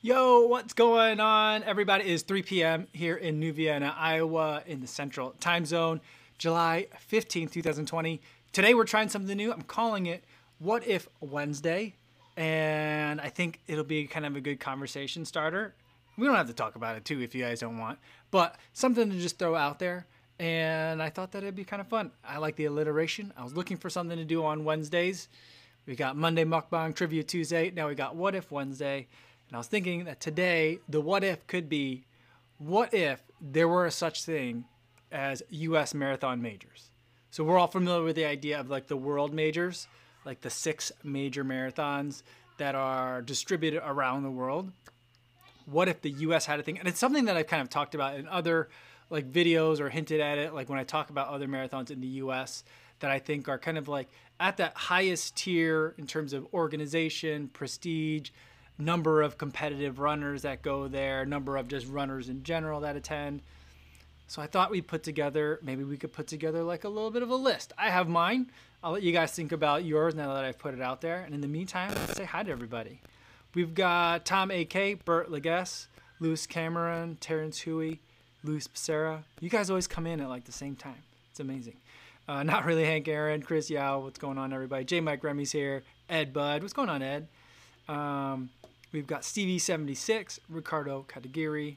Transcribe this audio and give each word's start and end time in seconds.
Yo, 0.00 0.46
what's 0.46 0.74
going 0.74 1.18
on? 1.18 1.64
Everybody 1.64 2.04
It 2.04 2.10
is 2.10 2.22
3 2.22 2.42
p.m. 2.42 2.86
here 2.92 3.16
in 3.16 3.40
New 3.40 3.52
Vienna, 3.52 3.92
Iowa, 3.98 4.62
in 4.64 4.80
the 4.80 4.86
central 4.86 5.30
time 5.40 5.66
zone, 5.66 6.00
July 6.38 6.86
15th, 7.10 7.50
2020. 7.50 8.20
Today 8.52 8.74
we're 8.74 8.84
trying 8.84 9.08
something 9.08 9.36
new. 9.36 9.52
I'm 9.52 9.62
calling 9.62 10.06
it 10.06 10.22
What 10.60 10.86
If 10.86 11.08
Wednesday. 11.18 11.96
And 12.36 13.20
I 13.20 13.28
think 13.28 13.58
it'll 13.66 13.82
be 13.82 14.06
kind 14.06 14.24
of 14.24 14.36
a 14.36 14.40
good 14.40 14.60
conversation 14.60 15.24
starter. 15.24 15.74
We 16.16 16.28
don't 16.28 16.36
have 16.36 16.46
to 16.46 16.54
talk 16.54 16.76
about 16.76 16.94
it 16.94 17.04
too 17.04 17.20
if 17.20 17.34
you 17.34 17.42
guys 17.42 17.58
don't 17.58 17.78
want, 17.78 17.98
but 18.30 18.54
something 18.74 19.10
to 19.10 19.18
just 19.18 19.36
throw 19.36 19.56
out 19.56 19.80
there. 19.80 20.06
And 20.38 21.02
I 21.02 21.10
thought 21.10 21.32
that 21.32 21.42
it'd 21.42 21.56
be 21.56 21.64
kind 21.64 21.80
of 21.80 21.88
fun. 21.88 22.12
I 22.24 22.38
like 22.38 22.54
the 22.54 22.66
alliteration. 22.66 23.32
I 23.36 23.42
was 23.42 23.56
looking 23.56 23.76
for 23.76 23.90
something 23.90 24.16
to 24.16 24.24
do 24.24 24.44
on 24.44 24.64
Wednesdays. 24.64 25.28
We 25.86 25.96
got 25.96 26.16
Monday 26.16 26.44
Mukbang 26.44 26.94
Trivia 26.94 27.24
Tuesday. 27.24 27.72
Now 27.72 27.88
we 27.88 27.96
got 27.96 28.14
What 28.14 28.36
If 28.36 28.52
Wednesday. 28.52 29.08
And 29.48 29.56
I 29.56 29.58
was 29.58 29.66
thinking 29.66 30.04
that 30.04 30.20
today, 30.20 30.78
the 30.88 31.00
what 31.00 31.24
if 31.24 31.46
could 31.46 31.68
be 31.68 32.04
what 32.58 32.92
if 32.92 33.22
there 33.40 33.68
were 33.68 33.86
a 33.86 33.90
such 33.90 34.24
thing 34.24 34.64
as 35.12 35.42
US 35.50 35.94
marathon 35.94 36.42
majors? 36.42 36.90
So 37.30 37.44
we're 37.44 37.58
all 37.58 37.68
familiar 37.68 38.02
with 38.02 38.16
the 38.16 38.24
idea 38.24 38.58
of 38.58 38.68
like 38.68 38.88
the 38.88 38.96
world 38.96 39.32
majors, 39.32 39.86
like 40.24 40.40
the 40.40 40.50
six 40.50 40.90
major 41.04 41.44
marathons 41.44 42.22
that 42.58 42.74
are 42.74 43.22
distributed 43.22 43.80
around 43.86 44.24
the 44.24 44.30
world. 44.30 44.72
What 45.66 45.88
if 45.88 46.00
the 46.00 46.10
US 46.10 46.46
had 46.46 46.58
a 46.58 46.62
thing? 46.62 46.78
And 46.78 46.88
it's 46.88 46.98
something 46.98 47.26
that 47.26 47.36
I've 47.36 47.46
kind 47.46 47.62
of 47.62 47.70
talked 47.70 47.94
about 47.94 48.16
in 48.16 48.26
other 48.28 48.68
like 49.10 49.30
videos 49.30 49.80
or 49.80 49.88
hinted 49.88 50.20
at 50.20 50.36
it, 50.36 50.52
like 50.52 50.68
when 50.68 50.78
I 50.78 50.84
talk 50.84 51.10
about 51.10 51.28
other 51.28 51.46
marathons 51.46 51.90
in 51.90 52.00
the 52.00 52.06
US 52.06 52.64
that 53.00 53.10
I 53.10 53.18
think 53.18 53.48
are 53.48 53.58
kind 53.58 53.78
of 53.78 53.88
like 53.88 54.08
at 54.40 54.56
that 54.56 54.76
highest 54.76 55.36
tier 55.36 55.94
in 55.96 56.06
terms 56.06 56.32
of 56.32 56.46
organization, 56.52 57.48
prestige, 57.48 58.30
number 58.78 59.22
of 59.22 59.36
competitive 59.36 59.98
runners 59.98 60.42
that 60.42 60.62
go 60.62 60.88
there, 60.88 61.26
number 61.26 61.56
of 61.56 61.68
just 61.68 61.86
runners 61.88 62.28
in 62.28 62.42
general 62.42 62.80
that 62.80 62.96
attend. 62.96 63.42
So 64.28 64.40
I 64.42 64.46
thought 64.46 64.70
we'd 64.70 64.86
put 64.86 65.02
together, 65.02 65.58
maybe 65.62 65.84
we 65.84 65.96
could 65.96 66.12
put 66.12 66.26
together 66.26 66.62
like 66.62 66.84
a 66.84 66.88
little 66.88 67.10
bit 67.10 67.22
of 67.22 67.30
a 67.30 67.36
list. 67.36 67.72
I 67.78 67.90
have 67.90 68.08
mine. 68.08 68.50
I'll 68.82 68.92
let 68.92 69.02
you 69.02 69.12
guys 69.12 69.32
think 69.32 69.52
about 69.52 69.84
yours 69.84 70.14
now 70.14 70.34
that 70.34 70.44
I've 70.44 70.58
put 70.58 70.74
it 70.74 70.80
out 70.80 71.00
there. 71.00 71.22
And 71.22 71.34
in 71.34 71.40
the 71.40 71.48
meantime, 71.48 71.92
let's 71.94 72.16
say 72.16 72.24
hi 72.24 72.42
to 72.42 72.50
everybody. 72.50 73.00
We've 73.54 73.74
got 73.74 74.24
Tom 74.24 74.50
AK, 74.50 75.04
Bert 75.04 75.30
Leguess, 75.30 75.88
Lewis 76.20 76.46
Cameron, 76.46 77.16
Terrence 77.20 77.60
Huey, 77.60 78.00
Luis 78.44 78.68
Becerra. 78.68 79.22
You 79.40 79.48
guys 79.48 79.70
always 79.70 79.86
come 79.86 80.06
in 80.06 80.20
at 80.20 80.28
like 80.28 80.44
the 80.44 80.52
same 80.52 80.76
time. 80.76 81.02
It's 81.30 81.40
amazing. 81.40 81.76
Uh, 82.28 82.42
not 82.42 82.66
really 82.66 82.84
Hank 82.84 83.08
Aaron, 83.08 83.42
Chris 83.42 83.70
Yao. 83.70 84.00
What's 84.00 84.18
going 84.18 84.36
on, 84.36 84.52
everybody? 84.52 84.84
J 84.84 85.00
Mike 85.00 85.24
Remy's 85.24 85.50
here. 85.50 85.82
Ed 86.10 86.32
Bud. 86.32 86.60
What's 86.62 86.74
going 86.74 86.90
on, 86.90 87.02
Ed? 87.02 87.26
Um, 87.88 88.50
We've 88.92 89.06
got 89.06 89.22
Stevie76, 89.22 90.38
Ricardo 90.48 91.04
Katagiri. 91.08 91.76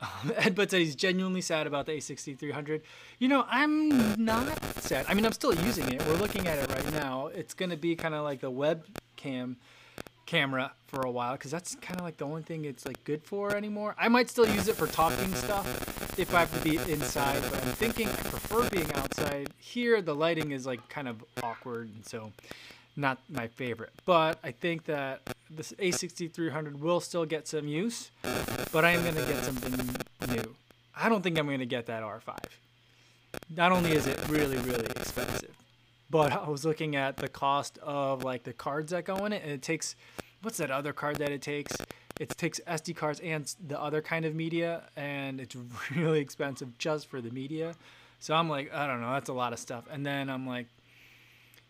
Um, 0.00 0.32
Ed 0.36 0.54
Bud 0.54 0.70
said 0.70 0.80
he's 0.80 0.96
genuinely 0.96 1.40
sad 1.40 1.66
about 1.66 1.86
the 1.86 1.92
A6300. 1.92 2.80
You 3.18 3.28
know, 3.28 3.44
I'm 3.48 4.22
not 4.22 4.62
sad. 4.82 5.06
I 5.08 5.14
mean, 5.14 5.24
I'm 5.24 5.32
still 5.32 5.54
using 5.54 5.92
it. 5.92 6.04
We're 6.06 6.16
looking 6.16 6.48
at 6.48 6.58
it 6.58 6.74
right 6.74 6.92
now. 6.92 7.28
It's 7.28 7.54
going 7.54 7.70
to 7.70 7.76
be 7.76 7.94
kind 7.94 8.14
of 8.14 8.24
like 8.24 8.40
the 8.40 8.50
webcam 8.50 9.56
camera 10.26 10.72
for 10.88 11.02
a 11.02 11.10
while 11.10 11.32
because 11.32 11.50
that's 11.50 11.74
kind 11.76 11.98
of 11.98 12.04
like 12.04 12.18
the 12.18 12.26
only 12.26 12.42
thing 12.42 12.64
it's 12.64 12.84
like 12.84 13.02
good 13.04 13.22
for 13.22 13.54
anymore. 13.54 13.94
I 13.98 14.08
might 14.08 14.28
still 14.28 14.46
use 14.46 14.68
it 14.68 14.76
for 14.76 14.86
talking 14.86 15.32
stuff 15.34 16.18
if 16.18 16.34
I 16.34 16.40
have 16.40 16.52
to 16.58 16.68
be 16.68 16.76
inside, 16.92 17.40
but 17.50 17.64
I'm 17.64 17.72
thinking 17.72 18.08
I 18.08 18.12
prefer 18.12 18.68
being 18.68 18.92
outside. 18.94 19.48
Here, 19.58 20.02
the 20.02 20.14
lighting 20.14 20.50
is 20.50 20.66
like 20.66 20.86
kind 20.88 21.08
of 21.08 21.24
awkward, 21.42 21.88
and 21.94 22.04
so 22.04 22.32
not 22.98 23.18
my 23.30 23.46
favorite. 23.46 23.92
But 24.04 24.38
I 24.42 24.50
think 24.50 24.84
that 24.84 25.22
this 25.50 25.72
A6300 25.78 26.78
will 26.80 27.00
still 27.00 27.24
get 27.24 27.48
some 27.48 27.68
use, 27.68 28.10
but 28.72 28.84
I 28.84 28.90
am 28.90 29.02
going 29.02 29.14
to 29.14 29.32
get 29.32 29.44
something 29.44 29.72
new. 30.30 30.54
I 30.96 31.08
don't 31.08 31.22
think 31.22 31.38
I'm 31.38 31.46
going 31.46 31.60
to 31.60 31.66
get 31.66 31.86
that 31.86 32.02
R5. 32.02 32.36
Not 33.56 33.72
only 33.72 33.92
is 33.92 34.06
it 34.06 34.18
really, 34.28 34.56
really 34.58 34.86
expensive, 34.86 35.56
but 36.10 36.32
I 36.32 36.48
was 36.48 36.64
looking 36.64 36.96
at 36.96 37.16
the 37.16 37.28
cost 37.28 37.78
of 37.78 38.24
like 38.24 38.42
the 38.42 38.52
cards 38.52 38.92
that 38.92 39.04
go 39.04 39.24
in 39.24 39.32
it, 39.32 39.42
and 39.42 39.52
it 39.52 39.62
takes 39.62 39.94
what's 40.42 40.58
that 40.58 40.70
other 40.70 40.92
card 40.92 41.16
that 41.16 41.30
it 41.30 41.42
takes? 41.42 41.76
It 42.20 42.30
takes 42.30 42.60
SD 42.66 42.96
cards 42.96 43.20
and 43.20 43.52
the 43.66 43.80
other 43.80 44.02
kind 44.02 44.24
of 44.24 44.34
media, 44.34 44.82
and 44.96 45.40
it's 45.40 45.56
really 45.94 46.20
expensive 46.20 46.76
just 46.78 47.06
for 47.06 47.20
the 47.20 47.30
media. 47.30 47.74
So 48.20 48.34
I'm 48.34 48.48
like, 48.48 48.74
I 48.74 48.86
don't 48.86 49.00
know, 49.00 49.12
that's 49.12 49.28
a 49.28 49.34
lot 49.34 49.52
of 49.52 49.60
stuff. 49.60 49.84
And 49.90 50.04
then 50.04 50.28
I'm 50.28 50.46
like, 50.46 50.66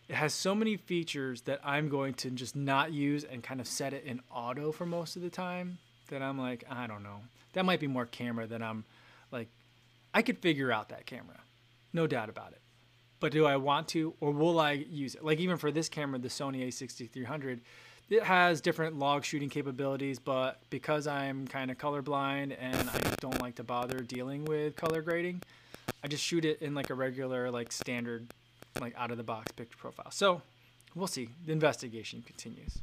it 0.09 0.15
has 0.15 0.33
so 0.33 0.55
many 0.55 0.75
features 0.75 1.41
that 1.41 1.59
I'm 1.63 1.87
going 1.87 2.15
to 2.15 2.31
just 2.31 2.55
not 2.55 2.91
use 2.91 3.23
and 3.23 3.43
kind 3.43 3.61
of 3.61 3.67
set 3.67 3.93
it 3.93 4.03
in 4.05 4.21
auto 4.31 4.71
for 4.71 4.87
most 4.87 5.15
of 5.15 5.21
the 5.21 5.29
time 5.29 5.77
that 6.09 6.23
I'm 6.23 6.39
like, 6.39 6.63
I 6.67 6.87
don't 6.87 7.03
know. 7.03 7.19
That 7.53 7.63
might 7.63 7.79
be 7.79 7.85
more 7.85 8.07
camera 8.07 8.47
than 8.47 8.63
I'm 8.63 8.85
like, 9.31 9.47
I 10.11 10.23
could 10.23 10.39
figure 10.39 10.71
out 10.71 10.89
that 10.89 11.05
camera, 11.05 11.39
no 11.93 12.07
doubt 12.07 12.27
about 12.27 12.53
it. 12.53 12.61
But 13.19 13.31
do 13.31 13.45
I 13.45 13.57
want 13.57 13.87
to 13.89 14.15
or 14.19 14.31
will 14.31 14.59
I 14.59 14.71
use 14.71 15.13
it? 15.13 15.23
Like, 15.23 15.39
even 15.39 15.57
for 15.57 15.71
this 15.71 15.89
camera, 15.89 16.17
the 16.17 16.29
Sony 16.29 16.67
a6300, 16.67 17.59
it 18.09 18.23
has 18.23 18.61
different 18.61 18.97
log 18.97 19.23
shooting 19.23 19.49
capabilities, 19.49 20.17
but 20.17 20.59
because 20.71 21.05
I'm 21.05 21.47
kind 21.47 21.69
of 21.69 21.77
colorblind 21.77 22.55
and 22.59 22.89
I 22.89 22.99
don't 23.19 23.39
like 23.39 23.55
to 23.55 23.63
bother 23.63 23.99
dealing 23.99 24.45
with 24.45 24.75
color 24.75 25.03
grading, 25.03 25.43
I 26.03 26.07
just 26.07 26.23
shoot 26.23 26.45
it 26.45 26.63
in 26.63 26.73
like 26.73 26.89
a 26.89 26.95
regular, 26.95 27.51
like 27.51 27.71
standard 27.71 28.27
like 28.79 28.93
out 28.97 29.11
of 29.11 29.17
the 29.17 29.23
box 29.23 29.51
picture 29.51 29.77
profile. 29.77 30.11
So 30.11 30.41
we'll 30.95 31.07
see. 31.07 31.29
The 31.45 31.51
investigation 31.51 32.23
continues. 32.25 32.79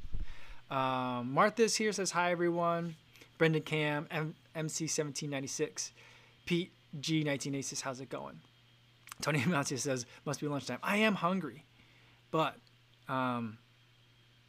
Um, 0.71 1.33
Martha's 1.33 1.77
here 1.77 1.93
says 1.93 2.11
hi 2.11 2.33
everyone. 2.33 2.97
Brendan 3.39 3.63
Cam 3.63 4.07
M- 4.11 4.35
MC 4.55 4.85
1796. 4.85 5.93
Pete 6.45 6.73
G 7.01 7.19
1980 7.19 7.63
says 7.63 7.81
how's 7.81 8.01
it 8.01 8.09
going? 8.09 8.41
Tony 9.21 9.41
Amancia 9.41 9.79
says 9.79 10.07
must 10.25 10.41
be 10.41 10.49
lunchtime. 10.49 10.79
I 10.83 10.99
am 10.99 11.15
hungry, 11.15 11.65
but 12.31 12.57
um, 13.09 13.59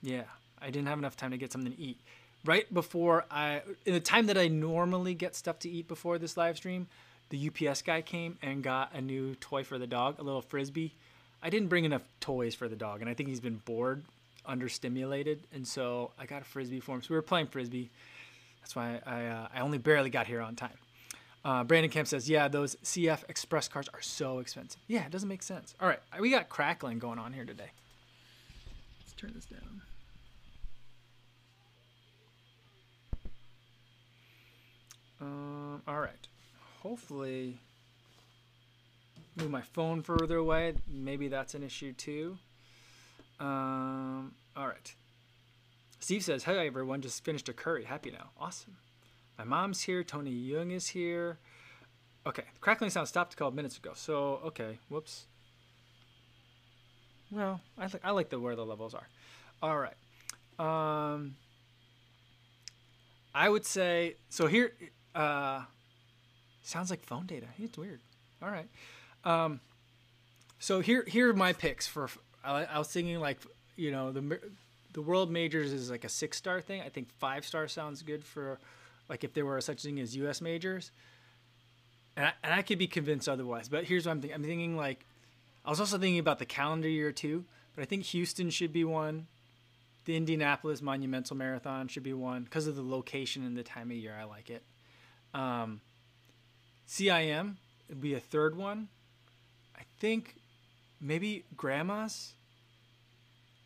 yeah, 0.01 0.23
I 0.61 0.67
didn't 0.67 0.87
have 0.87 0.99
enough 0.99 1.15
time 1.15 1.31
to 1.31 1.37
get 1.37 1.51
something 1.51 1.71
to 1.71 1.79
eat. 1.79 1.99
Right 2.45 2.71
before 2.73 3.25
I, 3.29 3.61
in 3.85 3.93
the 3.93 3.99
time 3.99 4.27
that 4.27 4.37
I 4.37 4.47
normally 4.47 5.13
get 5.13 5.35
stuff 5.35 5.59
to 5.59 5.69
eat 5.69 5.87
before 5.87 6.17
this 6.17 6.37
live 6.37 6.55
stream, 6.57 6.87
the 7.29 7.49
UPS 7.49 7.81
guy 7.81 8.01
came 8.01 8.37
and 8.41 8.63
got 8.63 8.93
a 8.95 9.01
new 9.01 9.35
toy 9.35 9.63
for 9.63 9.77
the 9.77 9.87
dog, 9.87 10.19
a 10.19 10.23
little 10.23 10.41
frisbee 10.41 10.93
I 11.41 11.49
didn't 11.49 11.67
bring 11.69 11.85
enough 11.85 12.03
toys 12.19 12.55
for 12.55 12.67
the 12.67 12.75
dog, 12.75 13.01
and 13.01 13.09
I 13.09 13.13
think 13.13 13.29
he's 13.29 13.39
been 13.39 13.61
bored, 13.65 14.03
understimulated, 14.47 15.39
and 15.53 15.67
so 15.67 16.11
I 16.19 16.25
got 16.25 16.41
a 16.41 16.45
frisbee 16.45 16.79
for 16.79 16.95
him. 16.95 17.01
So 17.01 17.07
we 17.11 17.15
were 17.15 17.21
playing 17.21 17.47
frisbee. 17.47 17.89
That's 18.61 18.75
why 18.75 18.99
I 19.05 19.25
uh, 19.25 19.47
I 19.53 19.59
only 19.61 19.77
barely 19.77 20.09
got 20.09 20.27
here 20.27 20.41
on 20.41 20.55
time. 20.55 20.77
Uh, 21.45 21.63
Brandon 21.63 21.91
Camp 21.91 22.07
says, 22.07 22.29
"Yeah, 22.29 22.47
those 22.47 22.75
CF 22.83 23.23
Express 23.29 23.67
cards 23.67 23.89
are 23.93 24.01
so 24.01 24.39
expensive. 24.39 24.81
Yeah, 24.87 25.05
it 25.05 25.11
doesn't 25.11 25.29
make 25.29 25.43
sense. 25.43 25.75
All 25.79 25.87
right, 25.87 25.99
we 26.19 26.29
got 26.29 26.49
crackling 26.49 26.99
going 26.99 27.19
on 27.19 27.33
here 27.33 27.45
today. 27.45 27.71
Let's 28.99 29.13
turn 29.13 29.31
this 29.33 29.45
down." 29.45 29.81
Um, 35.19 35.81
all 35.87 35.99
right. 35.99 36.27
Hopefully 36.83 37.57
move 39.37 39.51
my 39.51 39.61
phone 39.61 40.01
further 40.01 40.37
away. 40.37 40.73
Maybe 40.87 41.27
that's 41.27 41.53
an 41.53 41.63
issue 41.63 41.93
too. 41.93 42.37
Um, 43.39 44.33
all 44.55 44.67
right. 44.67 44.95
Steve 45.99 46.23
says, 46.23 46.43
"Hey 46.43 46.65
everyone, 46.67 47.01
just 47.01 47.23
finished 47.23 47.49
a 47.49 47.53
curry. 47.53 47.85
Happy 47.85 48.11
now. 48.11 48.31
Awesome. 48.39 48.77
My 49.37 49.43
mom's 49.43 49.81
here. 49.81 50.03
Tony 50.03 50.31
Young 50.31 50.71
is 50.71 50.87
here. 50.87 51.37
Okay, 52.25 52.43
the 52.53 52.59
crackling 52.59 52.89
sound 52.89 53.07
stopped 53.07 53.33
a 53.33 53.37
couple 53.37 53.51
minutes 53.51 53.77
ago. 53.77 53.91
So 53.95 54.41
okay, 54.45 54.79
whoops. 54.89 55.25
Well, 57.31 57.61
I, 57.77 57.87
th- 57.87 58.03
I 58.03 58.11
like 58.11 58.29
the 58.29 58.39
where 58.39 58.55
the 58.55 58.65
levels 58.65 58.93
are. 58.93 59.07
All 59.61 59.77
right. 59.77 59.95
Um, 60.59 61.35
I 63.35 63.49
would 63.49 63.65
say 63.65 64.15
so. 64.29 64.47
Here, 64.47 64.71
uh, 65.13 65.63
sounds 66.63 66.89
like 66.89 67.03
phone 67.05 67.25
data. 67.25 67.47
It's 67.59 67.77
weird. 67.77 67.99
All 68.41 68.49
right. 68.49 68.69
Um, 69.27 69.59
so 70.57 70.79
here 70.79 71.03
here 71.05 71.29
are 71.29 71.33
my 71.33 71.51
picks 71.51 71.85
for. 71.85 72.09
I, 72.43 72.63
I 72.63 72.77
was 72.79 72.87
thinking 72.87 73.19
like 73.19 73.39
you 73.75 73.91
know 73.91 74.11
the 74.11 74.39
the 74.93 75.01
world 75.01 75.29
majors 75.29 75.73
is 75.73 75.91
like 75.91 76.05
a 76.05 76.09
six 76.09 76.37
star 76.37 76.61
thing. 76.61 76.81
I 76.81 76.89
think 76.89 77.11
five 77.19 77.45
star 77.45 77.67
sounds 77.67 78.01
good 78.01 78.23
for 78.23 78.57
like 79.09 79.25
if 79.25 79.33
there 79.33 79.45
were 79.45 79.59
such 79.59 79.83
thing 79.83 79.99
as 79.99 80.15
U.S. 80.15 80.41
majors. 80.41 80.91
And 82.15 82.25
I, 82.25 82.33
and 82.41 82.53
I 82.53 82.63
could 82.63 82.79
be 82.79 82.87
convinced 82.87 83.29
otherwise. 83.29 83.69
But 83.69 83.83
here's 83.83 84.05
what 84.05 84.13
I'm 84.13 84.21
thinking. 84.21 84.35
I'm 84.35 84.43
thinking 84.43 84.77
like 84.77 85.05
I 85.65 85.69
was 85.69 85.81
also 85.81 85.97
thinking 85.97 86.19
about 86.19 86.39
the 86.39 86.45
calendar 86.45 86.87
year 86.87 87.11
too. 87.11 87.43
But 87.75 87.81
I 87.81 87.85
think 87.85 88.05
Houston 88.05 88.49
should 88.49 88.71
be 88.71 88.85
one. 88.85 89.27
The 90.05 90.15
Indianapolis 90.15 90.81
Monumental 90.81 91.35
Marathon 91.35 91.89
should 91.89 92.03
be 92.03 92.13
one 92.13 92.43
because 92.43 92.65
of 92.65 92.77
the 92.77 92.81
location 92.81 93.45
and 93.45 93.57
the 93.57 93.63
time 93.63 93.91
of 93.91 93.97
year. 93.97 94.15
I 94.17 94.23
like 94.23 94.49
it. 94.49 94.63
Um, 95.33 95.81
CIM 96.87 97.55
would 97.89 97.99
be 97.99 98.13
a 98.13 98.19
third 98.21 98.55
one 98.55 98.87
I 99.77 99.83
think 99.99 100.35
maybe 100.99 101.45
grandma's 101.55 102.33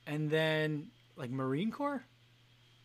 and 0.08 0.30
then 0.30 0.88
like 1.16 1.30
Marine 1.30 1.72
Corps. 1.72 2.04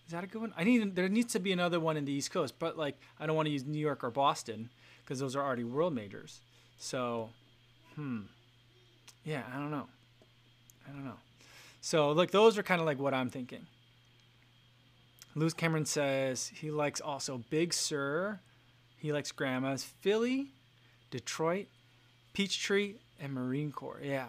Is 0.06 0.12
that 0.12 0.22
a 0.22 0.26
good 0.26 0.40
one? 0.40 0.54
I 0.56 0.64
need 0.64 0.94
there 0.94 1.08
needs 1.08 1.32
to 1.32 1.40
be 1.40 1.52
another 1.52 1.80
one 1.80 1.96
in 1.96 2.04
the 2.04 2.12
East 2.12 2.30
Coast, 2.30 2.54
but 2.58 2.78
like 2.78 2.96
I 3.18 3.26
don't 3.26 3.34
want 3.34 3.46
to 3.46 3.52
use 3.52 3.64
New 3.64 3.78
York 3.78 4.04
or 4.04 4.10
Boston 4.10 4.70
because 5.02 5.18
those 5.18 5.34
are 5.34 5.44
already 5.44 5.64
world 5.64 5.94
majors. 5.94 6.40
So, 6.78 7.30
hmm, 7.94 8.20
yeah, 9.24 9.42
I 9.52 9.58
don't 9.58 9.70
know. 9.70 9.86
I 10.88 10.92
don't 10.92 11.04
know. 11.04 11.18
So 11.80 12.12
like 12.12 12.30
those 12.30 12.56
are 12.56 12.62
kind 12.62 12.80
of 12.80 12.86
like 12.86 12.98
what 12.98 13.14
I'm 13.14 13.30
thinking. 13.30 13.66
Lewis 15.34 15.52
Cameron 15.52 15.84
says 15.84 16.48
he 16.54 16.70
likes 16.70 17.00
also 17.00 17.42
Big 17.50 17.74
Sur. 17.74 18.40
He 18.96 19.12
likes 19.12 19.32
Grandma's 19.32 19.84
Philly, 19.84 20.52
Detroit, 21.10 21.66
Peachtree, 22.32 22.94
and 23.20 23.32
Marine 23.32 23.72
Corps. 23.72 24.00
Yeah. 24.02 24.26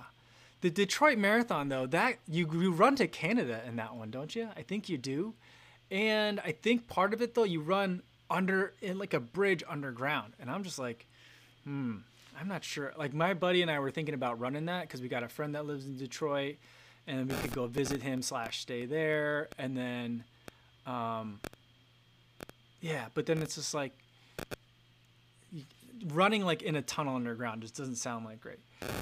The 0.61 0.69
Detroit 0.69 1.17
Marathon 1.17 1.69
though, 1.69 1.85
that 1.87 2.17
you 2.27 2.49
you 2.51 2.71
run 2.71 2.95
to 2.95 3.07
Canada 3.07 3.61
in 3.67 3.75
that 3.75 3.95
one, 3.95 4.09
don't 4.09 4.35
you? 4.35 4.49
I 4.55 4.63
think 4.63 4.89
you 4.89 4.97
do. 4.97 5.33
And 5.91 6.39
I 6.39 6.51
think 6.51 6.87
part 6.87 7.13
of 7.13 7.21
it 7.21 7.35
though, 7.35 7.43
you 7.43 7.61
run 7.61 8.01
under 8.29 8.73
in 8.81 8.97
like 8.97 9.13
a 9.13 9.19
bridge 9.19 9.63
underground. 9.67 10.33
And 10.39 10.49
I'm 10.49 10.63
just 10.63 10.79
like, 10.79 11.05
hmm, 11.63 11.97
I'm 12.39 12.47
not 12.47 12.63
sure. 12.63 12.93
Like 12.97 13.13
my 13.13 13.33
buddy 13.33 13.61
and 13.61 13.71
I 13.71 13.79
were 13.79 13.91
thinking 13.91 14.13
about 14.13 14.39
running 14.39 14.65
that 14.65 14.81
because 14.81 15.01
we 15.01 15.07
got 15.07 15.23
a 15.23 15.29
friend 15.29 15.55
that 15.55 15.65
lives 15.65 15.85
in 15.85 15.97
Detroit, 15.97 16.55
and 17.07 17.29
we 17.29 17.35
could 17.37 17.53
go 17.53 17.67
visit 17.67 18.01
him 18.01 18.21
slash 18.21 18.59
stay 18.59 18.85
there, 18.85 19.47
and 19.57 19.75
then, 19.77 20.23
um, 20.85 21.39
yeah. 22.81 23.05
But 23.13 23.25
then 23.25 23.41
it's 23.41 23.55
just 23.55 23.73
like 23.73 23.93
running 26.07 26.45
like 26.45 26.61
in 26.61 26.75
a 26.75 26.81
tunnel 26.81 27.15
underground 27.15 27.61
just 27.61 27.75
doesn't 27.75 27.95
sound 27.95 28.25
like 28.25 28.41
great. 28.41 28.59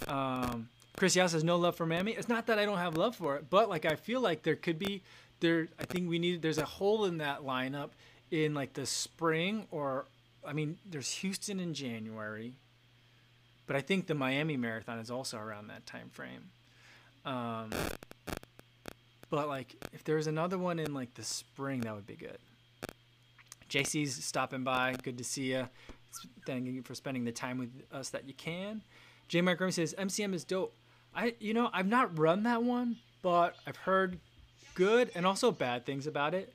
Um, 0.07 0.69
Chris 0.97 1.15
Yao 1.15 1.27
says 1.27 1.43
no 1.43 1.57
love 1.57 1.75
for 1.75 1.85
Miami. 1.85 2.13
It's 2.13 2.29
not 2.29 2.47
that 2.47 2.57
I 2.57 2.65
don't 2.65 2.77
have 2.77 2.95
love 2.95 3.15
for 3.15 3.35
it, 3.35 3.49
but 3.49 3.69
like 3.69 3.85
I 3.85 3.95
feel 3.95 4.21
like 4.21 4.43
there 4.43 4.55
could 4.55 4.79
be 4.79 5.01
there. 5.39 5.67
I 5.79 5.85
think 5.85 6.09
we 6.09 6.19
need 6.19 6.41
there's 6.41 6.57
a 6.57 6.65
hole 6.65 7.05
in 7.05 7.17
that 7.17 7.41
lineup 7.41 7.89
in 8.31 8.53
like 8.53 8.73
the 8.73 8.85
spring 8.85 9.67
or 9.71 10.05
I 10.45 10.53
mean 10.53 10.77
there's 10.89 11.11
Houston 11.15 11.59
in 11.59 11.73
January, 11.73 12.53
but 13.67 13.75
I 13.75 13.81
think 13.81 14.07
the 14.07 14.15
Miami 14.15 14.57
Marathon 14.57 14.99
is 14.99 15.11
also 15.11 15.37
around 15.37 15.67
that 15.67 15.85
time 15.85 16.09
frame. 16.09 16.49
Um, 17.25 17.71
but 19.29 19.47
like 19.47 19.75
if 19.91 20.03
there's 20.03 20.27
another 20.27 20.57
one 20.57 20.79
in 20.79 20.93
like 20.93 21.13
the 21.15 21.23
spring, 21.23 21.81
that 21.81 21.93
would 21.93 22.07
be 22.07 22.15
good. 22.15 22.37
JC's 23.69 24.23
stopping 24.23 24.63
by. 24.63 24.95
Good 25.03 25.17
to 25.17 25.23
see 25.23 25.51
you. 25.51 25.67
Thank 26.45 26.67
you 26.67 26.81
for 26.83 26.95
spending 26.95 27.25
the 27.25 27.31
time 27.31 27.57
with 27.57 27.71
us 27.91 28.09
that 28.09 28.27
you 28.27 28.33
can. 28.33 28.81
J. 29.27 29.41
Mike 29.41 29.59
Grimmy 29.59 29.73
says 29.73 29.95
MCM 29.97 30.33
is 30.33 30.43
dope. 30.43 30.75
I 31.15 31.35
you 31.39 31.53
know 31.53 31.69
I've 31.73 31.87
not 31.87 32.17
run 32.17 32.43
that 32.43 32.63
one, 32.63 32.97
but 33.21 33.55
I've 33.65 33.77
heard 33.77 34.19
good 34.75 35.11
and 35.15 35.25
also 35.25 35.51
bad 35.51 35.85
things 35.85 36.05
about 36.07 36.33
it. 36.33 36.53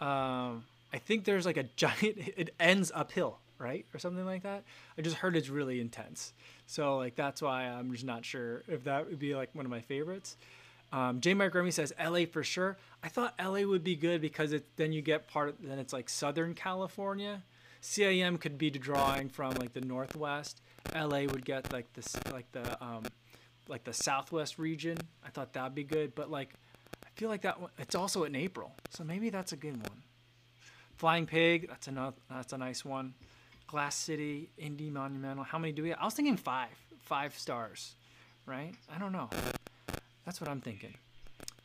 Um, 0.00 0.64
I 0.92 0.98
think 0.98 1.24
there's 1.24 1.44
like 1.44 1.56
a 1.56 1.64
giant. 1.76 2.18
It 2.36 2.54
ends 2.60 2.90
uphill, 2.94 3.38
right, 3.58 3.84
or 3.92 3.98
something 3.98 4.24
like 4.24 4.44
that. 4.44 4.64
I 4.96 5.02
just 5.02 5.16
heard 5.16 5.36
it's 5.36 5.48
really 5.48 5.80
intense. 5.80 6.32
So 6.66 6.96
like 6.96 7.16
that's 7.16 7.42
why 7.42 7.64
I'm 7.64 7.92
just 7.92 8.04
not 8.04 8.24
sure 8.24 8.62
if 8.68 8.84
that 8.84 9.08
would 9.08 9.18
be 9.18 9.34
like 9.34 9.54
one 9.54 9.66
of 9.66 9.70
my 9.70 9.80
favorites. 9.80 10.36
Um, 10.92 11.20
J. 11.20 11.34
Mike 11.34 11.52
Grimmy 11.52 11.72
says 11.72 11.92
LA 12.02 12.24
for 12.30 12.42
sure. 12.42 12.78
I 13.02 13.08
thought 13.08 13.34
LA 13.38 13.62
would 13.62 13.84
be 13.84 13.94
good 13.94 14.20
because 14.20 14.52
it 14.52 14.64
then 14.76 14.92
you 14.92 15.02
get 15.02 15.28
part. 15.28 15.50
Of, 15.50 15.56
then 15.62 15.78
it's 15.78 15.92
like 15.92 16.08
Southern 16.08 16.54
California. 16.54 17.42
CIM 17.82 18.40
could 18.40 18.58
be 18.58 18.70
drawing 18.70 19.28
from 19.28 19.54
like 19.54 19.72
the 19.72 19.80
Northwest. 19.80 20.60
LA 20.94 21.22
would 21.22 21.44
get 21.44 21.72
like 21.72 21.92
this 21.92 22.16
like 22.32 22.50
the 22.52 22.82
um, 22.82 23.04
like 23.68 23.84
the 23.84 23.92
Southwest 23.92 24.58
region. 24.58 24.98
I 25.24 25.30
thought 25.30 25.52
that'd 25.52 25.74
be 25.74 25.84
good, 25.84 26.14
but 26.14 26.30
like 26.30 26.54
I 27.04 27.08
feel 27.16 27.28
like 27.28 27.42
that 27.42 27.60
one, 27.60 27.70
it's 27.78 27.94
also 27.94 28.24
in 28.24 28.34
April, 28.34 28.74
so 28.90 29.04
maybe 29.04 29.30
that's 29.30 29.52
a 29.52 29.56
good 29.56 29.76
one. 29.76 30.02
Flying 30.96 31.26
Pig, 31.26 31.68
that's 31.68 31.88
another 31.88 32.16
that's 32.30 32.52
a 32.52 32.58
nice 32.58 32.84
one. 32.84 33.14
Glass 33.66 33.94
City, 33.94 34.48
Indy 34.56 34.88
Monumental. 34.88 35.44
How 35.44 35.58
many 35.58 35.72
do 35.72 35.82
we 35.82 35.90
have? 35.90 35.98
I 36.00 36.06
was 36.06 36.14
thinking 36.14 36.38
five, 36.38 36.70
five 37.02 37.38
stars, 37.38 37.94
right? 38.46 38.72
I 38.92 38.98
don't 38.98 39.12
know. 39.12 39.28
That's 40.24 40.40
what 40.40 40.48
I'm 40.48 40.62
thinking. 40.62 40.94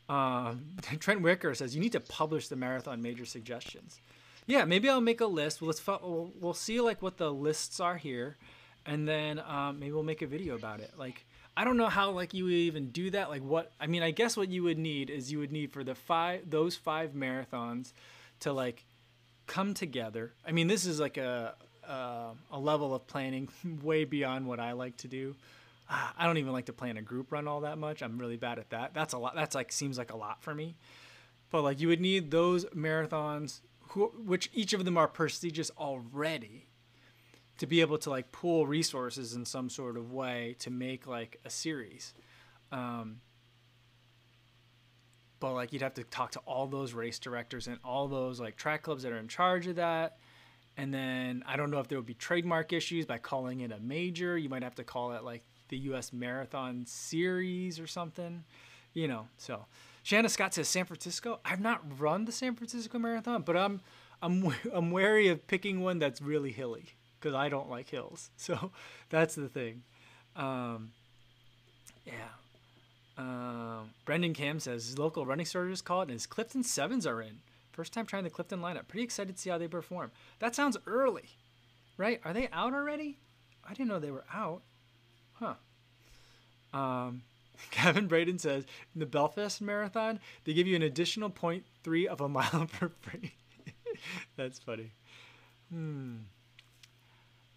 Um, 0.08 0.66
Trent 1.00 1.22
Wicker 1.22 1.54
says 1.54 1.74
you 1.74 1.80
need 1.80 1.92
to 1.92 2.00
publish 2.00 2.48
the 2.48 2.56
marathon 2.56 3.00
major 3.00 3.24
suggestions. 3.24 4.00
Yeah, 4.46 4.64
maybe 4.64 4.88
I'll 4.88 5.00
make 5.00 5.20
a 5.20 5.26
list. 5.26 5.62
Let's 5.62 5.84
we'll, 5.86 6.32
we'll 6.38 6.54
see 6.54 6.80
like 6.80 7.00
what 7.00 7.16
the 7.16 7.32
lists 7.32 7.80
are 7.80 7.96
here, 7.96 8.36
and 8.84 9.08
then 9.08 9.40
um, 9.40 9.78
maybe 9.80 9.92
we'll 9.92 10.02
make 10.02 10.22
a 10.22 10.26
video 10.26 10.54
about 10.54 10.80
it. 10.80 10.92
Like 10.98 11.24
I 11.56 11.64
don't 11.64 11.76
know 11.76 11.88
how 11.88 12.10
like 12.10 12.34
you 12.34 12.44
would 12.44 12.52
even 12.52 12.90
do 12.90 13.10
that. 13.10 13.30
Like 13.30 13.42
what 13.42 13.72
I 13.80 13.86
mean, 13.86 14.02
I 14.02 14.10
guess 14.10 14.36
what 14.36 14.50
you 14.50 14.62
would 14.64 14.78
need 14.78 15.08
is 15.08 15.30
you 15.30 15.38
would 15.38 15.52
need 15.52 15.72
for 15.72 15.84
the 15.84 15.94
five 15.94 16.50
those 16.50 16.76
five 16.76 17.12
marathons 17.12 17.92
to 18.40 18.52
like 18.52 18.84
come 19.46 19.72
together. 19.72 20.32
I 20.46 20.52
mean, 20.52 20.66
this 20.66 20.84
is 20.84 21.00
like 21.00 21.16
a 21.16 21.54
uh, 21.88 22.30
a 22.50 22.58
level 22.58 22.94
of 22.94 23.06
planning 23.06 23.48
way 23.82 24.04
beyond 24.04 24.46
what 24.46 24.60
I 24.60 24.72
like 24.72 24.96
to 24.98 25.08
do. 25.08 25.36
Uh, 25.88 26.10
I 26.16 26.26
don't 26.26 26.38
even 26.38 26.52
like 26.52 26.66
to 26.66 26.72
plan 26.72 26.96
a 26.96 27.02
group 27.02 27.30
run 27.30 27.46
all 27.46 27.60
that 27.60 27.78
much. 27.78 28.02
I'm 28.02 28.18
really 28.18 28.36
bad 28.36 28.58
at 28.58 28.70
that. 28.70 28.94
That's 28.94 29.12
a 29.12 29.18
lot. 29.18 29.34
That's 29.34 29.54
like 29.54 29.70
seems 29.70 29.96
like 29.96 30.12
a 30.12 30.16
lot 30.16 30.42
for 30.42 30.54
me. 30.54 30.76
But 31.50 31.62
like 31.62 31.80
you 31.80 31.88
would 31.88 32.00
need 32.00 32.30
those 32.30 32.64
marathons, 32.66 33.60
which 33.94 34.50
each 34.52 34.72
of 34.72 34.84
them 34.84 34.96
are 34.96 35.08
prestigious 35.08 35.70
already, 35.78 36.66
to 37.58 37.66
be 37.66 37.80
able 37.80 37.98
to 37.98 38.10
like 38.10 38.32
pool 38.32 38.66
resources 38.66 39.34
in 39.34 39.44
some 39.44 39.70
sort 39.70 39.96
of 39.96 40.12
way 40.12 40.56
to 40.60 40.70
make 40.70 41.06
like 41.06 41.40
a 41.44 41.50
series. 41.50 42.12
Um, 42.72 43.20
but 45.40 45.52
like 45.52 45.72
you'd 45.72 45.82
have 45.82 45.94
to 45.94 46.04
talk 46.04 46.32
to 46.32 46.40
all 46.40 46.66
those 46.66 46.94
race 46.94 47.18
directors 47.18 47.66
and 47.66 47.78
all 47.84 48.08
those 48.08 48.40
like 48.40 48.56
track 48.56 48.82
clubs 48.82 49.02
that 49.02 49.12
are 49.12 49.18
in 49.18 49.28
charge 49.28 49.66
of 49.66 49.76
that. 49.76 50.16
And 50.76 50.92
then 50.92 51.44
I 51.46 51.56
don't 51.56 51.70
know 51.70 51.78
if 51.78 51.88
there 51.88 51.98
would 51.98 52.06
be 52.06 52.14
trademark 52.14 52.72
issues 52.72 53.06
by 53.06 53.18
calling 53.18 53.60
it 53.60 53.70
a 53.70 53.78
major. 53.78 54.36
You 54.36 54.48
might 54.48 54.62
have 54.62 54.74
to 54.76 54.84
call 54.84 55.12
it 55.12 55.22
like 55.22 55.42
the 55.68 55.76
U.S. 55.78 56.12
Marathon 56.12 56.84
Series 56.86 57.78
or 57.78 57.86
something, 57.86 58.42
you 58.92 59.06
know. 59.06 59.26
So, 59.38 59.66
Shanna 60.04 60.28
Scott 60.28 60.52
says 60.52 60.68
San 60.68 60.84
Francisco. 60.84 61.40
I've 61.46 61.60
not 61.60 61.98
run 61.98 62.26
the 62.26 62.32
San 62.32 62.54
Francisco 62.54 62.98
Marathon, 62.98 63.40
but 63.40 63.56
I'm 63.56 63.80
I'm 64.22 64.54
I'm 64.72 64.90
wary 64.92 65.28
of 65.28 65.46
picking 65.48 65.80
one 65.80 65.98
that's 65.98 66.20
really 66.20 66.52
hilly 66.52 66.84
because 67.18 67.34
I 67.34 67.48
don't 67.48 67.68
like 67.68 67.88
hills. 67.88 68.30
So 68.36 68.70
that's 69.08 69.34
the 69.34 69.48
thing. 69.48 69.82
Um, 70.36 70.92
yeah. 72.04 72.12
Um, 73.16 73.90
Brendan 74.04 74.34
Cam 74.34 74.60
says 74.60 74.86
his 74.86 74.98
local 74.98 75.24
running 75.24 75.46
starters 75.46 75.80
call 75.80 76.00
it, 76.00 76.04
and 76.04 76.12
his 76.12 76.26
Clifton 76.26 76.62
Sevens 76.62 77.06
are 77.06 77.22
in. 77.22 77.38
First 77.72 77.94
time 77.94 78.04
trying 78.04 78.24
the 78.24 78.30
Clifton 78.30 78.60
lineup. 78.60 78.86
Pretty 78.88 79.04
excited 79.04 79.36
to 79.36 79.40
see 79.40 79.50
how 79.50 79.56
they 79.56 79.68
perform. 79.68 80.10
That 80.38 80.54
sounds 80.54 80.76
early, 80.86 81.30
right? 81.96 82.20
Are 82.24 82.34
they 82.34 82.48
out 82.52 82.74
already? 82.74 83.18
I 83.66 83.72
didn't 83.72 83.88
know 83.88 83.98
they 83.98 84.10
were 84.10 84.26
out. 84.32 84.62
Huh. 85.34 85.54
Um, 86.74 87.22
Kevin 87.70 88.06
Braden 88.06 88.38
says 88.38 88.64
in 88.94 89.00
the 89.00 89.06
Belfast 89.06 89.60
Marathon, 89.60 90.20
they 90.44 90.52
give 90.52 90.66
you 90.66 90.76
an 90.76 90.82
additional 90.82 91.30
0.3 91.30 92.06
of 92.06 92.20
a 92.20 92.28
mile 92.28 92.66
for 92.66 92.88
free. 93.00 93.34
That's 94.36 94.58
funny. 94.58 94.92
Hmm. 95.72 96.16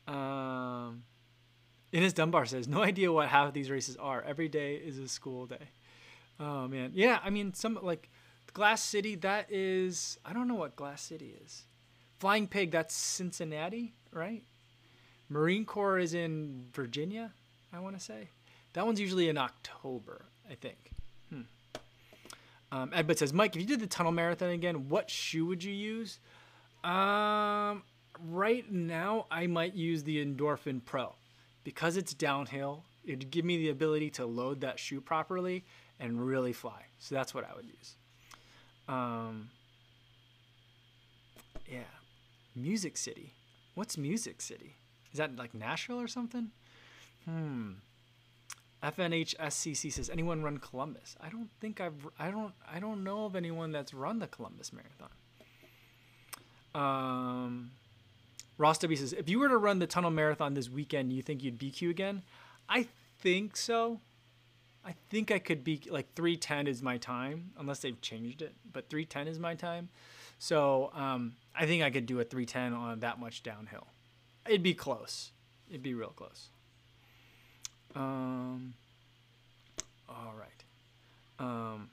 Um, 0.07 1.03
Ines 1.91 2.13
Dunbar 2.13 2.45
says, 2.45 2.67
no 2.67 2.81
idea 2.83 3.11
what 3.11 3.27
half 3.27 3.49
of 3.49 3.53
these 3.53 3.69
races 3.69 3.97
are. 3.97 4.21
Every 4.21 4.47
day 4.47 4.75
is 4.75 4.97
a 4.97 5.07
school 5.07 5.45
day. 5.45 5.69
Oh 6.39 6.67
man, 6.67 6.91
yeah. 6.93 7.19
I 7.23 7.29
mean, 7.29 7.53
some 7.53 7.79
like 7.81 8.09
Glass 8.53 8.83
City. 8.83 9.15
That 9.15 9.51
is, 9.51 10.19
I 10.23 10.33
don't 10.33 10.47
know 10.47 10.55
what 10.55 10.75
Glass 10.75 11.01
City 11.01 11.35
is. 11.43 11.63
Flying 12.19 12.47
Pig. 12.47 12.71
That's 12.71 12.93
Cincinnati, 12.93 13.93
right? 14.11 14.43
Marine 15.29 15.65
Corps 15.65 15.97
is 15.97 16.13
in 16.13 16.67
Virginia. 16.71 17.31
I 17.73 17.79
want 17.79 17.97
to 17.97 18.03
say 18.03 18.29
that 18.77 18.85
one's 18.85 18.99
usually 18.99 19.27
in 19.27 19.39
October. 19.39 20.25
I 20.49 20.53
think. 20.53 20.77
Hmm. 21.29 21.41
Um, 22.71 22.91
says, 23.15 23.33
Mike, 23.33 23.55
if 23.55 23.61
you 23.61 23.67
did 23.67 23.79
the 23.79 23.87
tunnel 23.87 24.11
marathon 24.11 24.49
again, 24.49 24.87
what 24.87 25.09
shoe 25.09 25.47
would 25.47 25.63
you 25.63 25.73
use? 25.73 26.19
Um, 26.83 27.81
right 28.29 28.71
now 28.71 29.25
I 29.31 29.47
might 29.47 29.73
use 29.73 30.03
the 30.03 30.23
Endorphin 30.23 30.85
Pro 30.85 31.15
because 31.63 31.97
it's 31.97 32.13
downhill. 32.13 32.83
It'd 33.03 33.31
give 33.31 33.45
me 33.45 33.57
the 33.57 33.69
ability 33.69 34.11
to 34.11 34.27
load 34.27 34.61
that 34.61 34.77
shoe 34.77 35.01
properly 35.01 35.65
and 35.99 36.23
really 36.23 36.53
fly. 36.53 36.85
So 36.99 37.15
that's 37.15 37.33
what 37.33 37.49
I 37.49 37.55
would 37.55 37.65
use. 37.65 37.95
Um, 38.87 39.49
yeah, 41.67 41.79
Music 42.55 42.95
City. 42.95 43.33
What's 43.73 43.97
Music 43.97 44.39
City? 44.39 44.75
Is 45.11 45.17
that 45.17 45.35
like 45.35 45.55
Nashville 45.55 45.99
or 45.99 46.07
something? 46.07 46.51
Hmm. 47.25 47.71
FNHSCC 48.95 49.91
says 49.91 50.09
anyone 50.09 50.43
run 50.43 50.59
Columbus? 50.59 51.15
I 51.19 51.29
don't 51.29 51.49
think 51.59 51.81
I've 51.81 52.07
I 52.17 52.31
don't 52.31 52.53
I 52.71 52.79
don't 52.79 53.03
know 53.03 53.25
of 53.25 53.35
anyone 53.35 53.71
that's 53.71 53.93
run 53.93 54.19
the 54.19 54.27
Columbus 54.27 54.71
Marathon. 54.71 55.09
Um, 56.75 57.71
Ross 58.57 58.77
W 58.79 58.95
says, 58.95 59.13
if 59.13 59.29
you 59.29 59.39
were 59.39 59.49
to 59.49 59.57
run 59.57 59.79
the 59.79 59.87
tunnel 59.87 60.11
marathon 60.11 60.53
this 60.53 60.69
weekend, 60.69 61.11
you 61.11 61.21
think 61.21 61.43
you'd 61.43 61.59
BQ 61.59 61.89
again? 61.89 62.21
I 62.69 62.87
think 63.19 63.57
so. 63.57 63.99
I 64.85 64.93
think 65.09 65.31
I 65.31 65.39
could 65.39 65.63
be 65.63 65.81
like 65.89 66.13
310 66.15 66.67
is 66.67 66.81
my 66.81 66.97
time, 66.97 67.51
unless 67.57 67.79
they've 67.79 67.99
changed 67.99 68.41
it, 68.41 68.53
but 68.71 68.89
310 68.89 69.27
is 69.27 69.39
my 69.39 69.55
time. 69.55 69.89
So 70.39 70.91
um, 70.93 71.33
I 71.55 71.65
think 71.65 71.83
I 71.83 71.89
could 71.89 72.05
do 72.05 72.19
a 72.19 72.23
310 72.23 72.73
on 72.73 72.99
that 73.01 73.19
much 73.19 73.43
downhill. 73.43 73.87
It'd 74.45 74.63
be 74.63 74.73
close. 74.73 75.31
It'd 75.69 75.83
be 75.83 75.93
real 75.93 76.13
close. 76.15 76.49
Um, 77.95 78.73
all 80.09 80.33
right. 80.37 80.63
Um, 81.39 81.89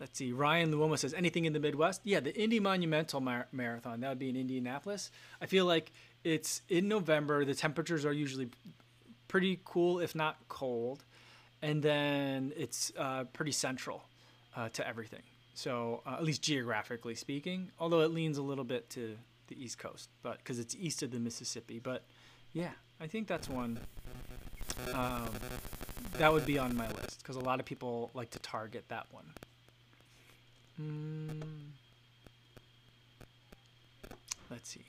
let's 0.00 0.18
see. 0.18 0.32
Ryan 0.32 0.72
Luoma 0.72 0.98
says 0.98 1.14
anything 1.14 1.44
in 1.44 1.52
the 1.52 1.60
Midwest. 1.60 2.00
Yeah, 2.04 2.20
the 2.20 2.34
Indy 2.34 2.60
Monumental 2.60 3.20
Mar- 3.20 3.48
Marathon. 3.52 4.00
That 4.00 4.08
would 4.10 4.18
be 4.18 4.28
in 4.28 4.36
Indianapolis. 4.36 5.10
I 5.40 5.46
feel 5.46 5.66
like 5.66 5.92
it's 6.24 6.62
in 6.68 6.88
November. 6.88 7.44
The 7.44 7.54
temperatures 7.54 8.04
are 8.04 8.12
usually 8.12 8.48
pretty 9.28 9.60
cool, 9.64 10.00
if 10.00 10.14
not 10.14 10.36
cold, 10.48 11.04
and 11.62 11.82
then 11.82 12.52
it's 12.56 12.92
uh, 12.98 13.24
pretty 13.32 13.52
central 13.52 14.04
uh, 14.56 14.68
to 14.70 14.86
everything. 14.86 15.22
So 15.54 16.02
uh, 16.06 16.14
at 16.14 16.24
least 16.24 16.42
geographically 16.42 17.14
speaking, 17.14 17.70
although 17.78 18.00
it 18.00 18.12
leans 18.12 18.38
a 18.38 18.42
little 18.42 18.64
bit 18.64 18.90
to 18.90 19.16
the 19.48 19.62
East 19.62 19.78
Coast, 19.78 20.08
but 20.22 20.38
because 20.38 20.58
it's 20.58 20.74
east 20.74 21.02
of 21.02 21.10
the 21.10 21.18
Mississippi. 21.18 21.78
But 21.78 22.02
yeah, 22.52 22.70
I 23.00 23.06
think 23.06 23.28
that's 23.28 23.48
one 23.48 23.78
um, 24.92 25.30
that 26.18 26.32
would 26.32 26.46
be 26.46 26.58
on 26.58 26.76
my 26.76 26.88
list 26.88 27.18
because 27.18 27.36
a 27.36 27.40
lot 27.40 27.60
of 27.60 27.66
people 27.66 28.10
like 28.14 28.30
to 28.30 28.38
target 28.38 28.84
that 28.88 29.06
one. 29.10 29.26
Mm. 30.80 31.42
Let's 34.50 34.68
see. 34.68 34.84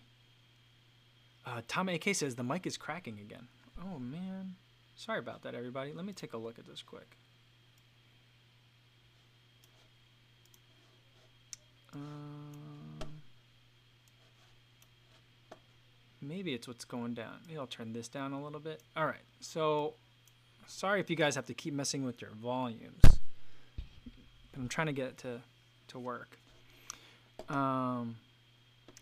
Uh, 1.46 1.62
Tom 1.68 1.90
AK 1.90 2.16
says 2.16 2.36
the 2.36 2.44
mic 2.44 2.66
is 2.66 2.78
cracking 2.78 3.20
again. 3.20 3.48
Oh 3.82 4.00
man, 4.00 4.56
sorry 4.96 5.20
about 5.20 5.44
that, 5.44 5.54
everybody. 5.54 5.94
Let 5.94 6.06
me 6.06 6.14
take 6.14 6.34
a 6.34 6.38
look 6.38 6.58
at 6.58 6.68
this 6.68 6.82
quick. 6.82 7.18
Um, 11.94 12.35
maybe 16.28 16.54
it's 16.54 16.68
what's 16.68 16.86
going 16.86 17.14
down. 17.14 17.40
Maybe 17.48 17.60
I'll 17.60 17.68
turn 17.68 17.94
this 17.94 18.08
down 18.08 18.34
a 18.34 18.44
little 18.44 18.60
bit. 18.60 18.82
All 18.96 19.06
right. 19.06 19.24
So, 19.40 19.94
sorry 20.68 21.00
if 21.00 21.10
you 21.10 21.16
guys 21.16 21.36
have 21.36 21.46
to 21.48 21.54
keep 21.54 21.74
messing 21.74 22.04
with 22.04 22.22
your 22.22 22.32
volumes. 22.32 23.02
I'm 24.56 24.68
trying 24.70 24.88
to 24.88 24.94
get 24.94 25.08
it 25.08 25.18
to 25.20 25.42
to 25.90 26.00
work. 26.00 26.38
Um, 27.50 28.16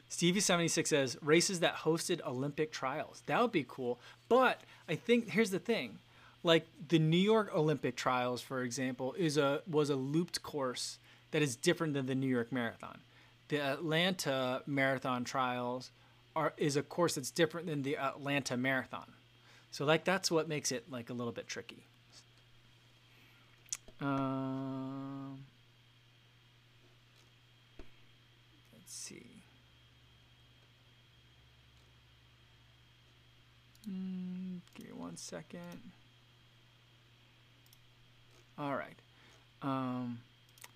Stevie76 0.10 0.88
says 0.88 1.18
races 1.22 1.60
that 1.62 1.76
hosted 1.78 2.22
Olympic 2.26 2.72
trials. 2.72 3.24
That 3.26 3.42
would 3.42 3.52
be 3.52 3.66
cool. 3.68 4.00
But 4.30 4.62
I 4.88 4.96
think 4.96 5.30
here's 5.30 5.52
the 5.52 5.60
thing. 5.60 6.00
Like 6.44 6.68
the 6.90 7.00
New 7.00 7.18
York 7.18 7.56
Olympic 7.56 7.96
trials, 7.96 8.42
for 8.42 8.64
example, 8.64 9.14
is 9.18 9.38
a 9.38 9.62
was 9.68 9.90
a 9.90 9.96
looped 9.96 10.44
course 10.44 10.98
that 11.32 11.42
is 11.42 11.56
different 11.56 11.94
than 11.94 12.06
the 12.06 12.16
New 12.16 12.28
York 12.28 12.52
Marathon. 12.52 13.00
The 13.48 13.60
Atlanta 13.62 14.62
Marathon 14.68 15.24
trials 15.24 15.92
are 16.36 16.54
is 16.58 16.76
a 16.76 16.84
course 16.84 17.16
that's 17.16 17.32
different 17.32 17.68
than 17.68 17.84
the 17.84 17.98
Atlanta 17.98 18.58
Marathon. 18.58 19.14
So 19.72 19.86
like 19.86 20.04
that's 20.04 20.30
what 20.30 20.48
makes 20.48 20.72
it 20.72 20.92
like 20.92 21.10
a 21.10 21.14
little 21.14 21.34
bit 21.34 21.48
tricky. 21.48 21.86
Um, 24.02 25.40
let's 28.74 28.94
see. 28.94 29.26
Mm, 33.90 34.60
give 34.76 34.88
me 34.88 34.94
one 34.94 35.16
second. 35.16 35.92
All 38.58 38.76
right. 38.76 38.98
Um, 39.62 40.20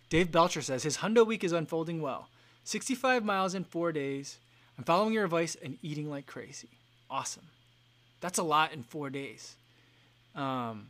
Dave 0.09 0.31
Belcher 0.31 0.61
says 0.61 0.83
his 0.83 0.97
Hundo 0.97 1.25
week 1.25 1.43
is 1.43 1.51
unfolding 1.51 2.01
well. 2.01 2.29
65 2.63 3.23
miles 3.23 3.53
in 3.53 3.63
four 3.63 3.91
days. 3.91 4.39
I'm 4.77 4.83
following 4.83 5.13
your 5.13 5.23
advice 5.23 5.55
and 5.61 5.77
eating 5.81 6.09
like 6.09 6.27
crazy. 6.27 6.69
Awesome. 7.09 7.45
That's 8.21 8.37
a 8.37 8.43
lot 8.43 8.73
in 8.73 8.83
four 8.83 9.09
days. 9.09 9.55
Um, 10.35 10.87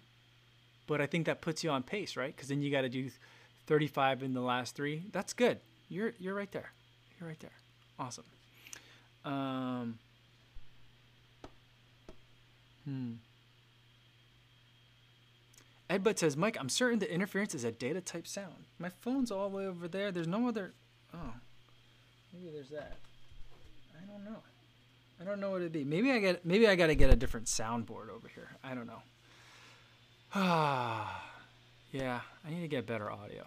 but 0.88 1.02
I 1.02 1.06
think 1.06 1.26
that 1.26 1.42
puts 1.42 1.64
you 1.64 1.70
on 1.70 1.84
pace, 1.84 2.18
right? 2.18 2.36
Because 2.36 2.50
then 2.50 2.62
you 2.62 2.72
got 2.72 2.82
to 2.82 2.90
do 2.90 3.10
35 3.68 4.24
in 4.24 4.34
the 4.34 4.42
last 4.42 4.76
three. 4.76 5.04
That's 5.12 5.34
good. 5.34 5.60
You're 5.90 6.14
you're 6.20 6.34
right 6.34 6.52
there. 6.52 6.72
You're 7.20 7.30
right 7.30 7.40
there. 7.40 7.52
Awesome. 8.00 8.26
Um, 9.24 10.00
hmm. 12.86 13.14
Edbud 15.90 16.18
says, 16.18 16.36
Mike, 16.36 16.58
I'm 16.60 16.68
certain 16.68 17.00
the 17.00 17.12
interference 17.12 17.56
is 17.56 17.64
a 17.64 17.72
data 17.72 18.02
type 18.02 18.28
sound. 18.28 18.66
My 18.78 18.90
phone's 18.90 19.32
all 19.32 19.50
the 19.50 19.56
way 19.56 19.68
over 19.68 19.88
there. 19.88 20.12
There's 20.12 20.28
no 20.28 20.48
other. 20.48 20.74
Oh, 21.14 21.34
maybe 22.34 22.52
there's 22.54 22.70
that. 22.70 22.98
I 24.08 24.12
don't 24.12 24.26
know. 24.26 24.40
I 25.20 25.24
don't 25.24 25.40
know 25.40 25.52
what 25.52 25.62
it'd 25.62 25.72
be. 25.72 25.84
Maybe 25.84 26.12
I 26.12 26.20
get. 26.20 26.46
Maybe 26.46 26.68
I 26.68 26.76
got 26.76 26.88
to 26.88 26.96
get 26.96 27.10
a 27.10 27.16
different 27.16 27.48
soundboard 27.48 28.10
over 28.10 28.28
here. 28.34 28.50
I 28.64 28.74
don't 28.74 28.88
know. 28.88 29.02
Ah, 30.34 31.24
yeah. 31.92 32.22
I 32.46 32.50
need 32.50 32.62
to 32.62 32.68
get 32.68 32.86
better 32.86 33.12
audio. 33.12 33.46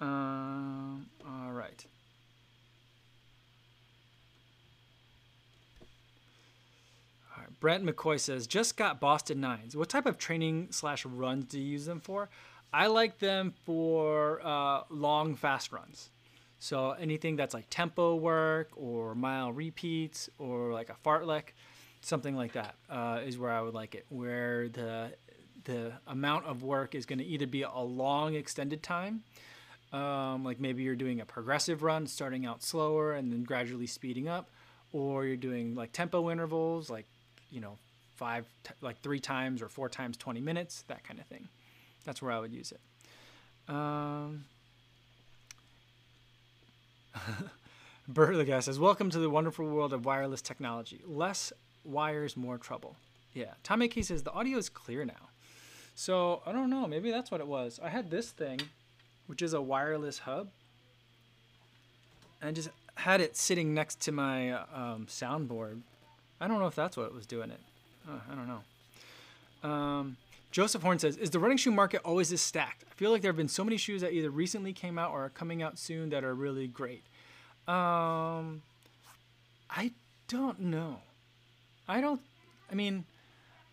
Um. 0.00 1.06
All 1.26 1.52
right. 1.52 1.84
Brent 7.60 7.84
McCoy 7.84 8.20
says, 8.20 8.46
just 8.46 8.76
got 8.76 9.00
Boston 9.00 9.40
Nines. 9.40 9.76
What 9.76 9.88
type 9.88 10.06
of 10.06 10.18
training 10.18 10.68
slash 10.70 11.04
runs 11.04 11.46
do 11.46 11.58
you 11.58 11.66
use 11.66 11.86
them 11.86 12.00
for? 12.00 12.28
I 12.72 12.88
like 12.88 13.18
them 13.18 13.54
for 13.64 14.40
uh, 14.44 14.82
long, 14.90 15.34
fast 15.34 15.72
runs. 15.72 16.10
So 16.58 16.90
anything 16.92 17.36
that's 17.36 17.54
like 17.54 17.66
tempo 17.70 18.16
work 18.16 18.70
or 18.76 19.14
mile 19.14 19.52
repeats 19.52 20.28
or 20.38 20.72
like 20.72 20.90
a 20.90 20.96
fartlek, 21.04 21.52
something 22.00 22.36
like 22.36 22.52
that 22.52 22.74
uh, 22.90 23.20
is 23.24 23.38
where 23.38 23.50
I 23.50 23.60
would 23.60 23.74
like 23.74 23.94
it. 23.94 24.06
Where 24.08 24.68
the 24.68 25.12
the 25.64 25.92
amount 26.06 26.46
of 26.46 26.62
work 26.62 26.94
is 26.94 27.06
going 27.06 27.18
to 27.18 27.24
either 27.24 27.46
be 27.46 27.62
a 27.62 27.78
long 27.78 28.34
extended 28.34 28.82
time, 28.82 29.22
um, 29.92 30.44
like 30.44 30.58
maybe 30.58 30.82
you're 30.82 30.96
doing 30.96 31.20
a 31.20 31.26
progressive 31.26 31.82
run, 31.82 32.06
starting 32.06 32.46
out 32.46 32.62
slower 32.62 33.12
and 33.12 33.30
then 33.32 33.44
gradually 33.44 33.86
speeding 33.86 34.28
up, 34.28 34.48
or 34.92 35.24
you're 35.24 35.36
doing 35.36 35.74
like 35.74 35.92
tempo 35.92 36.30
intervals, 36.30 36.90
like 36.90 37.06
you 37.50 37.60
know, 37.60 37.76
five, 38.16 38.46
t- 38.64 38.72
like 38.80 39.00
three 39.00 39.20
times 39.20 39.62
or 39.62 39.68
four 39.68 39.88
times 39.88 40.16
20 40.16 40.40
minutes, 40.40 40.84
that 40.88 41.04
kind 41.04 41.20
of 41.20 41.26
thing. 41.26 41.48
That's 42.08 42.22
where 42.22 42.32
I 42.32 42.38
would 42.38 42.54
use 42.54 42.72
it. 42.72 42.80
Um, 43.68 44.46
Bert 48.08 48.34
the 48.34 48.46
guy 48.46 48.60
says, 48.60 48.78
Welcome 48.78 49.10
to 49.10 49.18
the 49.18 49.28
wonderful 49.28 49.66
world 49.66 49.92
of 49.92 50.06
wireless 50.06 50.40
technology. 50.40 51.02
Less 51.06 51.52
wires, 51.84 52.34
more 52.34 52.56
trouble. 52.56 52.96
Yeah. 53.34 53.52
Tom 53.62 53.82
AK 53.82 54.02
says, 54.04 54.22
The 54.22 54.32
audio 54.32 54.56
is 54.56 54.70
clear 54.70 55.04
now. 55.04 55.28
So 55.96 56.40
I 56.46 56.52
don't 56.52 56.70
know. 56.70 56.86
Maybe 56.86 57.10
that's 57.10 57.30
what 57.30 57.42
it 57.42 57.46
was. 57.46 57.78
I 57.84 57.90
had 57.90 58.10
this 58.10 58.30
thing, 58.30 58.58
which 59.26 59.42
is 59.42 59.52
a 59.52 59.60
wireless 59.60 60.20
hub. 60.20 60.48
And 62.40 62.48
I 62.48 62.52
just 62.52 62.70
had 62.94 63.20
it 63.20 63.36
sitting 63.36 63.74
next 63.74 64.00
to 64.00 64.12
my 64.12 64.52
um, 64.52 65.08
soundboard 65.10 65.82
I 66.40 66.48
don't 66.48 66.58
know 66.58 66.68
if 66.68 66.74
that's 66.74 66.96
what 66.96 67.12
was 67.12 67.26
doing 67.26 67.50
it. 67.50 67.60
Uh, 68.08 68.20
I 68.32 68.34
don't 68.34 68.48
know. 68.48 69.68
Um, 69.68 70.16
Joseph 70.50 70.82
Horn 70.82 70.98
says, 70.98 71.16
"Is 71.16 71.30
the 71.30 71.38
running 71.38 71.58
shoe 71.58 71.70
market 71.70 72.00
always 72.04 72.30
this 72.30 72.42
stacked? 72.42 72.84
I 72.90 72.94
feel 72.94 73.10
like 73.10 73.22
there 73.22 73.30
have 73.30 73.36
been 73.36 73.48
so 73.48 73.64
many 73.64 73.76
shoes 73.76 74.00
that 74.00 74.12
either 74.12 74.30
recently 74.30 74.72
came 74.72 74.98
out 74.98 75.12
or 75.12 75.26
are 75.26 75.30
coming 75.30 75.62
out 75.62 75.78
soon 75.78 76.10
that 76.10 76.24
are 76.24 76.34
really 76.34 76.66
great." 76.66 77.04
Um, 77.66 78.62
I 79.68 79.92
don't 80.26 80.60
know. 80.60 81.00
I 81.86 82.00
don't. 82.00 82.20
I 82.70 82.74
mean, 82.74 83.04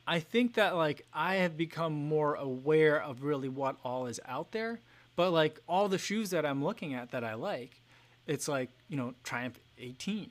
I 0.08 0.20
think 0.20 0.56
that 0.56 0.76
like 0.76 1.06
I 1.14 1.36
have 1.36 1.58
become 1.58 1.94
more 1.94 2.36
aware 2.36 3.02
of 3.02 3.24
really 3.24 3.50
what 3.50 3.78
all 3.84 4.08
is 4.08 4.20
out 4.28 4.52
there. 4.52 4.80
But 5.16 5.32
like 5.32 5.60
all 5.68 5.88
the 5.88 5.98
shoes 5.98 6.30
that 6.32 6.46
I'm 6.46 6.64
looking 6.64 6.94
at 6.94 7.12
that 7.12 7.24
I 7.24 7.36
like, 7.36 7.82
it's 8.28 8.48
like 8.48 8.70
you 8.90 8.98
know 8.98 9.14
Triumph 9.24 9.58
18, 9.78 10.30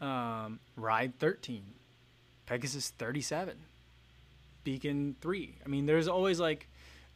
um, 0.00 0.58
Ride 0.76 1.18
13, 1.18 1.62
Pegasus 2.46 2.90
37, 2.90 3.56
Beacon 4.64 5.16
3. 5.20 5.58
I 5.64 5.68
mean, 5.68 5.86
there's 5.86 6.08
always 6.08 6.40
like, 6.40 6.68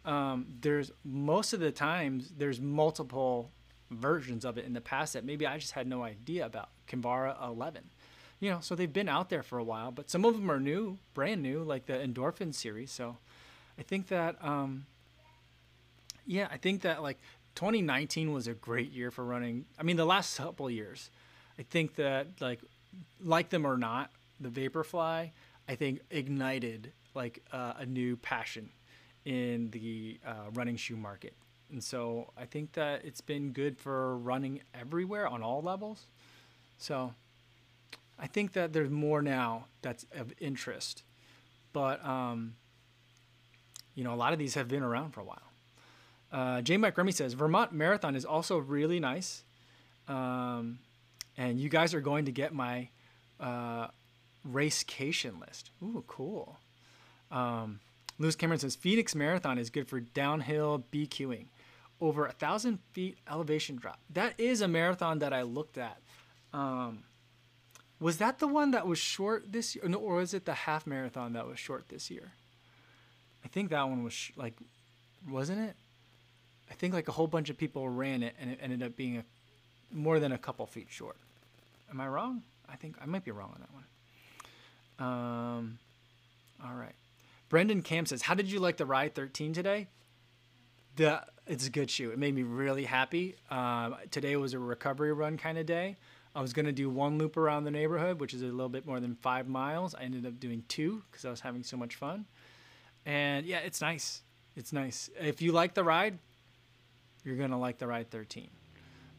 um, 0.04 0.46
there's 0.60 0.92
most 1.04 1.52
of 1.52 1.60
the 1.60 1.72
times 1.72 2.32
there's 2.36 2.60
multiple 2.60 3.50
versions 3.90 4.44
of 4.44 4.58
it 4.58 4.64
in 4.64 4.74
the 4.74 4.80
past 4.80 5.14
that 5.14 5.24
maybe 5.24 5.46
I 5.46 5.58
just 5.58 5.72
had 5.72 5.86
no 5.86 6.02
idea 6.02 6.46
about. 6.46 6.68
Kinvara 6.88 7.42
11. 7.46 7.82
You 8.40 8.50
know, 8.50 8.58
so 8.60 8.74
they've 8.74 8.92
been 8.92 9.08
out 9.08 9.30
there 9.30 9.42
for 9.42 9.58
a 9.58 9.64
while, 9.64 9.90
but 9.90 10.08
some 10.08 10.24
of 10.24 10.34
them 10.34 10.50
are 10.50 10.60
new, 10.60 10.98
brand 11.12 11.42
new, 11.42 11.62
like 11.62 11.86
the 11.86 11.94
Endorphin 11.94 12.54
series. 12.54 12.90
So 12.90 13.16
I 13.78 13.82
think 13.82 14.08
that, 14.08 14.36
um, 14.40 14.86
yeah, 16.24 16.46
I 16.50 16.56
think 16.56 16.82
that 16.82 17.02
like 17.02 17.18
2019 17.56 18.32
was 18.32 18.46
a 18.46 18.54
great 18.54 18.92
year 18.92 19.10
for 19.10 19.24
running. 19.24 19.64
I 19.78 19.82
mean, 19.82 19.96
the 19.96 20.06
last 20.06 20.38
couple 20.38 20.70
years, 20.70 21.10
I 21.58 21.62
think 21.62 21.96
that 21.96 22.28
like 22.40 22.60
like 23.20 23.48
them 23.48 23.66
or 23.66 23.76
not, 23.76 24.10
the 24.40 24.48
Vaporfly 24.48 25.30
I 25.68 25.74
think 25.74 26.00
ignited 26.10 26.92
like 27.18 27.42
uh, 27.52 27.74
a 27.78 27.84
new 27.84 28.16
passion 28.16 28.70
in 29.24 29.70
the 29.72 30.18
uh, 30.26 30.50
running 30.54 30.76
shoe 30.76 30.96
market. 30.96 31.34
And 31.70 31.84
so 31.84 32.32
I 32.38 32.46
think 32.46 32.72
that 32.72 33.04
it's 33.04 33.20
been 33.20 33.52
good 33.52 33.76
for 33.76 34.16
running 34.16 34.62
everywhere 34.72 35.28
on 35.28 35.42
all 35.42 35.60
levels. 35.60 36.06
So 36.78 37.12
I 38.18 38.26
think 38.26 38.52
that 38.52 38.72
there's 38.72 38.88
more 38.88 39.20
now 39.20 39.66
that's 39.82 40.06
of 40.14 40.32
interest. 40.38 41.02
But, 41.72 42.02
um, 42.06 42.54
you 43.94 44.04
know, 44.04 44.14
a 44.14 44.16
lot 44.24 44.32
of 44.32 44.38
these 44.38 44.54
have 44.54 44.68
been 44.68 44.82
around 44.82 45.12
for 45.12 45.20
a 45.20 45.24
while. 45.24 45.42
Uh, 46.32 46.62
J. 46.62 46.76
Mike 46.76 46.96
Remy 46.96 47.12
says 47.12 47.34
Vermont 47.34 47.72
Marathon 47.72 48.16
is 48.16 48.24
also 48.24 48.58
really 48.58 49.00
nice. 49.00 49.42
Um, 50.06 50.78
and 51.36 51.60
you 51.60 51.68
guys 51.68 51.92
are 51.94 52.00
going 52.00 52.24
to 52.24 52.32
get 52.32 52.54
my 52.54 52.88
uh, 53.40 53.88
racecation 54.44 55.40
list. 55.40 55.70
Ooh, 55.82 56.02
cool. 56.06 56.56
Um, 57.30 57.80
Lewis 58.18 58.36
Cameron 58.36 58.58
says 58.58 58.76
Phoenix 58.76 59.14
Marathon 59.14 59.58
is 59.58 59.70
good 59.70 59.88
for 59.88 60.00
downhill 60.00 60.84
BQing. 60.92 61.46
Over 62.00 62.26
a 62.26 62.32
thousand 62.32 62.78
feet 62.92 63.18
elevation 63.28 63.76
drop. 63.76 63.98
That 64.10 64.34
is 64.38 64.60
a 64.60 64.68
marathon 64.68 65.18
that 65.18 65.32
I 65.32 65.42
looked 65.42 65.78
at. 65.78 65.98
Um, 66.52 67.00
was 68.00 68.18
that 68.18 68.38
the 68.38 68.46
one 68.46 68.70
that 68.70 68.86
was 68.86 68.98
short 68.98 69.52
this 69.52 69.74
year, 69.74 69.84
or 69.96 70.16
was 70.16 70.32
it 70.32 70.44
the 70.44 70.54
half 70.54 70.86
marathon 70.86 71.32
that 71.32 71.46
was 71.46 71.58
short 71.58 71.88
this 71.88 72.08
year? 72.08 72.32
I 73.44 73.48
think 73.48 73.70
that 73.70 73.82
one 73.88 74.04
was 74.04 74.12
sh- 74.12 74.30
like, 74.36 74.54
wasn't 75.28 75.58
it? 75.60 75.74
I 76.70 76.74
think 76.74 76.94
like 76.94 77.08
a 77.08 77.12
whole 77.12 77.26
bunch 77.26 77.50
of 77.50 77.58
people 77.58 77.88
ran 77.88 78.22
it, 78.22 78.36
and 78.40 78.50
it 78.50 78.60
ended 78.62 78.82
up 78.82 78.94
being 78.94 79.18
a 79.18 79.24
more 79.92 80.20
than 80.20 80.32
a 80.32 80.38
couple 80.38 80.66
feet 80.66 80.88
short. 80.90 81.16
Am 81.90 82.00
I 82.00 82.08
wrong? 82.08 82.42
I 82.68 82.76
think 82.76 82.96
I 83.00 83.06
might 83.06 83.24
be 83.24 83.30
wrong 83.30 83.52
on 83.54 83.60
that 83.60 83.72
one. 83.72 85.08
Um, 85.08 85.78
all 86.64 86.74
right. 86.74 86.94
Brendan 87.48 87.82
Cam 87.82 88.06
says, 88.06 88.22
"How 88.22 88.34
did 88.34 88.50
you 88.50 88.60
like 88.60 88.76
the 88.76 88.86
Ride 88.86 89.14
13 89.14 89.52
today?" 89.52 89.88
The 90.96 91.24
it's 91.46 91.66
a 91.66 91.70
good 91.70 91.90
shoe. 91.90 92.10
It 92.10 92.18
made 92.18 92.34
me 92.34 92.42
really 92.42 92.84
happy. 92.84 93.36
Um, 93.50 93.96
today 94.10 94.36
was 94.36 94.52
a 94.52 94.58
recovery 94.58 95.12
run 95.12 95.38
kind 95.38 95.56
of 95.56 95.64
day. 95.64 95.96
I 96.34 96.42
was 96.42 96.52
gonna 96.52 96.72
do 96.72 96.90
one 96.90 97.18
loop 97.18 97.36
around 97.36 97.64
the 97.64 97.70
neighborhood, 97.70 98.20
which 98.20 98.34
is 98.34 98.42
a 98.42 98.46
little 98.46 98.68
bit 98.68 98.86
more 98.86 99.00
than 99.00 99.14
five 99.16 99.48
miles. 99.48 99.94
I 99.94 100.02
ended 100.02 100.26
up 100.26 100.38
doing 100.38 100.62
two 100.68 101.02
because 101.10 101.24
I 101.24 101.30
was 101.30 101.40
having 101.40 101.62
so 101.62 101.76
much 101.76 101.96
fun. 101.96 102.26
And 103.06 103.46
yeah, 103.46 103.58
it's 103.58 103.80
nice. 103.80 104.22
It's 104.56 104.72
nice. 104.72 105.08
If 105.18 105.40
you 105.40 105.52
like 105.52 105.74
the 105.74 105.84
ride, 105.84 106.18
you're 107.24 107.36
gonna 107.36 107.58
like 107.58 107.78
the 107.78 107.86
Ride 107.86 108.10
13. 108.10 108.48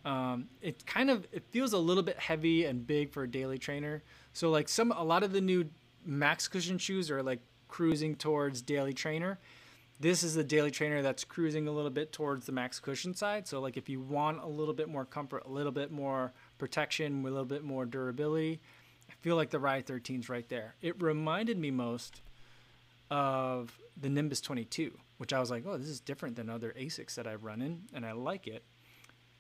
Um, 0.06 0.48
it 0.62 0.86
kind 0.86 1.10
of 1.10 1.28
it 1.32 1.44
feels 1.50 1.74
a 1.74 1.78
little 1.78 2.04
bit 2.04 2.18
heavy 2.18 2.66
and 2.66 2.86
big 2.86 3.12
for 3.12 3.24
a 3.24 3.28
daily 3.28 3.58
trainer. 3.58 4.04
So 4.34 4.50
like 4.50 4.70
some 4.70 4.92
a 4.92 5.04
lot 5.04 5.24
of 5.24 5.32
the 5.32 5.42
new 5.42 5.70
max 6.06 6.48
cushion 6.48 6.78
shoes 6.78 7.12
are 7.12 7.22
like 7.22 7.40
cruising 7.70 8.16
towards 8.16 8.62
daily 8.62 8.92
trainer. 8.94 9.40
This 10.02 10.24
is 10.24 10.34
the 10.34 10.44
daily 10.44 10.72
trainer 10.72 11.02
that's 11.02 11.24
cruising 11.24 11.68
a 11.68 11.72
little 11.72 11.90
bit 11.90 12.12
towards 12.12 12.46
the 12.46 12.52
max 12.52 12.80
cushion 12.80 13.14
side. 13.14 13.48
So 13.48 13.62
like 13.62 13.78
if 13.78 13.88
you 13.88 14.02
want 14.02 14.42
a 14.42 14.48
little 14.48 14.74
bit 14.74 14.90
more 14.90 15.06
comfort, 15.06 15.44
a 15.46 15.50
little 15.50 15.72
bit 15.72 15.92
more 15.92 16.34
protection, 16.58 17.22
a 17.22 17.24
little 17.24 17.46
bit 17.46 17.64
more 17.64 17.86
durability, 17.86 18.60
I 19.10 19.14
feel 19.22 19.36
like 19.36 19.50
the 19.50 19.60
Ride 19.60 19.86
13 19.86 20.20
is 20.20 20.30
right 20.30 20.48
there. 20.50 20.76
It 20.82 21.02
reminded 21.02 21.58
me 21.58 21.72
most 21.72 22.22
of 23.10 23.78
the 24.00 24.10
Nimbus 24.10 24.40
22, 24.40 24.92
which 25.18 25.34
I 25.34 25.40
was 25.40 25.50
like, 25.50 25.66
oh, 25.66 25.78
this 25.78 25.90
is 25.90 26.00
different 26.00 26.36
than 26.36 26.50
other 26.50 26.74
Asics 26.80 27.16
that 27.16 27.28
I've 27.28 27.44
run 27.44 27.62
in, 27.62 27.82
and 27.94 28.06
I 28.06 28.12
like 28.12 28.48
it. 28.48 28.64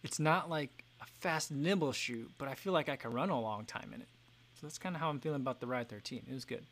It's 0.03 0.19
not 0.19 0.49
like 0.49 0.83
a 1.01 1.05
fast, 1.19 1.51
nimble 1.51 1.91
shoe, 1.91 2.29
but 2.37 2.47
I 2.47 2.55
feel 2.55 2.73
like 2.73 2.89
I 2.89 2.95
can 2.95 3.11
run 3.11 3.29
a 3.29 3.39
long 3.39 3.65
time 3.65 3.91
in 3.93 4.01
it. 4.01 4.07
So 4.55 4.67
that's 4.67 4.77
kind 4.77 4.95
of 4.95 5.01
how 5.01 5.09
I'm 5.09 5.19
feeling 5.19 5.41
about 5.41 5.61
the 5.61 5.67
Ride 5.67 5.87
13. 5.87 6.23
It 6.29 6.33
was 6.33 6.45
good. 6.45 6.65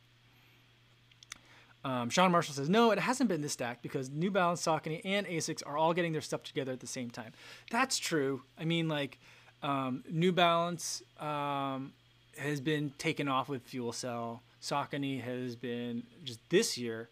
Um, 1.88 2.10
Sean 2.10 2.34
Marshall 2.34 2.53
says, 2.53 2.67
no, 2.67 2.91
it 2.91 3.00
hasn't 3.00 3.29
been 3.29 3.39
this 3.39 3.53
stacked 3.53 3.82
because 3.82 4.10
New 4.10 4.29
Balance, 4.29 4.62
Saucony, 4.62 5.00
and 5.06 5.25
Asics 5.25 5.63
are 5.65 5.77
all 5.77 5.94
getting 5.94 6.12
their 6.12 6.22
stuff 6.22 6.44
together 6.44 6.74
at 6.74 6.82
the 6.82 6.88
same 6.88 7.10
time. 7.10 7.32
That's 7.72 7.98
true. 7.98 8.41
I 8.60 8.65
mean, 8.65 8.89
like, 8.89 9.17
um, 9.63 10.03
New 10.10 10.34
Balance 10.34 11.01
um, 11.17 11.94
has 12.38 12.60
been 12.60 12.91
taken 12.97 13.30
off 13.30 13.47
with 13.47 13.62
fuel 13.62 13.93
cell. 13.93 14.41
Saucony 14.62 15.21
has 15.23 15.56
been 15.56 16.04
just 16.26 16.41
this 16.50 16.78
year, 16.78 17.08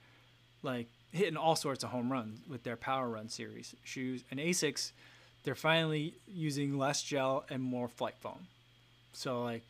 like, 0.62 0.88
hitting 1.14 1.38
all 1.38 1.56
sorts 1.56 1.86
of 1.86 1.92
home 1.92 2.12
runs 2.12 2.42
with 2.46 2.64
their 2.64 2.76
Power 2.76 3.08
Run 3.08 3.30
series 3.30 3.76
shoes. 3.86 4.26
And 4.30 4.42
Asics, 4.42 4.92
they're 5.46 5.56
finally 5.56 6.16
using 6.28 6.78
less 6.78 7.02
gel 7.02 7.46
and 7.50 7.64
more 7.64 7.88
FlyteFoam. 7.88 8.40
So, 9.14 9.42
like, 9.42 9.64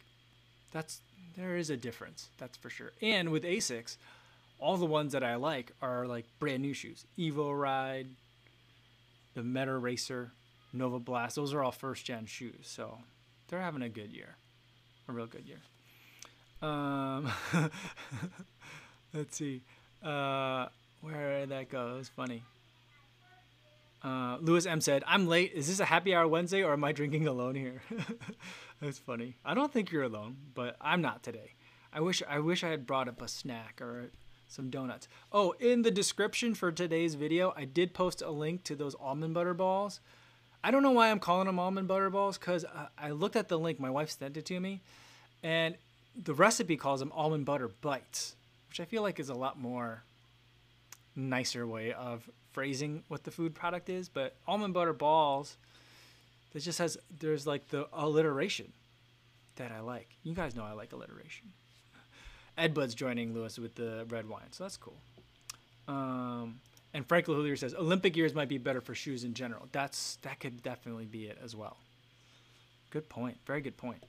that's 0.72 1.02
there 1.38 1.58
is 1.58 1.70
a 1.70 1.78
difference, 1.78 2.30
that's 2.40 2.58
for 2.58 2.72
sure. 2.72 2.92
And 3.02 3.30
with 3.30 3.44
Asics, 3.44 3.98
all 4.60 4.78
the 4.78 4.86
ones 4.86 5.14
that 5.14 5.24
I 5.24 5.36
like 5.36 5.72
are 5.82 6.08
like 6.08 6.26
brand 6.40 6.62
new 6.62 6.74
shoes. 6.74 7.06
Evo 7.18 7.58
Ride, 7.58 8.08
the 9.34 9.44
Meta 9.44 9.78
Racer, 9.78 10.32
Nova 10.74 11.00
Blast. 11.00 11.36
Those 11.36 11.54
are 11.54 11.64
all 11.64 11.72
first 11.72 12.06
gen 12.06 12.26
shoes. 12.26 12.56
So 12.64 12.98
they're 13.48 13.62
having 13.62 13.82
a 13.82 13.90
good 13.90 14.12
year, 14.12 14.36
a 15.08 15.14
real 15.14 15.28
good 15.28 15.46
year. 15.46 15.60
Um, 16.62 17.32
let's 19.14 19.38
see, 19.38 19.62
uh, 20.04 20.68
where 21.02 21.46
that 21.46 21.70
go? 21.70 21.96
It 21.96 21.98
was 21.98 22.10
funny. 22.10 22.44
Uh, 24.04 24.38
Lewis 24.40 24.66
M 24.66 24.82
said, 24.82 25.04
"I'm 25.08 25.28
late. 25.28 25.52
Is 25.54 25.68
this 25.68 25.80
a 25.80 25.86
happy 25.86 26.14
hour 26.16 26.28
Wednesday, 26.28 26.64
or 26.64 26.74
am 26.74 26.84
I 26.84 26.92
drinking 26.92 27.28
alone 27.28 27.56
here?" 27.56 27.82
That's 28.82 29.00
funny. 29.00 29.36
I 29.44 29.54
don't 29.54 29.72
think 29.72 29.92
you're 29.92 30.04
alone, 30.04 30.38
but 30.54 30.76
I'm 30.80 31.02
not 31.02 31.24
today. 31.24 31.54
I 31.92 32.02
wish 32.02 32.22
I 32.28 32.40
wish 32.40 32.64
I 32.64 32.70
had 32.70 32.86
brought 32.86 33.08
up 33.08 33.22
a 33.22 33.28
snack 33.28 33.82
or 33.82 34.12
some 34.56 34.70
donuts. 34.70 35.08
Oh, 35.32 35.52
in 35.60 35.82
the 35.82 35.92
description 35.92 36.56
for 36.56 36.72
today's 36.72 37.16
video, 37.16 37.54
I 37.56 37.66
did 37.66 37.94
post 37.94 38.22
a 38.22 38.32
link 38.32 38.64
to 38.64 38.76
those 38.76 38.96
almond 38.96 39.34
butter 39.34 39.54
balls. 39.54 40.00
I 40.64 40.72
don't 40.72 40.82
know 40.82 40.92
why 40.92 41.12
I'm 41.12 41.20
calling 41.20 41.46
them 41.46 41.60
almond 41.60 41.88
butter 41.88 42.10
balls 42.10 42.38
because 42.38 42.64
uh, 42.66 42.88
I 42.98 43.12
looked 43.12 43.36
at 43.36 43.50
the 43.50 43.60
link. 43.60 43.80
My 43.80 43.90
wife 43.90 44.10
sent 44.10 44.38
it 44.38 44.46
to 44.46 44.60
me, 44.60 44.82
and 45.44 45.76
the 46.16 46.34
recipe 46.34 46.78
calls 46.78 47.02
them 47.02 47.12
almond 47.14 47.46
butter 47.46 47.68
bites, 47.82 48.36
which 48.70 48.80
I 48.80 48.86
feel 48.86 49.04
like 49.04 49.20
is 49.20 49.30
a 49.30 49.36
lot 49.36 49.60
more 49.60 50.04
nicer 51.16 51.68
way 51.68 51.94
of 51.94 52.28
phrasing 52.52 53.04
what 53.10 53.26
the 53.26 53.32
food 53.32 53.54
product 53.54 53.90
is. 53.90 54.10
But 54.10 54.36
almond 54.48 54.74
butter 54.74 54.94
balls, 54.94 55.58
it 56.54 56.62
just 56.62 56.80
has 56.80 56.98
there's 57.20 57.46
like 57.46 57.70
the 57.70 57.88
alliteration 57.94 58.72
that 59.58 59.72
I 59.72 59.82
like. 59.82 60.08
You 60.24 60.34
guys 60.34 60.56
know 60.56 60.64
I 60.64 60.72
like 60.72 60.94
alliteration. 60.94 61.52
Ed 62.58 62.74
Bud's 62.74 62.96
joining 62.96 63.34
Lewis 63.34 63.60
with 63.60 63.76
the 63.76 64.06
red 64.10 64.30
wine, 64.30 64.52
so 64.52 64.64
that's 64.64 64.78
cool. 64.78 64.98
Um, 65.88 66.60
and 66.94 67.06
Frank 67.06 67.26
Lahulier 67.26 67.58
says 67.58 67.74
Olympic 67.74 68.16
years 68.16 68.34
might 68.34 68.48
be 68.48 68.58
better 68.58 68.82
for 68.82 68.96
shoes 68.96 69.24
in 69.24 69.34
general. 69.34 69.68
That's 69.72 70.18
that 70.22 70.40
could 70.40 70.64
definitely 70.64 71.06
be 71.06 71.26
it 71.26 71.38
as 71.44 71.56
well. 71.56 71.78
Good 72.90 73.10
point. 73.10 73.38
Very 73.46 73.62
good 73.62 73.78
point. 73.78 74.02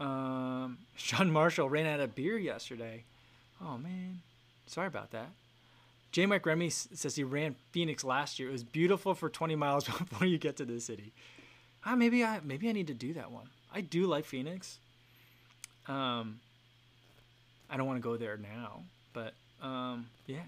Um, 0.00 0.78
Sean 0.96 1.30
Marshall 1.30 1.68
ran 1.68 1.86
out 1.86 2.00
of 2.00 2.14
beer 2.14 2.36
yesterday. 2.36 3.04
Oh 3.62 3.78
man, 3.78 4.20
sorry 4.66 4.88
about 4.88 5.12
that. 5.12 5.28
J. 6.10 6.26
Mike 6.26 6.46
Remy 6.46 6.70
says 6.70 7.16
he 7.16 7.22
ran 7.22 7.54
Phoenix 7.70 8.02
last 8.02 8.38
year. 8.38 8.48
It 8.48 8.52
was 8.52 8.64
beautiful 8.64 9.14
for 9.14 9.28
20 9.28 9.54
miles 9.56 9.84
before 9.98 10.26
you 10.26 10.38
get 10.38 10.56
to 10.56 10.64
the 10.64 10.80
city. 10.80 11.12
Ah, 11.84 11.94
maybe 11.94 12.24
I 12.24 12.40
maybe 12.42 12.68
I 12.68 12.72
need 12.72 12.88
to 12.88 12.94
do 12.94 13.12
that 13.14 13.30
one. 13.30 13.48
I 13.72 13.80
do 13.80 14.06
like 14.06 14.24
Phoenix. 14.24 14.78
Um, 15.86 16.40
I 17.70 17.76
don't 17.76 17.86
want 17.86 17.98
to 17.98 18.02
go 18.02 18.16
there 18.16 18.36
now, 18.36 18.82
but 19.12 19.34
um, 19.62 20.06
yeah. 20.26 20.42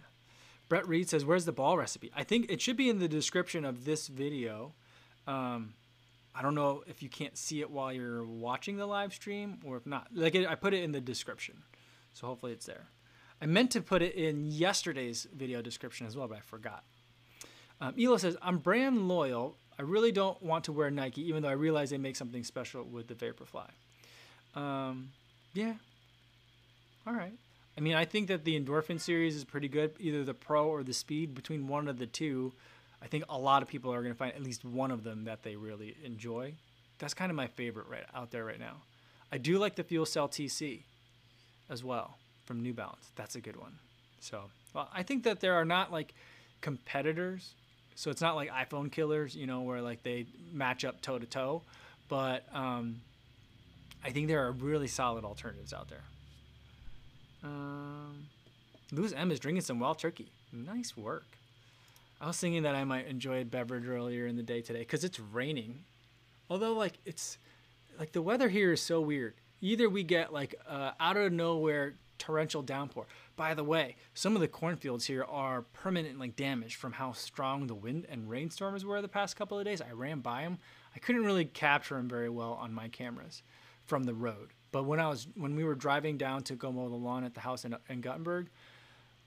Brett 0.68 0.86
Reed 0.86 1.08
says, 1.08 1.24
"Where's 1.24 1.44
the 1.44 1.52
ball 1.52 1.76
recipe?" 1.76 2.12
I 2.14 2.24
think 2.24 2.50
it 2.50 2.60
should 2.60 2.76
be 2.76 2.88
in 2.88 2.98
the 2.98 3.08
description 3.08 3.64
of 3.64 3.84
this 3.84 4.06
video. 4.06 4.72
Um, 5.26 5.74
I 6.34 6.42
don't 6.42 6.54
know 6.54 6.84
if 6.86 7.02
you 7.02 7.08
can't 7.08 7.36
see 7.36 7.60
it 7.60 7.70
while 7.70 7.92
you're 7.92 8.24
watching 8.24 8.76
the 8.76 8.86
live 8.86 9.12
stream 9.12 9.58
or 9.64 9.76
if 9.76 9.84
not. 9.84 10.08
Like 10.14 10.36
I 10.36 10.54
put 10.54 10.72
it 10.72 10.84
in 10.84 10.92
the 10.92 11.00
description, 11.00 11.62
so 12.12 12.26
hopefully 12.28 12.52
it's 12.52 12.66
there. 12.66 12.86
I 13.42 13.46
meant 13.46 13.70
to 13.72 13.80
put 13.80 14.00
it 14.02 14.14
in 14.14 14.46
yesterday's 14.46 15.26
video 15.34 15.60
description 15.60 16.06
as 16.06 16.16
well, 16.16 16.28
but 16.28 16.38
I 16.38 16.40
forgot. 16.40 16.84
Um, 17.80 17.94
Elo 18.00 18.16
says, 18.16 18.36
"I'm 18.40 18.58
brand 18.58 19.08
loyal. 19.08 19.56
I 19.78 19.82
really 19.82 20.12
don't 20.12 20.40
want 20.42 20.64
to 20.64 20.72
wear 20.72 20.90
Nike, 20.90 21.26
even 21.26 21.42
though 21.42 21.48
I 21.48 21.52
realize 21.52 21.90
they 21.90 21.98
make 21.98 22.16
something 22.16 22.44
special 22.44 22.84
with 22.84 23.08
the 23.08 23.14
Vaporfly." 23.14 23.70
Um, 24.54 25.10
yeah, 25.52 25.74
all 27.06 27.14
right. 27.14 27.32
I 27.76 27.80
mean, 27.80 27.94
I 27.94 28.04
think 28.04 28.28
that 28.28 28.44
the 28.44 28.58
Endorphin 28.60 29.00
series 29.00 29.36
is 29.36 29.44
pretty 29.44 29.68
good, 29.68 29.92
either 29.98 30.24
the 30.24 30.34
Pro 30.34 30.68
or 30.68 30.82
the 30.82 30.92
Speed. 30.92 31.34
Between 31.34 31.68
one 31.68 31.88
of 31.88 31.98
the 31.98 32.06
two, 32.06 32.52
I 33.02 33.06
think 33.06 33.24
a 33.28 33.38
lot 33.38 33.62
of 33.62 33.68
people 33.68 33.92
are 33.92 34.02
going 34.02 34.12
to 34.12 34.18
find 34.18 34.34
at 34.34 34.42
least 34.42 34.64
one 34.64 34.90
of 34.90 35.04
them 35.04 35.24
that 35.24 35.42
they 35.42 35.56
really 35.56 35.96
enjoy. 36.04 36.54
That's 36.98 37.14
kind 37.14 37.30
of 37.30 37.36
my 37.36 37.46
favorite 37.46 37.86
right 37.88 38.04
out 38.14 38.30
there 38.30 38.44
right 38.44 38.58
now. 38.58 38.82
I 39.32 39.38
do 39.38 39.58
like 39.58 39.76
the 39.76 39.84
Fuel 39.84 40.04
Cell 40.04 40.28
TC 40.28 40.82
as 41.70 41.82
well 41.84 42.18
from 42.44 42.60
New 42.60 42.74
Balance. 42.74 43.12
That's 43.14 43.36
a 43.36 43.40
good 43.40 43.56
one. 43.56 43.78
So, 44.20 44.42
well, 44.74 44.90
I 44.92 45.02
think 45.02 45.22
that 45.24 45.40
there 45.40 45.54
are 45.54 45.64
not 45.64 45.92
like 45.92 46.14
competitors. 46.60 47.54
So 47.94 48.10
it's 48.10 48.20
not 48.20 48.36
like 48.36 48.50
iPhone 48.50 48.90
killers, 48.90 49.34
you 49.34 49.46
know, 49.46 49.62
where 49.62 49.80
like 49.80 50.02
they 50.02 50.26
match 50.52 50.84
up 50.84 51.00
toe 51.00 51.18
to 51.18 51.26
toe. 51.26 51.62
But 52.08 52.44
um, 52.52 53.00
I 54.04 54.10
think 54.10 54.28
there 54.28 54.44
are 54.46 54.52
really 54.52 54.88
solid 54.88 55.24
alternatives 55.24 55.72
out 55.72 55.88
there. 55.88 56.02
Um, 57.42 58.26
Lewis 58.92 59.12
M 59.12 59.30
is 59.30 59.40
drinking 59.40 59.62
some 59.62 59.80
wild 59.80 59.98
turkey. 59.98 60.30
Nice 60.52 60.96
work. 60.96 61.26
I 62.20 62.26
was 62.26 62.38
thinking 62.38 62.64
that 62.64 62.74
I 62.74 62.84
might 62.84 63.06
enjoy 63.06 63.40
a 63.40 63.44
beverage 63.44 63.88
earlier 63.88 64.26
in 64.26 64.36
the 64.36 64.42
day 64.42 64.60
today 64.60 64.80
because 64.80 65.04
it's 65.04 65.18
raining. 65.18 65.84
Although, 66.50 66.74
like, 66.74 66.94
it's 67.06 67.38
like 67.98 68.12
the 68.12 68.22
weather 68.22 68.48
here 68.48 68.72
is 68.72 68.82
so 68.82 69.00
weird. 69.00 69.34
Either 69.60 69.88
we 69.88 70.02
get 70.02 70.32
like 70.32 70.54
uh, 70.68 70.92
out 70.98 71.16
of 71.16 71.32
nowhere 71.32 71.94
torrential 72.18 72.62
downpour. 72.62 73.06
By 73.36 73.54
the 73.54 73.64
way, 73.64 73.96
some 74.14 74.34
of 74.34 74.40
the 74.40 74.48
cornfields 74.48 75.06
here 75.06 75.24
are 75.24 75.62
permanently 75.72 76.28
damaged 76.28 76.76
from 76.76 76.92
how 76.92 77.12
strong 77.12 77.66
the 77.66 77.74
wind 77.74 78.06
and 78.08 78.28
rainstorms 78.28 78.84
were 78.84 79.00
the 79.00 79.08
past 79.08 79.36
couple 79.36 79.58
of 79.58 79.64
days. 79.64 79.80
I 79.80 79.92
ran 79.92 80.20
by 80.20 80.42
them. 80.42 80.58
I 80.94 80.98
couldn't 80.98 81.24
really 81.24 81.46
capture 81.46 81.96
them 81.96 82.08
very 82.08 82.28
well 82.28 82.52
on 82.52 82.72
my 82.72 82.88
cameras 82.88 83.42
from 83.84 84.04
the 84.04 84.14
road. 84.14 84.50
But 84.72 84.84
when 84.84 85.00
I 85.00 85.08
was 85.08 85.26
when 85.34 85.56
we 85.56 85.64
were 85.64 85.74
driving 85.74 86.16
down 86.16 86.42
to 86.44 86.54
go 86.54 86.70
mow 86.70 86.88
the 86.88 86.94
lawn 86.94 87.24
at 87.24 87.34
the 87.34 87.40
house 87.40 87.64
in, 87.64 87.76
in 87.88 88.00
Guttenberg, 88.00 88.48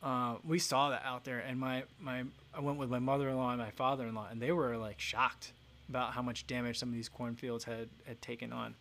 uh, 0.02 0.36
we 0.44 0.60
saw 0.60 0.90
that 0.90 1.04
out 1.06 1.24
there, 1.24 1.40
and 1.40 1.60
my 1.60 1.84
my 2.00 2.24
I 2.54 2.60
went 2.60 2.78
with 2.78 2.90
my 2.90 3.00
mother-in-law 3.00 3.52
and 3.52 3.60
my 3.60 3.72
father-in-law, 3.72 4.28
and 4.32 4.42
they 4.42 4.52
were 4.52 4.78
like 4.78 5.00
shocked 5.00 5.54
about 5.90 6.14
how 6.14 6.22
much 6.22 6.48
damage 6.48 6.80
some 6.80 6.90
of 6.90 6.96
these 6.96 7.10
cornfields 7.10 7.64
had 7.64 7.90
had 8.06 8.22
taken 8.22 8.52
on. 8.54 8.76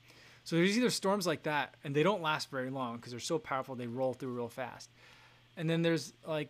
So 0.45 0.57
there's 0.57 0.77
either 0.77 0.91
storms 0.91 1.27
like 1.27 1.45
that, 1.45 1.75
and 1.85 1.95
they 1.95 2.03
don't 2.03 2.23
last 2.23 2.51
very 2.51 2.71
long 2.71 2.97
because 2.97 3.13
they're 3.13 3.21
so 3.21 3.39
powerful 3.39 3.75
they 3.75 3.87
roll 3.87 4.15
through 4.15 4.35
real 4.35 4.49
fast, 4.49 4.91
and 5.57 5.71
then 5.71 5.83
there's 5.83 6.13
like 6.27 6.49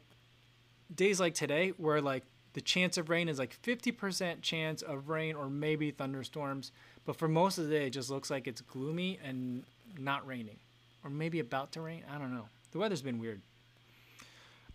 days 0.94 1.20
like 1.20 1.34
today 1.34 1.72
where 1.76 2.00
like 2.00 2.24
the 2.54 2.60
chance 2.60 2.98
of 2.98 3.08
rain 3.08 3.28
is 3.28 3.38
like 3.38 3.56
50% 3.62 4.42
chance 4.42 4.82
of 4.82 5.08
rain 5.08 5.34
or 5.34 5.48
maybe 5.48 5.90
thunderstorms, 5.90 6.72
but 7.04 7.16
for 7.16 7.28
most 7.28 7.58
of 7.58 7.64
the 7.64 7.70
day 7.70 7.86
it 7.86 7.90
just 7.90 8.10
looks 8.10 8.30
like 8.30 8.46
it's 8.46 8.60
gloomy 8.60 9.18
and 9.24 9.64
not 10.02 10.26
raining, 10.26 10.58
or 11.04 11.10
maybe 11.10 11.40
about 11.40 11.72
to 11.72 11.80
rain. 11.80 12.02
I 12.12 12.18
don't 12.18 12.34
know. 12.34 12.46
The 12.72 12.78
weather's 12.78 13.02
been 13.02 13.18
weird. 13.18 13.42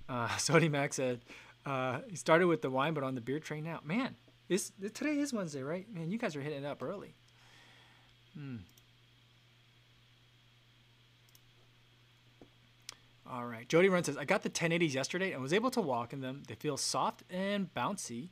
Uh, 0.08 0.28
Sody 0.38 0.70
Mac 0.70 0.94
said 0.94 1.22
uh, 1.66 2.00
he 2.10 2.16
started 2.16 2.48
with 2.48 2.62
the 2.62 2.70
wine, 2.70 2.94
but 2.94 3.04
on 3.04 3.16
the 3.16 3.22
beer 3.22 3.40
train 3.40 3.63
now. 3.63 3.80
Man, 3.84 4.16
this 4.48 4.72
today 4.94 5.20
is 5.20 5.34
Wednesday, 5.34 5.63
right? 5.63 5.86
Man, 5.94 6.10
you 6.12 6.18
guys 6.18 6.36
are 6.36 6.42
hitting 6.42 6.63
it 6.63 6.66
up 6.66 6.82
early. 6.82 7.13
Hmm. 8.34 8.58
All 13.30 13.46
right. 13.46 13.68
Jody 13.68 13.90
Run 13.90 14.04
says, 14.04 14.16
I 14.16 14.24
got 14.24 14.44
the 14.44 14.50
1080s 14.50 14.94
yesterday 14.94 15.34
and 15.34 15.42
was 15.42 15.52
able 15.52 15.70
to 15.72 15.82
walk 15.82 16.13
in 16.13 16.22
them. 16.22 16.44
They 16.48 16.56
feel 16.56 16.78
soft 16.78 17.24
and 17.30 17.74
bouncy. 17.76 18.30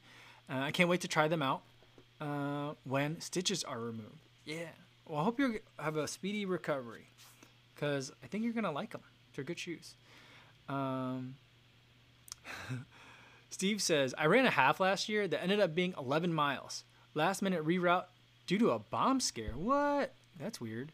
Uh, 0.50 0.60
I 0.60 0.72
can't 0.72 0.88
wait 0.88 1.02
to 1.02 1.08
try 1.08 1.28
them 1.28 1.42
out 1.42 1.64
uh, 2.22 2.74
when 2.86 3.20
stitches 3.20 3.64
are 3.64 3.80
removed. 3.80 4.30
Yeah. 4.46 4.70
Well, 5.08 5.22
I 5.22 5.24
hope 5.24 5.40
you 5.40 5.60
have 5.78 5.98
a 5.98 6.08
speedy 6.08 6.46
recovery 6.46 7.08
because 7.74 8.12
I 8.24 8.28
think 8.28 8.44
you're 8.44 8.54
going 8.54 8.64
to 8.64 8.72
like 8.72 8.92
them. 8.92 9.02
They're 9.36 9.44
good 9.44 9.60
shoes. 9.60 9.94
Um, 10.68 11.36
Steve 13.52 13.82
says, 13.82 14.16
I 14.18 14.26
ran 14.26 14.46
a 14.46 14.50
half 14.52 14.80
last 14.80 15.08
year 15.08 15.28
that 15.28 15.44
ended 15.44 15.60
up 15.60 15.76
being 15.76 15.94
11 15.98 16.34
miles. 16.34 16.84
Last 17.14 17.42
minute 17.42 17.66
reroute 17.66 18.06
due 18.48 18.58
to 18.60 18.72
a 18.72 18.80
bomb 18.80 19.20
scare. 19.20 19.54
What? 19.56 20.14
That's 20.40 20.60
weird. 20.60 20.92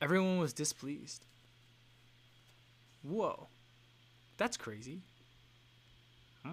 Everyone 0.00 0.38
was 0.38 0.52
displeased. 0.52 1.24
Whoa. 3.02 3.48
That's 4.36 4.56
crazy. 4.56 5.00
Huh. 6.44 6.52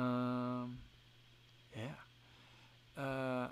Um, 0.00 0.78
yeah. 1.74 3.02
Uh, 3.02 3.48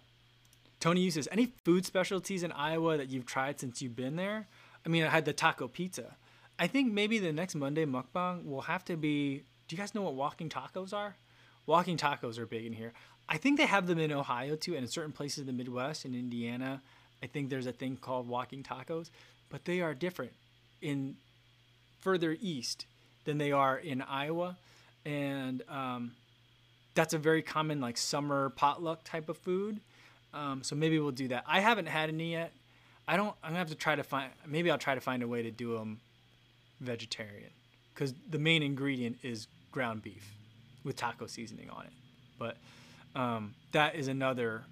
Tony 0.87 1.01
uses 1.01 1.27
any 1.33 1.47
food 1.65 1.85
specialties 1.85 2.45
in 2.45 2.53
Iowa 2.53 2.97
that 2.97 3.11
you've 3.11 3.27
tried 3.27 3.59
since 3.59 3.83
you've 3.83 3.97
been 3.97 4.15
there? 4.15 4.47
I 4.85 4.89
mean, 4.89 5.03
I 5.03 5.09
had 5.09 5.25
the 5.25 5.33
taco 5.33 5.67
pizza. 5.67 6.15
I 6.61 6.69
think 6.69 6.93
maybe 6.93 7.19
the 7.19 7.33
next 7.33 7.57
Monday 7.57 7.85
mukbang 7.85 8.47
will 8.47 8.61
have 8.61 8.85
to 8.85 8.97
be. 8.97 9.43
Do 9.67 9.75
you 9.75 9.79
guys 9.79 9.97
know 9.97 10.03
what 10.03 10.15
walking 10.15 10.49
tacos 10.49 10.93
are? 10.93 11.17
Walking 11.67 11.97
tacos 11.97 12.39
are 12.39 12.47
big 12.47 12.67
in 12.67 12.73
here. 12.73 12.93
I 13.29 13.37
think 13.37 13.59
they 13.59 13.67
have 13.67 13.89
them 13.89 13.99
in 13.99 14.13
Ohio 14.13 14.55
too, 14.55 14.75
and 14.77 14.85
in 14.85 14.89
certain 14.89 15.11
places 15.11 15.41
in 15.41 15.47
the 15.47 15.53
Midwest, 15.53 16.05
in 16.05 16.15
Indiana. 16.15 16.81
I 17.21 17.27
think 17.27 17.51
there's 17.51 17.67
a 17.67 17.73
thing 17.73 17.97
called 17.97 18.29
walking 18.29 18.63
tacos, 18.63 19.11
but 19.51 19.65
they 19.65 19.81
are 19.81 19.93
different 19.93 20.35
in 20.81 21.17
further 21.99 22.37
east 22.41 22.87
than 23.25 23.39
they 23.39 23.51
are 23.51 23.77
in 23.77 24.03
Iowa, 24.03 24.57
and 25.05 25.65
um, 25.69 26.13
that's 26.95 27.13
a 27.13 27.19
very 27.19 27.43
common 27.43 27.81
like 27.81 27.97
summer 27.97 28.51
potluck 28.51 29.03
type 29.03 29.29
of 29.29 29.37
food. 29.37 29.81
Um, 30.37 30.63
so 30.63 30.77
maybe 30.77 30.99
we'll 30.99 31.13
do 31.13 31.29
that. 31.29 31.45
I 31.47 31.61
haven't 31.61 31.87
had 31.87 32.11
any 32.11 32.33
yet. 32.33 32.53
I 33.09 33.17
don't. 33.17 33.35
I'm 33.43 33.51
gonna 33.51 33.59
have 33.59 33.69
to 33.69 33.75
try 33.75 33.95
to 33.97 34.03
find. 34.03 34.31
Maybe 34.47 34.71
I'll 34.71 34.77
try 34.79 34.95
to 34.95 35.01
find 35.01 35.23
a 35.23 35.29
way 35.29 35.43
to 35.43 35.51
do 35.51 35.79
them 35.79 36.01
vegetarian, 36.81 37.51
because 37.95 38.13
the 38.29 38.39
main 38.39 38.63
ingredient 38.63 39.17
is 39.23 39.47
ground 39.73 40.03
beef 40.03 40.35
with 40.85 40.97
taco 40.97 41.27
seasoning 41.27 41.71
on 41.71 41.87
it. 41.87 41.93
But 42.39 42.59
um, 43.15 43.55
that 43.73 43.95
is 43.95 44.09
another 44.09 44.65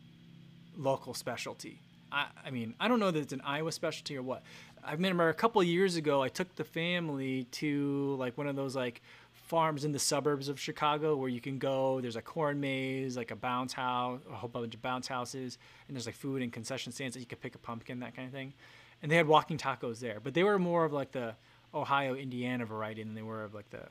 local 0.77 1.15
specialty. 1.15 1.81
I, 2.13 2.27
I 2.45 2.51
mean, 2.51 2.75
I 2.79 2.89
don't 2.89 3.01
know 3.01 3.11
that 3.11 3.21
it's 3.21 3.33
an 3.33 3.43
Iowa 3.43 3.73
specialty 3.73 4.17
or 4.19 4.23
what. 4.23 4.43
I 4.85 4.93
remember 4.93 5.31
a 5.31 5.35
couple 5.35 5.63
years 5.63 5.97
ago, 5.97 6.23
I 6.23 6.29
took 6.29 6.55
the 6.57 6.65
family 6.65 7.45
to 7.53 8.17
like 8.19 8.37
one 8.37 8.47
of 8.47 8.57
those 8.57 8.77
like 8.77 9.01
farms 9.45 9.85
in 9.85 9.93
the 9.93 9.99
suburbs 9.99 10.49
of 10.49 10.59
Chicago 10.59 11.17
where 11.17 11.29
you 11.29 11.41
can 11.41 11.59
go. 11.59 12.01
There's 12.01 12.17
a 12.17 12.23
corn 12.23 12.61
maze, 12.61 13.17
like 13.17 13.31
a 13.31 13.37
bounce 13.37 13.73
house, 13.73 14.21
a 14.31 14.35
whole 14.35 14.49
bunch 14.49 14.75
of 14.75 14.83
bounce 14.83 15.07
houses, 15.07 15.59
and 15.87 15.97
there's 15.97 16.07
like 16.07 16.15
food 16.15 16.43
and 16.43 16.53
concession 16.53 16.93
stands 16.93 17.15
that 17.15 17.21
you 17.21 17.27
could 17.27 17.41
pick 17.41 17.55
a 17.55 17.59
pumpkin, 17.59 18.01
that 18.01 18.17
kind 18.17 18.27
of 18.27 18.33
thing. 18.33 18.55
And 19.03 19.13
they 19.13 19.17
had 19.17 19.27
walking 19.27 19.59
tacos 19.59 20.01
there, 20.01 20.19
but 20.23 20.33
they 20.35 20.43
were 20.43 20.59
more 20.59 20.85
of 20.85 20.93
like 20.93 21.13
the 21.13 21.35
Ohio, 21.75 22.15
Indiana 22.15 22.65
variety 22.65 23.03
than 23.03 23.15
they 23.15 23.23
were 23.23 23.45
of 23.45 23.55
like 23.55 23.69
the 23.71 23.83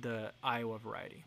the 0.00 0.32
Iowa 0.42 0.78
variety. 0.78 1.24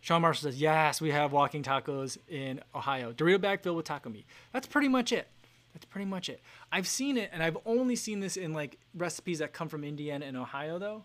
Sean 0.00 0.22
Marshall 0.22 0.50
says, 0.50 0.60
"Yes, 0.60 1.00
we 1.00 1.10
have 1.10 1.32
walking 1.32 1.62
tacos 1.62 2.18
in 2.28 2.60
Ohio. 2.74 3.12
Dorito 3.12 3.40
bag 3.40 3.60
filled 3.60 3.76
with 3.76 3.86
taco 3.86 4.10
meat. 4.10 4.26
That's 4.52 4.66
pretty 4.66 4.88
much 4.88 5.12
it. 5.12 5.28
That's 5.72 5.84
pretty 5.84 6.06
much 6.06 6.28
it. 6.28 6.40
I've 6.72 6.86
seen 6.86 7.16
it, 7.18 7.30
and 7.32 7.42
I've 7.42 7.58
only 7.66 7.96
seen 7.96 8.20
this 8.20 8.36
in 8.36 8.54
like 8.54 8.78
recipes 8.94 9.38
that 9.40 9.52
come 9.52 9.68
from 9.68 9.84
Indiana 9.84 10.24
and 10.26 10.36
Ohio, 10.36 10.78
though 10.78 11.04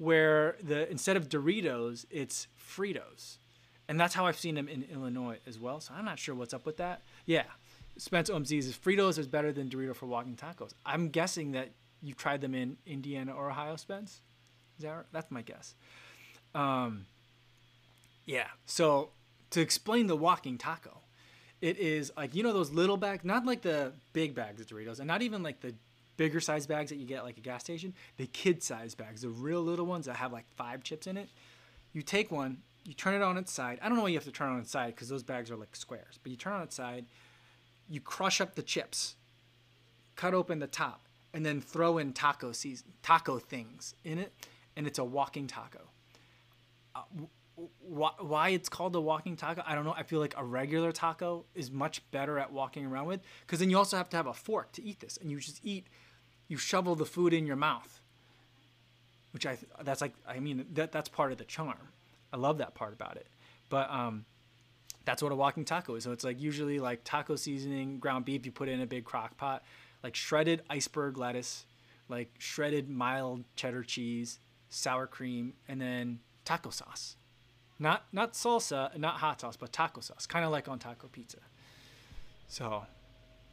where 0.00 0.56
the 0.62 0.90
instead 0.90 1.16
of 1.18 1.28
Doritos, 1.28 2.06
it's 2.10 2.48
Fritos. 2.58 3.36
And 3.86 4.00
that's 4.00 4.14
how 4.14 4.24
I've 4.24 4.38
seen 4.38 4.54
them 4.54 4.66
in 4.66 4.84
Illinois 4.90 5.38
as 5.46 5.58
well. 5.58 5.78
So 5.80 5.92
I'm 5.94 6.06
not 6.06 6.18
sure 6.18 6.34
what's 6.34 6.54
up 6.54 6.64
with 6.64 6.78
that. 6.78 7.02
Yeah. 7.26 7.44
Spence 7.98 8.30
OMZ 8.30 8.56
is 8.56 8.74
Fritos 8.74 9.18
is 9.18 9.26
better 9.26 9.52
than 9.52 9.68
Dorito 9.68 9.94
for 9.94 10.06
walking 10.06 10.36
tacos. 10.36 10.70
I'm 10.86 11.10
guessing 11.10 11.52
that 11.52 11.70
you've 12.00 12.16
tried 12.16 12.40
them 12.40 12.54
in 12.54 12.78
Indiana 12.86 13.32
or 13.32 13.50
Ohio, 13.50 13.76
Spence. 13.76 14.22
Is 14.78 14.84
that 14.84 14.90
right? 14.90 15.04
That's 15.12 15.30
my 15.30 15.42
guess. 15.42 15.74
Um, 16.54 17.04
yeah. 18.24 18.46
So 18.64 19.10
to 19.50 19.60
explain 19.60 20.06
the 20.06 20.16
walking 20.16 20.56
taco, 20.56 20.98
it 21.60 21.76
is 21.76 22.10
like 22.16 22.34
you 22.34 22.42
know 22.42 22.54
those 22.54 22.70
little 22.70 22.96
bags, 22.96 23.22
not 23.22 23.44
like 23.44 23.60
the 23.60 23.92
big 24.14 24.34
bags 24.34 24.62
of 24.62 24.66
Doritos, 24.66 24.98
and 24.98 25.06
not 25.06 25.20
even 25.20 25.42
like 25.42 25.60
the 25.60 25.74
bigger 26.20 26.38
size 26.38 26.66
bags 26.66 26.90
that 26.90 26.96
you 26.96 27.06
get 27.06 27.24
like 27.24 27.38
a 27.38 27.40
gas 27.40 27.62
station, 27.62 27.94
the 28.18 28.26
kid 28.26 28.62
size 28.62 28.94
bags, 28.94 29.22
the 29.22 29.28
real 29.30 29.62
little 29.62 29.86
ones 29.86 30.04
that 30.04 30.16
have 30.16 30.34
like 30.34 30.46
five 30.54 30.82
chips 30.82 31.06
in 31.06 31.16
it. 31.16 31.30
You 31.94 32.02
take 32.02 32.30
one, 32.30 32.58
you 32.84 32.92
turn 32.92 33.14
it 33.14 33.22
on 33.22 33.38
its 33.38 33.50
side. 33.50 33.78
I 33.80 33.88
don't 33.88 33.96
know 33.96 34.02
why 34.02 34.10
you 34.10 34.18
have 34.18 34.24
to 34.24 34.30
turn 34.30 34.50
it 34.50 34.52
on 34.52 34.60
its 34.60 34.70
side 34.70 34.94
because 34.94 35.08
those 35.08 35.22
bags 35.22 35.50
are 35.50 35.56
like 35.56 35.74
squares, 35.74 36.18
but 36.22 36.30
you 36.30 36.36
turn 36.36 36.52
on 36.52 36.62
its 36.62 36.76
side, 36.76 37.06
you 37.88 38.02
crush 38.02 38.38
up 38.38 38.54
the 38.54 38.60
chips, 38.60 39.14
cut 40.14 40.34
open 40.34 40.58
the 40.58 40.66
top, 40.66 41.00
and 41.32 41.46
then 41.46 41.58
throw 41.58 41.96
in 41.96 42.12
taco 42.12 42.52
season, 42.52 42.88
taco 43.02 43.38
things 43.38 43.94
in 44.04 44.18
it, 44.18 44.30
and 44.76 44.86
it's 44.86 44.98
a 44.98 45.04
walking 45.04 45.46
taco. 45.46 45.88
Uh, 46.94 47.00
why, 47.80 48.10
why 48.18 48.50
it's 48.50 48.68
called 48.68 48.94
a 48.94 49.00
walking 49.00 49.36
taco, 49.36 49.62
I 49.64 49.74
don't 49.74 49.86
know. 49.86 49.94
I 49.96 50.02
feel 50.02 50.20
like 50.20 50.34
a 50.36 50.44
regular 50.44 50.92
taco 50.92 51.46
is 51.54 51.70
much 51.70 52.02
better 52.10 52.38
at 52.38 52.52
walking 52.52 52.84
around 52.84 53.06
with 53.06 53.20
because 53.46 53.60
then 53.60 53.70
you 53.70 53.78
also 53.78 53.96
have 53.96 54.10
to 54.10 54.18
have 54.18 54.26
a 54.26 54.34
fork 54.34 54.72
to 54.72 54.84
eat 54.84 55.00
this, 55.00 55.16
and 55.16 55.30
you 55.30 55.40
just 55.40 55.60
eat 55.64 55.86
you 56.50 56.58
shovel 56.58 56.94
the 56.94 57.06
food 57.06 57.32
in 57.32 57.46
your 57.46 57.56
mouth 57.56 58.00
which 59.32 59.46
i 59.46 59.56
that's 59.82 60.00
like 60.00 60.12
i 60.28 60.38
mean 60.38 60.66
that 60.72 60.92
that's 60.92 61.08
part 61.08 61.32
of 61.32 61.38
the 61.38 61.44
charm. 61.44 61.88
I 62.32 62.36
love 62.36 62.58
that 62.58 62.74
part 62.74 62.92
about 62.92 63.16
it. 63.16 63.26
But 63.68 63.90
um 63.90 64.24
that's 65.04 65.22
what 65.22 65.32
a 65.32 65.34
walking 65.34 65.64
taco 65.64 65.94
is. 65.94 66.04
So 66.04 66.12
it's 66.12 66.24
like 66.24 66.40
usually 66.40 66.78
like 66.78 67.00
taco 67.04 67.36
seasoning 67.36 67.98
ground 67.98 68.24
beef 68.24 68.44
you 68.44 68.52
put 68.52 68.68
in 68.68 68.80
a 68.80 68.86
big 68.86 69.04
crock 69.04 69.36
pot 69.36 69.62
like 70.02 70.14
shredded 70.14 70.62
iceberg 70.70 71.16
lettuce 71.16 71.64
like 72.08 72.30
shredded 72.38 72.88
mild 72.88 73.44
cheddar 73.56 73.82
cheese 73.82 74.38
sour 74.68 75.06
cream 75.06 75.54
and 75.68 75.80
then 75.80 76.20
taco 76.44 76.70
sauce. 76.70 77.16
Not 77.78 78.04
not 78.12 78.34
salsa 78.34 78.96
not 78.98 79.16
hot 79.16 79.40
sauce 79.40 79.56
but 79.56 79.72
taco 79.72 80.00
sauce 80.00 80.26
kind 80.26 80.44
of 80.44 80.50
like 80.50 80.68
on 80.68 80.78
taco 80.78 81.08
pizza. 81.08 81.38
So 82.48 82.84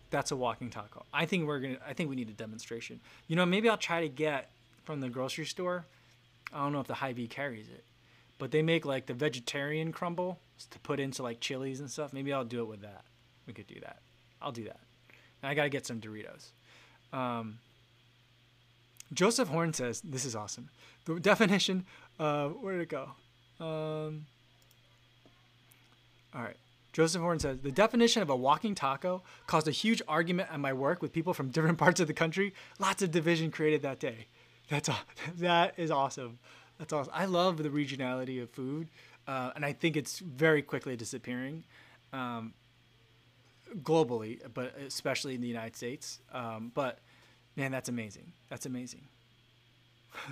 that's 0.10 0.32
a 0.32 0.36
walking 0.36 0.70
taco. 0.70 1.06
I 1.14 1.26
think 1.26 1.48
we're 1.48 1.60
gonna. 1.60 1.78
I 1.86 1.94
think 1.94 2.10
we 2.10 2.16
need 2.16 2.30
a 2.30 2.34
demonstration. 2.34 3.00
You 3.28 3.36
know, 3.36 3.46
maybe 3.46 3.70
I'll 3.70 3.78
try 3.78 4.02
to 4.02 4.10
get 4.10 4.50
from 4.84 5.02
the 5.02 5.10
grocery 5.10 5.46
store. 5.46 5.86
I 6.54 6.60
don't 6.60 6.72
know 6.72 6.80
if 6.80 6.88
the 6.88 6.94
Hy-Vee 6.94 7.28
carries 7.28 7.68
it, 7.68 7.84
but 8.38 8.52
they 8.52 8.62
make 8.62 8.86
like 8.86 9.06
the 9.06 9.14
vegetarian 9.14 9.92
crumble 9.92 10.40
to 10.72 10.80
put 10.80 11.00
into 11.00 11.24
like 11.24 11.40
chilies 11.40 11.80
and 11.80 11.92
stuff. 11.92 12.14
Maybe 12.14 12.32
I'll 12.32 12.46
do 12.46 12.62
it 12.62 12.68
with 12.68 12.82
that. 12.82 13.04
We 13.46 13.54
could 13.54 13.68
do 13.68 13.80
that. 13.82 14.00
I'll 14.42 14.52
do 14.52 14.64
that. 14.64 14.80
And 15.42 15.50
I 15.50 15.54
gotta 15.54 15.70
get 15.70 15.86
some 15.86 16.00
Doritos. 16.00 16.52
Um, 17.14 17.60
Joseph 19.14 19.50
Horn 19.50 19.74
says 19.74 20.02
this 20.02 20.26
is 20.26 20.36
awesome. 20.36 20.70
The 21.06 21.20
definition. 21.20 21.86
Where 22.18 22.74
did 22.74 22.82
it 22.82 22.90
go? 22.90 23.10
Um, 23.60 24.26
all 26.36 26.42
right. 26.42 26.58
Joseph 26.94 27.22
Horn 27.22 27.40
says 27.40 27.60
the 27.60 27.72
definition 27.72 28.22
of 28.22 28.30
a 28.30 28.36
walking 28.36 28.74
taco 28.74 29.22
caused 29.46 29.68
a 29.68 29.72
huge 29.72 30.02
argument 30.08 30.50
at 30.52 30.60
my 30.60 30.74
work 30.74 31.02
with 31.02 31.14
people 31.14 31.34
from 31.34 31.50
different 31.50 31.78
parts 31.86 32.00
of 32.00 32.08
the 32.08 32.14
country. 32.14 32.54
Lots 32.80 33.02
of 33.02 33.12
division 33.12 33.52
created 33.52 33.82
that 33.84 34.00
day. 34.00 34.28
That's 34.70 34.90
that 35.38 35.74
is 35.78 35.92
awesome. 35.92 36.40
That's 36.78 36.94
awesome. 36.94 37.14
I 37.16 37.26
love 37.26 37.58
the 37.58 37.70
regionality 37.70 38.42
of 38.42 38.50
food, 38.52 38.88
uh, 39.28 39.52
and 39.56 39.66
I 39.66 39.74
think 39.74 39.98
it's 39.98 40.20
very 40.20 40.62
quickly 40.62 40.96
disappearing, 40.96 41.64
um, 42.14 42.54
globally, 43.82 44.40
but 44.54 44.76
especially 44.78 45.36
in 45.36 45.42
the 45.42 45.48
United 45.48 45.76
States. 45.76 46.20
Um, 46.32 46.72
but 46.74 47.00
man, 47.56 47.72
that's 47.72 47.90
amazing. 47.90 48.34
That's 48.50 48.66
amazing. 48.66 49.08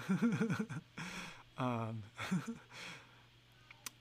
um, 1.58 2.04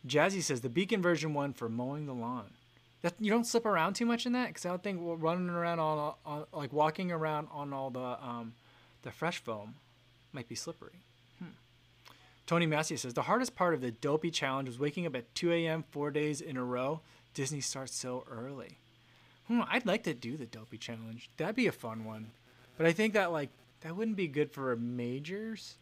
Jazzy 0.06 0.42
says 0.42 0.60
the 0.60 0.68
Beacon 0.68 1.02
version 1.02 1.34
one 1.34 1.52
for 1.52 1.68
mowing 1.68 2.06
the 2.06 2.14
lawn. 2.14 2.50
That 3.02 3.14
you 3.20 3.30
don't 3.30 3.46
slip 3.46 3.66
around 3.66 3.94
too 3.94 4.06
much 4.06 4.24
in 4.26 4.32
that 4.32 4.48
because 4.48 4.64
I 4.64 4.72
would 4.72 4.82
think 4.82 4.98
running 5.02 5.50
around 5.50 5.78
on, 5.78 6.14
on 6.24 6.44
like 6.52 6.72
walking 6.72 7.12
around 7.12 7.48
on 7.52 7.72
all 7.72 7.90
the 7.90 8.00
um, 8.00 8.54
the 9.02 9.10
fresh 9.10 9.42
foam 9.42 9.74
might 10.32 10.48
be 10.48 10.54
slippery. 10.54 11.02
Hmm. 11.38 11.50
Tony 12.46 12.66
Massey 12.66 12.96
says 12.96 13.12
the 13.12 13.22
hardest 13.22 13.54
part 13.54 13.74
of 13.74 13.82
the 13.82 13.90
dopey 13.90 14.30
challenge 14.30 14.68
was 14.68 14.78
waking 14.78 15.06
up 15.06 15.14
at 15.14 15.34
2 15.34 15.52
a.m. 15.52 15.84
four 15.90 16.10
days 16.10 16.40
in 16.40 16.56
a 16.56 16.64
row. 16.64 17.00
Disney 17.34 17.60
starts 17.60 17.94
so 17.94 18.24
early. 18.30 18.78
Hmm, 19.48 19.60
I'd 19.68 19.84
like 19.84 20.04
to 20.04 20.14
do 20.14 20.38
the 20.38 20.46
dopey 20.46 20.78
challenge. 20.78 21.28
That'd 21.36 21.56
be 21.56 21.66
a 21.66 21.72
fun 21.72 22.04
one, 22.04 22.30
but 22.78 22.86
I 22.86 22.92
think 22.92 23.12
that 23.12 23.32
like 23.32 23.50
that 23.82 23.96
wouldn't 23.96 24.16
be 24.16 24.28
good 24.28 24.50
for 24.50 24.74
majors 24.76 25.76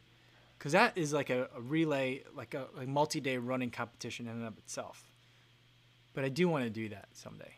because 0.62 0.74
that 0.74 0.96
is 0.96 1.12
like 1.12 1.28
a, 1.28 1.48
a 1.56 1.60
relay, 1.60 2.22
like 2.36 2.54
a 2.54 2.68
like 2.76 2.86
multi-day 2.86 3.36
running 3.36 3.68
competition 3.68 4.28
in 4.28 4.34
and 4.34 4.46
of 4.46 4.56
itself. 4.58 5.10
But 6.14 6.24
I 6.24 6.28
do 6.28 6.46
want 6.46 6.62
to 6.62 6.70
do 6.70 6.88
that 6.90 7.08
someday. 7.14 7.52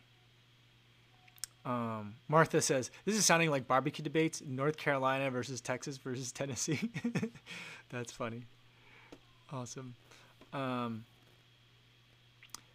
Um, 1.66 2.14
Martha 2.28 2.62
says 2.62 2.90
this 3.04 3.14
is 3.14 3.26
sounding 3.26 3.50
like 3.50 3.68
barbecue 3.68 4.02
debates: 4.02 4.42
North 4.46 4.78
Carolina 4.78 5.30
versus 5.30 5.60
Texas 5.60 5.98
versus 5.98 6.32
Tennessee. 6.32 6.90
That's 7.90 8.10
funny. 8.10 8.44
Awesome. 9.52 9.94
Um, 10.54 11.04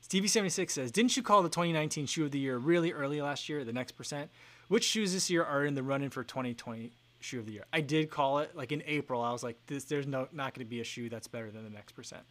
Stevie76 0.07 0.69
says, 0.69 0.91
Didn't 0.91 1.17
you 1.17 1.23
call 1.23 1.41
the 1.41 1.49
2019 1.49 2.05
shoe 2.05 2.25
of 2.25 2.31
the 2.31 2.39
year 2.39 2.57
really 2.57 2.91
early 2.91 3.19
last 3.19 3.49
year, 3.49 3.63
the 3.63 3.73
next 3.73 3.93
percent? 3.93 4.29
Which 4.67 4.83
shoes 4.83 5.11
this 5.11 5.31
year 5.31 5.43
are 5.43 5.65
in 5.65 5.73
the 5.73 5.81
running 5.81 6.05
in 6.05 6.11
for 6.11 6.23
2020 6.23 6.91
shoe 7.19 7.39
of 7.39 7.45
the 7.45 7.53
year. 7.53 7.65
I 7.71 7.81
did 7.81 8.09
call 8.09 8.39
it 8.39 8.55
like 8.55 8.71
in 8.71 8.83
April. 8.85 9.21
I 9.21 9.31
was 9.31 9.43
like, 9.43 9.57
this, 9.67 9.85
there's 9.85 10.07
no 10.07 10.27
not 10.31 10.53
going 10.53 10.65
to 10.65 10.69
be 10.69 10.81
a 10.81 10.83
shoe 10.83 11.09
that's 11.09 11.27
better 11.27 11.51
than 11.51 11.63
the 11.63 11.69
next 11.69 11.93
percent. 11.93 12.23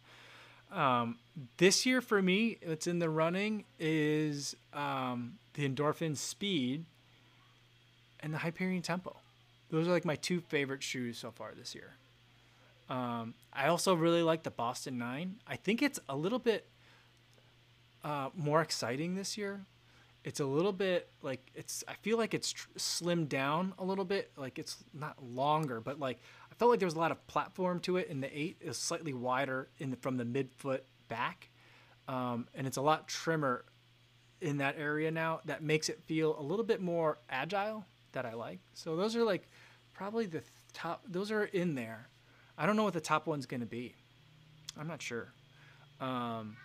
Um, 0.71 1.17
this 1.57 1.85
year 1.85 2.01
for 2.01 2.21
me, 2.21 2.57
it's 2.61 2.87
in 2.87 2.99
the 2.99 3.09
running 3.09 3.65
is 3.79 4.55
um, 4.73 5.33
the 5.53 5.67
Endorphin 5.67 6.15
Speed 6.15 6.85
and 8.19 8.33
the 8.33 8.37
Hyperion 8.37 8.81
Tempo. 8.81 9.15
Those 9.71 9.87
are 9.87 9.91
like 9.91 10.05
my 10.05 10.15
two 10.15 10.39
favorite 10.41 10.83
shoes 10.83 11.17
so 11.17 11.31
far 11.31 11.53
this 11.55 11.73
year. 11.73 11.93
Um, 12.89 13.35
I 13.53 13.67
also 13.67 13.93
really 13.93 14.23
like 14.23 14.43
the 14.43 14.51
Boston 14.51 14.97
Nine. 14.97 15.35
I 15.47 15.55
think 15.55 15.81
it's 15.81 15.99
a 16.09 16.15
little 16.15 16.39
bit 16.39 16.67
uh, 18.03 18.29
more 18.35 18.61
exciting 18.61 19.15
this 19.15 19.37
year 19.37 19.61
it's 20.23 20.39
a 20.39 20.45
little 20.45 20.73
bit 20.73 21.09
like 21.21 21.51
it's 21.55 21.83
i 21.87 21.93
feel 22.01 22.17
like 22.17 22.33
it's 22.33 22.51
tr- 22.51 22.67
slimmed 22.77 23.29
down 23.29 23.73
a 23.79 23.83
little 23.83 24.05
bit 24.05 24.31
like 24.35 24.59
it's 24.59 24.83
not 24.93 25.23
longer 25.23 25.79
but 25.79 25.99
like 25.99 26.19
i 26.51 26.55
felt 26.55 26.69
like 26.69 26.79
there 26.79 26.87
was 26.87 26.95
a 26.95 26.99
lot 26.99 27.11
of 27.11 27.27
platform 27.27 27.79
to 27.79 27.97
it 27.97 28.09
and 28.09 28.21
the 28.21 28.37
eight 28.37 28.57
is 28.61 28.77
slightly 28.77 29.13
wider 29.13 29.69
in 29.79 29.91
the, 29.91 29.97
from 29.97 30.17
the 30.17 30.25
midfoot 30.25 30.81
back 31.07 31.49
um, 32.07 32.47
and 32.55 32.65
it's 32.65 32.77
a 32.77 32.81
lot 32.81 33.07
trimmer 33.07 33.65
in 34.41 34.57
that 34.57 34.75
area 34.77 35.11
now 35.11 35.41
that 35.45 35.61
makes 35.61 35.89
it 35.89 36.01
feel 36.05 36.35
a 36.39 36.41
little 36.41 36.65
bit 36.65 36.81
more 36.81 37.17
agile 37.29 37.85
that 38.13 38.25
i 38.25 38.33
like. 38.33 38.59
So 38.73 38.95
those 38.95 39.15
are 39.15 39.23
like 39.23 39.47
probably 39.93 40.25
the 40.25 40.41
top 40.73 41.03
those 41.07 41.31
are 41.31 41.45
in 41.45 41.75
there. 41.75 42.07
I 42.57 42.65
don't 42.65 42.75
know 42.75 42.83
what 42.83 42.93
the 42.93 43.01
top 43.01 43.27
one's 43.27 43.45
going 43.45 43.61
to 43.61 43.65
be. 43.65 43.95
I'm 44.77 44.87
not 44.87 45.01
sure. 45.01 45.31
Um, 45.99 46.55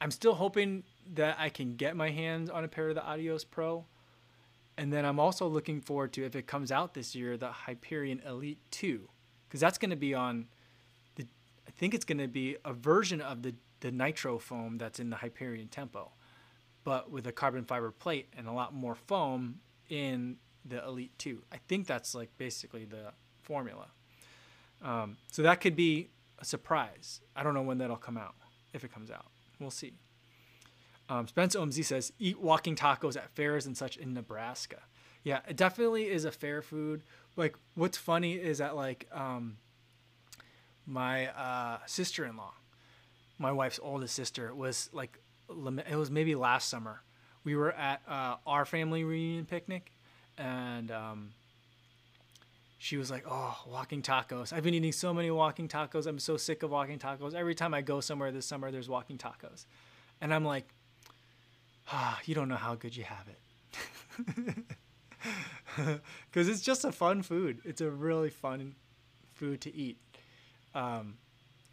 i'm 0.00 0.10
still 0.10 0.34
hoping 0.34 0.82
that 1.14 1.36
I 1.38 1.48
can 1.48 1.76
get 1.76 1.96
my 1.96 2.10
hands 2.10 2.50
on 2.50 2.64
a 2.64 2.68
pair 2.68 2.88
of 2.88 2.94
the 2.94 3.04
Adios 3.04 3.44
Pro. 3.44 3.84
And 4.78 4.92
then 4.92 5.04
I'm 5.04 5.20
also 5.20 5.46
looking 5.46 5.80
forward 5.80 6.12
to 6.14 6.24
if 6.24 6.34
it 6.34 6.46
comes 6.46 6.72
out 6.72 6.94
this 6.94 7.14
year, 7.14 7.36
the 7.36 7.48
Hyperion 7.48 8.22
Elite 8.26 8.58
2, 8.70 9.08
because 9.46 9.60
that's 9.60 9.78
going 9.78 9.90
to 9.90 9.96
be 9.96 10.14
on 10.14 10.46
the. 11.16 11.26
I 11.68 11.70
think 11.72 11.92
it's 11.92 12.06
going 12.06 12.18
to 12.18 12.28
be 12.28 12.56
a 12.64 12.72
version 12.72 13.20
of 13.20 13.42
the 13.42 13.54
the 13.80 13.90
nitro 13.90 14.38
foam 14.38 14.78
that's 14.78 14.98
in 14.98 15.10
the 15.10 15.16
Hyperion 15.16 15.68
Tempo, 15.68 16.12
but 16.84 17.10
with 17.10 17.26
a 17.26 17.32
carbon 17.32 17.64
fiber 17.64 17.90
plate 17.90 18.28
and 18.36 18.46
a 18.46 18.52
lot 18.52 18.72
more 18.72 18.94
foam 18.94 19.56
in 19.90 20.36
the 20.64 20.82
Elite 20.84 21.18
2. 21.18 21.42
I 21.52 21.58
think 21.68 21.86
that's 21.86 22.14
like 22.14 22.30
basically 22.38 22.84
the 22.84 23.12
formula. 23.42 23.88
Um, 24.82 25.16
so 25.30 25.42
that 25.42 25.60
could 25.60 25.76
be 25.76 26.10
a 26.38 26.44
surprise. 26.44 27.20
I 27.36 27.42
don't 27.42 27.54
know 27.54 27.62
when 27.62 27.78
that'll 27.78 27.96
come 27.96 28.16
out. 28.16 28.34
If 28.72 28.84
it 28.84 28.92
comes 28.92 29.10
out, 29.10 29.26
we'll 29.60 29.70
see. 29.70 29.94
Um, 31.08 31.26
Spence 31.26 31.54
OMZ 31.56 31.84
says, 31.84 32.12
eat 32.18 32.40
walking 32.40 32.76
tacos 32.76 33.16
at 33.16 33.30
fairs 33.30 33.66
and 33.66 33.76
such 33.76 33.96
in 33.96 34.14
Nebraska. 34.14 34.78
Yeah, 35.24 35.40
it 35.48 35.56
definitely 35.56 36.08
is 36.10 36.24
a 36.24 36.32
fair 36.32 36.62
food. 36.62 37.02
Like, 37.36 37.56
what's 37.74 37.98
funny 37.98 38.34
is 38.34 38.58
that, 38.58 38.76
like, 38.76 39.08
um, 39.12 39.58
my 40.86 41.28
uh, 41.28 41.78
sister 41.86 42.24
in 42.24 42.36
law, 42.36 42.54
my 43.38 43.52
wife's 43.52 43.78
oldest 43.82 44.14
sister, 44.14 44.54
was 44.54 44.90
like, 44.92 45.18
it 45.48 45.96
was 45.96 46.10
maybe 46.10 46.34
last 46.34 46.68
summer. 46.68 47.02
We 47.44 47.56
were 47.56 47.72
at 47.72 48.02
uh, 48.08 48.36
our 48.46 48.64
family 48.64 49.04
reunion 49.04 49.46
picnic, 49.46 49.92
and 50.38 50.90
um, 50.90 51.30
she 52.78 52.96
was 52.96 53.10
like, 53.10 53.24
"Oh, 53.28 53.58
walking 53.68 54.02
tacos! 54.02 54.52
I've 54.52 54.62
been 54.62 54.74
eating 54.74 54.92
so 54.92 55.12
many 55.12 55.30
walking 55.30 55.68
tacos. 55.68 56.06
I'm 56.06 56.18
so 56.18 56.36
sick 56.36 56.62
of 56.62 56.70
walking 56.70 56.98
tacos. 56.98 57.34
Every 57.34 57.54
time 57.54 57.74
I 57.74 57.80
go 57.80 58.00
somewhere 58.00 58.30
this 58.30 58.46
summer, 58.46 58.70
there's 58.70 58.88
walking 58.88 59.18
tacos," 59.18 59.66
and 60.20 60.32
I'm 60.32 60.44
like, 60.44 60.72
ah, 61.92 62.18
you 62.24 62.34
don't 62.34 62.48
know 62.48 62.56
how 62.56 62.74
good 62.74 62.96
you 62.96 63.04
have 63.04 63.26
it. 63.28 64.54
Because 65.76 66.48
it's 66.48 66.60
just 66.60 66.84
a 66.84 66.92
fun 66.92 67.22
food. 67.22 67.60
It's 67.64 67.80
a 67.80 67.90
really 67.90 68.30
fun 68.30 68.74
food 69.34 69.60
to 69.62 69.74
eat. 69.74 69.98
Um, 70.74 71.14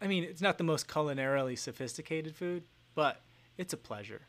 I 0.00 0.06
mean, 0.06 0.24
it's 0.24 0.40
not 0.40 0.58
the 0.58 0.64
most 0.64 0.88
culinarily 0.88 1.58
sophisticated 1.58 2.34
food, 2.34 2.62
but 2.94 3.20
it's 3.58 3.72
a 3.72 3.76
pleasure. 3.76 4.22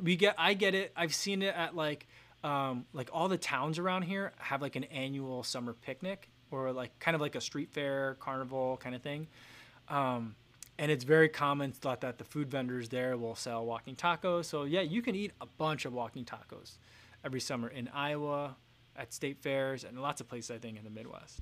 We 0.00 0.16
get, 0.16 0.34
I 0.36 0.54
get 0.54 0.74
it. 0.74 0.92
I've 0.96 1.14
seen 1.14 1.42
it 1.42 1.54
at 1.54 1.74
like, 1.74 2.06
um, 2.44 2.84
like 2.92 3.08
all 3.12 3.28
the 3.28 3.38
towns 3.38 3.78
around 3.78 4.02
here 4.02 4.32
have 4.36 4.60
like 4.60 4.76
an 4.76 4.84
annual 4.84 5.42
summer 5.42 5.72
picnic 5.72 6.28
or 6.50 6.72
like 6.72 6.98
kind 6.98 7.14
of 7.14 7.20
like 7.20 7.34
a 7.34 7.40
street 7.40 7.70
fair, 7.70 8.16
carnival 8.20 8.78
kind 8.82 8.94
of 8.94 9.02
thing. 9.02 9.26
Um, 9.88 10.34
and 10.78 10.90
it's 10.90 11.04
very 11.04 11.28
common 11.28 11.72
thought 11.72 12.00
that 12.02 12.18
the 12.18 12.24
food 12.24 12.50
vendors 12.50 12.88
there 12.88 13.16
will 13.16 13.34
sell 13.34 13.64
walking 13.64 13.96
tacos. 13.96 14.44
So 14.46 14.64
yeah, 14.64 14.82
you 14.82 15.02
can 15.02 15.14
eat 15.14 15.32
a 15.40 15.46
bunch 15.46 15.84
of 15.84 15.92
walking 15.92 16.24
tacos 16.24 16.76
every 17.24 17.40
summer 17.40 17.68
in 17.68 17.88
Iowa, 17.88 18.56
at 18.96 19.12
state 19.12 19.42
fairs, 19.42 19.84
and 19.84 20.00
lots 20.00 20.20
of 20.20 20.28
places 20.28 20.50
I 20.50 20.58
think 20.58 20.78
in 20.78 20.84
the 20.84 20.90
Midwest. 20.90 21.40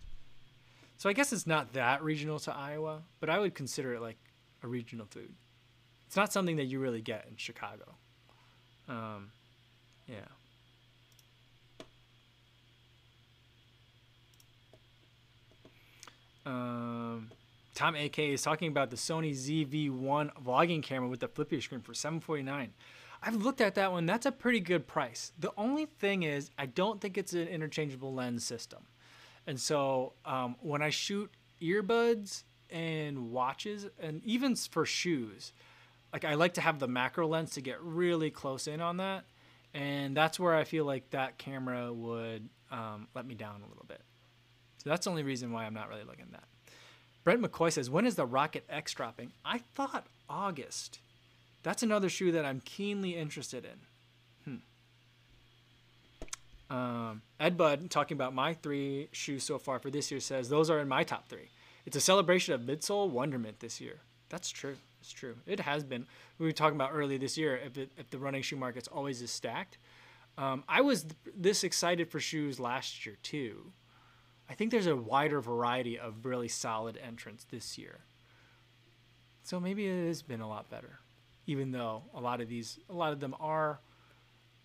So 0.97 1.09
I 1.09 1.12
guess 1.12 1.33
it's 1.33 1.47
not 1.47 1.73
that 1.75 2.03
regional 2.03 2.38
to 2.40 2.55
Iowa, 2.55 3.03
but 3.20 3.29
I 3.29 3.38
would 3.38 3.55
consider 3.55 3.94
it 3.94 4.01
like 4.01 4.18
a 4.62 4.68
regional 4.68 5.07
food. 5.07 5.35
It's 6.07 6.16
not 6.16 6.33
something 6.33 6.57
that 6.57 6.64
you 6.64 6.79
really 6.79 7.01
get 7.01 7.27
in 7.29 7.37
Chicago. 7.37 7.97
Um, 8.88 9.31
yeah. 10.07 10.20
Um, 16.47 17.31
Tom 17.74 17.96
AK 17.96 18.18
is 18.20 18.42
talking 18.42 18.68
about 18.68 18.90
the 18.90 18.96
Sony 18.96 19.32
ZV-1 19.32 20.30
vlogging 20.42 20.82
camera 20.82 21.08
with 21.08 21.20
the 21.20 21.28
flippy 21.28 21.60
screen 21.60 21.80
for 21.80 21.92
749. 21.92 22.72
I've 23.22 23.37
looked 23.37 23.60
at 23.60 23.74
that 23.74 23.90
one. 23.90 24.06
That's 24.06 24.26
a 24.26 24.32
pretty 24.32 24.60
good 24.60 24.87
price. 24.87 25.32
The 25.38 25.52
only 25.56 25.87
thing 25.87 26.22
is, 26.22 26.50
I 26.58 26.66
don't 26.66 27.00
think 27.00 27.18
it's 27.18 27.32
an 27.32 27.48
interchangeable 27.48 28.14
lens 28.14 28.44
system. 28.44 28.87
And 29.46 29.58
so 29.58 30.12
um, 30.24 30.56
when 30.60 30.82
I 30.82 30.90
shoot 30.90 31.30
earbuds 31.60 32.44
and 32.70 33.32
watches, 33.32 33.88
and 33.98 34.22
even 34.24 34.54
for 34.54 34.87
shoes, 34.87 35.52
like 36.12 36.24
I 36.24 36.34
like 36.34 36.54
to 36.54 36.60
have 36.60 36.78
the 36.78 36.88
macro 36.88 37.26
lens 37.26 37.52
to 37.52 37.60
get 37.60 37.80
really 37.82 38.30
close 38.30 38.68
in 38.68 38.80
on 38.80 38.98
that. 38.98 39.24
And 39.72 40.16
that's 40.16 40.38
where 40.38 40.54
I 40.54 40.62
feel 40.62 40.84
like 40.84 41.10
that 41.10 41.38
camera 41.38 41.92
would 41.92 42.48
um, 42.70 43.08
let 43.14 43.26
me 43.26 43.34
down 43.34 43.62
a 43.62 43.68
little 43.68 43.87
bit. 43.88 44.02
So 44.76 44.90
that's 44.90 45.06
the 45.06 45.10
only 45.10 45.24
reason 45.24 45.50
why 45.50 45.64
I'm 45.64 45.74
not 45.74 45.88
really 45.88 46.04
looking 46.04 46.26
at 46.26 46.32
that. 46.32 46.44
Brent 47.24 47.42
McCoy 47.42 47.72
says, 47.72 47.90
when 47.90 48.06
is 48.06 48.14
the 48.16 48.26
Rocket 48.26 48.64
X 48.68 48.92
dropping? 48.92 49.32
I 49.44 49.58
thought 49.74 50.06
August. 50.28 51.00
That's 51.62 51.82
another 51.82 52.10
shoe 52.10 52.30
that 52.32 52.44
I'm 52.44 52.60
keenly 52.60 53.16
interested 53.16 53.64
in. 53.64 54.60
Hmm. 56.70 56.76
Um, 56.76 57.22
Ed 57.40 57.56
Bud, 57.56 57.90
talking 57.90 58.16
about 58.16 58.34
my 58.34 58.52
three 58.52 59.08
shoes 59.12 59.42
so 59.42 59.58
far 59.58 59.78
for 59.78 59.90
this 59.90 60.10
year, 60.10 60.20
says 60.20 60.50
those 60.50 60.68
are 60.68 60.78
in 60.80 60.88
my 60.88 61.02
top 61.02 61.28
three. 61.28 61.48
It's 61.87 61.96
a 61.96 62.00
celebration 62.00 62.52
of 62.52 62.60
midsole 62.60 63.08
wonderment 63.08 63.60
this 63.60 63.80
year. 63.80 64.00
That's 64.28 64.50
true. 64.50 64.76
It's 65.00 65.12
true. 65.12 65.37
It 65.46 65.60
has 65.60 65.84
been. 65.84 66.06
We 66.38 66.46
were 66.46 66.52
talking 66.52 66.76
about 66.76 66.90
earlier 66.92 67.18
this 67.18 67.38
year. 67.38 67.56
If, 67.56 67.78
it, 67.78 67.90
if 67.96 68.10
the 68.10 68.18
running 68.18 68.42
shoe 68.42 68.56
market's 68.56 68.88
always 68.88 69.22
is 69.22 69.30
stacked, 69.30 69.78
um, 70.37 70.64
I 70.68 70.80
was 70.80 71.06
this 71.37 71.62
excited 71.62 72.10
for 72.10 72.20
shoes 72.20 72.58
last 72.58 73.06
year 73.06 73.16
too. 73.22 73.72
I 74.48 74.54
think 74.54 74.70
there's 74.70 74.87
a 74.87 74.96
wider 74.96 75.40
variety 75.40 75.98
of 75.98 76.24
really 76.24 76.48
solid 76.48 76.98
entrants 77.02 77.44
this 77.44 77.78
year. 77.78 78.00
So 79.42 79.61
maybe 79.61 79.87
it 79.87 80.07
has 80.07 80.22
been 80.22 80.40
a 80.40 80.48
lot 80.48 80.70
better, 80.70 81.00
even 81.46 81.72
though 81.72 82.02
a 82.14 82.20
lot 82.20 82.40
of 82.40 82.48
these, 82.48 82.78
a 82.88 82.94
lot 82.94 83.12
of 83.12 83.20
them 83.20 83.35
are 83.40 83.78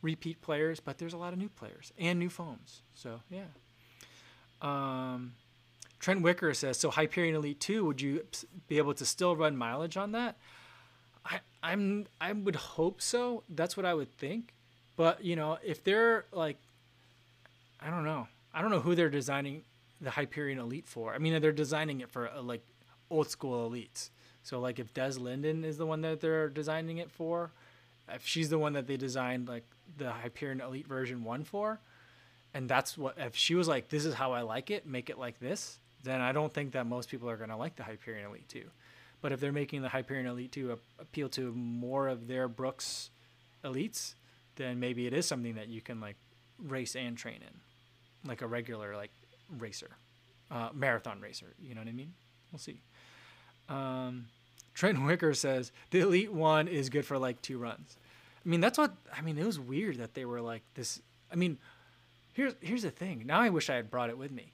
repeat 0.01 0.41
players, 0.41 0.79
but 0.79 0.97
there's 0.97 1.13
a 1.13 1.17
lot 1.17 1.33
of 1.33 1.39
new 1.39 1.49
players 1.49 1.91
and 1.97 2.19
new 2.19 2.29
foams. 2.29 2.81
So 2.93 3.21
yeah. 3.29 3.45
Um, 4.61 5.33
Trent 5.99 6.21
Wicker 6.21 6.53
says, 6.53 6.77
so 6.77 6.89
Hyperion 6.89 7.35
Elite 7.35 7.59
2, 7.59 7.85
would 7.85 8.01
you 8.01 8.25
be 8.67 8.77
able 8.77 8.93
to 8.93 9.05
still 9.05 9.35
run 9.35 9.57
mileage 9.57 9.97
on 9.97 10.13
that? 10.13 10.37
I, 11.25 11.39
I'm 11.61 12.07
I 12.21 12.31
would 12.31 12.55
hope 12.55 13.01
so. 13.01 13.43
That's 13.49 13.75
what 13.75 13.85
I 13.85 13.93
would 13.93 14.17
think. 14.17 14.53
But 14.95 15.23
you 15.23 15.35
know, 15.35 15.57
if 15.63 15.83
they're 15.83 16.25
like, 16.31 16.57
I 17.81 17.89
don't 17.89 18.05
know. 18.05 18.27
I 18.53 18.61
don't 18.61 18.71
know 18.71 18.79
who 18.79 18.95
they're 18.95 19.09
designing 19.09 19.63
the 20.01 20.11
Hyperion 20.11 20.59
Elite 20.59 20.87
for. 20.87 21.13
I 21.13 21.17
mean, 21.17 21.41
they're 21.41 21.51
designing 21.51 22.01
it 22.01 22.09
for 22.09 22.29
uh, 22.29 22.41
like 22.41 22.63
old 23.09 23.29
school 23.29 23.69
elites. 23.69 24.09
So 24.43 24.59
like, 24.59 24.79
if 24.79 24.93
Des 24.93 25.19
Linden 25.19 25.63
is 25.63 25.77
the 25.77 25.85
one 25.85 26.01
that 26.01 26.21
they're 26.21 26.49
designing 26.49 26.97
it 26.97 27.11
for, 27.11 27.51
if 28.11 28.25
she's 28.25 28.49
the 28.49 28.57
one 28.57 28.73
that 28.73 28.87
they 28.87 28.97
designed 28.97 29.47
like 29.47 29.65
the 29.97 30.11
Hyperion 30.11 30.61
Elite 30.61 30.87
version 30.87 31.23
one 31.23 31.43
for, 31.43 31.79
and 32.53 32.67
that's 32.67 32.97
what 32.97 33.15
if 33.17 33.35
she 33.35 33.55
was 33.55 33.67
like, 33.67 33.89
this 33.89 34.05
is 34.05 34.13
how 34.13 34.31
I 34.31 34.41
like 34.41 34.71
it, 34.71 34.87
make 34.87 35.09
it 35.09 35.19
like 35.19 35.39
this, 35.39 35.79
then 36.03 36.21
I 36.21 36.31
don't 36.31 36.53
think 36.53 36.71
that 36.71 36.85
most 36.87 37.09
people 37.09 37.29
are 37.29 37.37
going 37.37 37.49
to 37.49 37.57
like 37.57 37.75
the 37.75 37.83
Hyperion 37.83 38.29
Elite 38.29 38.47
2. 38.47 38.63
But 39.21 39.33
if 39.33 39.39
they're 39.39 39.51
making 39.51 39.81
the 39.81 39.89
Hyperion 39.89 40.25
Elite 40.27 40.51
2 40.51 40.77
appeal 40.99 41.29
to 41.29 41.51
more 41.53 42.07
of 42.07 42.27
their 42.27 42.47
Brooks 42.47 43.11
elites, 43.63 44.15
then 44.55 44.79
maybe 44.79 45.07
it 45.07 45.13
is 45.13 45.25
something 45.25 45.55
that 45.55 45.67
you 45.67 45.81
can 45.81 45.99
like 45.99 46.15
race 46.57 46.95
and 46.95 47.17
train 47.17 47.41
in, 47.41 48.27
like 48.27 48.41
a 48.41 48.47
regular 48.47 48.95
like 48.95 49.11
racer, 49.57 49.89
uh, 50.51 50.69
marathon 50.73 51.19
racer. 51.19 51.47
You 51.61 51.75
know 51.75 51.81
what 51.81 51.87
I 51.87 51.93
mean? 51.93 52.13
We'll 52.51 52.59
see. 52.59 52.81
Um, 53.67 54.27
Trent 54.73 55.03
Wicker 55.05 55.33
says 55.33 55.71
the 55.91 55.99
Elite 55.99 56.33
One 56.33 56.67
is 56.67 56.89
good 56.89 57.05
for 57.05 57.17
like 57.17 57.41
two 57.41 57.57
runs. 57.57 57.97
I 58.45 58.49
mean, 58.49 58.61
that's 58.61 58.77
what 58.77 58.93
I 59.15 59.21
mean. 59.21 59.37
It 59.37 59.45
was 59.45 59.59
weird 59.59 59.97
that 59.97 60.13
they 60.13 60.25
were 60.25 60.41
like 60.41 60.63
this. 60.75 61.01
I 61.31 61.35
mean, 61.35 61.57
here's 62.33 62.55
here's 62.61 62.83
the 62.83 62.91
thing. 62.91 63.23
Now 63.25 63.41
I 63.41 63.49
wish 63.49 63.69
I 63.69 63.75
had 63.75 63.89
brought 63.91 64.09
it 64.09 64.17
with 64.17 64.31
me 64.31 64.53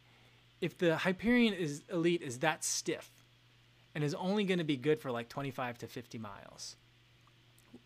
if 0.62 0.78
the 0.78 0.98
Hyperion 0.98 1.54
is 1.54 1.84
elite 1.92 2.22
is 2.22 2.40
that 2.40 2.64
stiff 2.64 3.10
and 3.94 4.04
is 4.04 4.16
only 4.16 4.44
going 4.44 4.58
to 4.58 4.64
be 4.64 4.78
good 4.78 5.00
for 5.00 5.12
like 5.12 5.30
25 5.30 5.78
to 5.80 5.88
50 5.88 6.18
miles, 6.18 6.76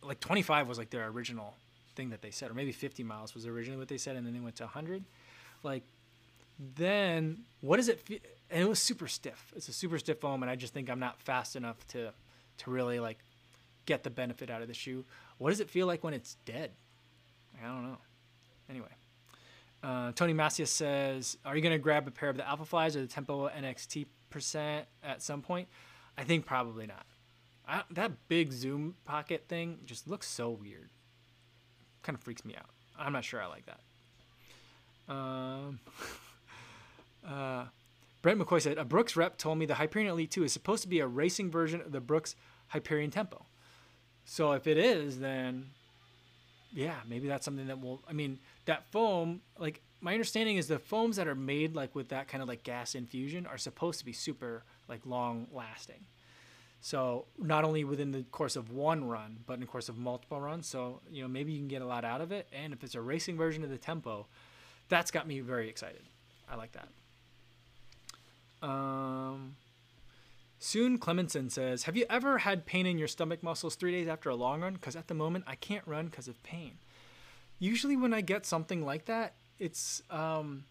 like 0.01 0.19
25 0.19 0.67
was 0.67 0.77
like 0.77 0.89
their 0.89 1.07
original 1.07 1.55
thing 1.95 2.09
that 2.09 2.21
they 2.21 2.31
said, 2.31 2.49
or 2.49 2.53
maybe 2.53 2.71
50 2.71 3.03
miles 3.03 3.35
was 3.35 3.45
originally 3.45 3.77
what 3.77 3.87
they 3.87 3.97
said, 3.97 4.15
and 4.15 4.25
then 4.25 4.33
they 4.33 4.39
went 4.39 4.55
to 4.57 4.63
100. 4.63 5.03
Like, 5.63 5.83
then 6.59 7.43
what 7.61 7.77
does 7.77 7.87
it 7.87 8.01
feel? 8.01 8.19
And 8.49 8.61
it 8.61 8.67
was 8.67 8.79
super 8.79 9.07
stiff. 9.07 9.53
It's 9.55 9.69
a 9.69 9.73
super 9.73 9.97
stiff 9.97 10.19
foam, 10.19 10.43
and 10.43 10.49
I 10.49 10.55
just 10.55 10.73
think 10.73 10.89
I'm 10.89 10.99
not 10.99 11.19
fast 11.21 11.55
enough 11.55 11.85
to 11.89 12.11
to 12.59 12.71
really 12.71 12.99
like 12.99 13.19
get 13.85 14.03
the 14.03 14.09
benefit 14.09 14.49
out 14.49 14.61
of 14.61 14.67
the 14.67 14.73
shoe. 14.73 15.05
What 15.37 15.49
does 15.51 15.59
it 15.59 15.69
feel 15.69 15.87
like 15.87 16.03
when 16.03 16.13
it's 16.13 16.35
dead? 16.45 16.71
I 17.63 17.67
don't 17.67 17.83
know. 17.83 17.97
Anyway. 18.69 18.87
Uh, 19.81 20.11
Tony 20.11 20.33
Macias 20.33 20.71
says, 20.71 21.37
"Are 21.45 21.55
you 21.55 21.61
going 21.61 21.73
to 21.73 21.79
grab 21.79 22.05
a 22.07 22.11
pair 22.11 22.29
of 22.29 22.35
the 22.35 22.43
Alphaflys 22.43 22.95
or 22.95 23.01
the 23.01 23.07
Tempo 23.07 23.47
NXT 23.47 24.07
percent 24.29 24.85
at 25.03 25.21
some 25.21 25.41
point?" 25.41 25.69
I 26.17 26.25
think 26.25 26.45
probably 26.45 26.85
not. 26.85 27.05
I, 27.65 27.83
that 27.91 28.11
big 28.27 28.51
zoom 28.51 28.95
pocket 29.05 29.45
thing 29.47 29.79
just 29.85 30.07
looks 30.07 30.27
so 30.27 30.49
weird. 30.49 30.89
Kind 32.03 32.17
of 32.17 32.21
freaks 32.21 32.43
me 32.43 32.55
out. 32.55 32.69
I'm 32.97 33.13
not 33.13 33.23
sure 33.23 33.41
I 33.41 33.45
like 33.45 33.65
that. 33.67 35.13
Um, 35.13 35.79
uh, 37.27 37.65
Brent 38.21 38.39
McCoy 38.39 38.61
said, 38.61 38.77
"A 38.77 38.85
Brooks 38.85 39.15
rep 39.15 39.37
told 39.37 39.57
me 39.57 39.65
the 39.65 39.75
Hyperion 39.75 40.11
Elite 40.11 40.31
2 40.31 40.43
is 40.43 40.53
supposed 40.53 40.83
to 40.83 40.89
be 40.89 40.99
a 40.99 41.07
racing 41.07 41.49
version 41.51 41.81
of 41.81 41.91
the 41.91 42.01
Brooks 42.01 42.35
Hyperion 42.69 43.11
Tempo. 43.11 43.45
So 44.25 44.51
if 44.53 44.67
it 44.67 44.77
is, 44.77 45.19
then 45.19 45.71
yeah, 46.71 46.95
maybe 47.07 47.27
that's 47.27 47.45
something 47.45 47.67
that 47.67 47.81
will. 47.81 48.01
I 48.07 48.13
mean, 48.13 48.39
that 48.65 48.83
foam, 48.91 49.41
like 49.57 49.81
my 50.01 50.13
understanding 50.13 50.57
is 50.57 50.67
the 50.67 50.79
foams 50.79 51.17
that 51.17 51.27
are 51.27 51.35
made 51.35 51.75
like 51.75 51.95
with 51.95 52.09
that 52.09 52.27
kind 52.27 52.41
of 52.41 52.47
like 52.47 52.63
gas 52.63 52.95
infusion 52.95 53.45
are 53.45 53.57
supposed 53.57 53.99
to 53.99 54.05
be 54.05 54.13
super 54.13 54.63
like 54.87 55.01
long 55.05 55.47
lasting. 55.51 56.05
So 56.81 57.25
not 57.37 57.65
only 57.65 57.83
within 57.83 58.11
the 58.11 58.23
course 58.31 58.55
of 58.55 58.71
one 58.71 59.05
run, 59.05 59.39
but 59.45 59.55
in 59.55 59.59
the 59.59 59.65
course 59.65 59.89
of 59.89 59.97
multiple 59.97 60.39
runs. 60.39 60.67
So 60.67 61.01
you 61.11 61.21
know 61.21 61.27
maybe 61.27 61.51
you 61.51 61.59
can 61.59 61.67
get 61.67 61.81
a 61.81 61.87
lot 61.87 62.05
out 62.05 62.21
of 62.21 62.31
it. 62.31 62.47
And 62.53 62.71
if 62.71 62.83
it's 62.83 62.95
a 62.95 63.01
racing 63.01 63.37
version 63.37 63.63
of 63.63 63.69
the 63.69 63.77
tempo, 63.77 64.27
that's 64.89 65.11
got 65.11 65.27
me 65.27 65.39
very 65.39 65.69
excited. 65.69 66.03
I 66.49 66.55
like 66.55 66.71
that. 66.73 66.87
Um, 68.61 69.55
Soon 70.59 70.99
Clemenson 70.99 71.49
says, 71.49 71.83
Have 71.83 71.95
you 71.95 72.05
ever 72.09 72.39
had 72.39 72.65
pain 72.65 72.85
in 72.85 72.97
your 72.97 73.07
stomach 73.07 73.41
muscles 73.41 73.75
three 73.75 73.93
days 73.93 74.09
after 74.09 74.29
a 74.29 74.35
long 74.35 74.61
run? 74.61 74.73
Because 74.73 74.95
at 74.95 75.07
the 75.07 75.13
moment, 75.13 75.45
I 75.47 75.55
can't 75.55 75.87
run 75.87 76.07
because 76.07 76.27
of 76.27 76.41
pain. 76.43 76.79
Usually, 77.59 77.95
when 77.95 78.13
I 78.13 78.21
get 78.21 78.45
something 78.45 78.85
like 78.85 79.05
that, 79.05 79.35
it's. 79.57 80.03
Um, 80.09 80.65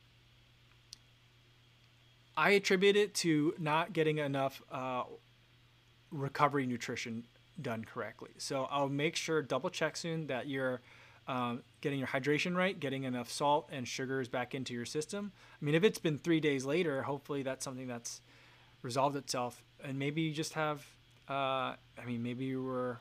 I 2.37 2.51
attribute 2.51 2.97
it 2.97 3.15
to 3.17 3.55
not 3.59 3.93
getting 3.93 4.19
enough 4.19 4.63
uh, 4.71 5.05
recovery 6.13 6.67
nutrition 6.67 7.27
done 7.61 7.85
correctly. 7.85 8.31
So 8.39 8.69
I'll 8.71 8.89
make 8.89 9.17
sure, 9.17 9.43
double 9.43 9.71
check 9.71 9.97
soon 9.97 10.29
that 10.29 10.47
you're 10.47 10.81
um, 11.29 11.63
getting 11.81 11.99
your 11.99 12.09
hydration 12.09 12.57
right, 12.57 12.79
getting 12.79 13.05
enough 13.05 13.31
salt 13.31 13.69
and 13.71 13.87
sugars 13.87 14.29
back 14.29 14.55
into 14.55 14.75
your 14.75 14.87
system. 14.87 15.31
I 15.61 15.65
mean, 15.65 15.75
if 15.75 15.85
it's 15.85 15.99
been 15.99 16.19
three 16.19 16.41
days 16.41 16.65
later, 16.65 17.03
hopefully 17.03 17.43
that's 17.43 17.65
something 17.65 17.87
that's 17.87 18.21
resolved 18.83 19.17
itself. 19.17 19.63
And 19.85 19.99
maybe 19.99 20.23
you 20.23 20.33
just 20.33 20.55
have 20.55 20.85
uh, 21.29 21.75
i 22.01 22.07
mean 22.07 22.23
maybe 22.23 22.47
you 22.47 22.63
were 22.63 22.99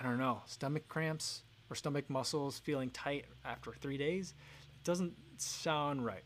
i 0.00 0.02
don't 0.02 0.18
know 0.18 0.42
stomach 0.46 0.88
cramps 0.88 1.42
or 1.70 1.76
stomach 1.76 2.10
muscles 2.10 2.58
feeling 2.58 2.90
tight 2.90 3.24
after 3.44 3.72
three 3.72 3.96
days. 3.96 4.34
It 4.74 4.84
doesn't 4.84 5.14
sound 5.38 6.04
right. 6.04 6.24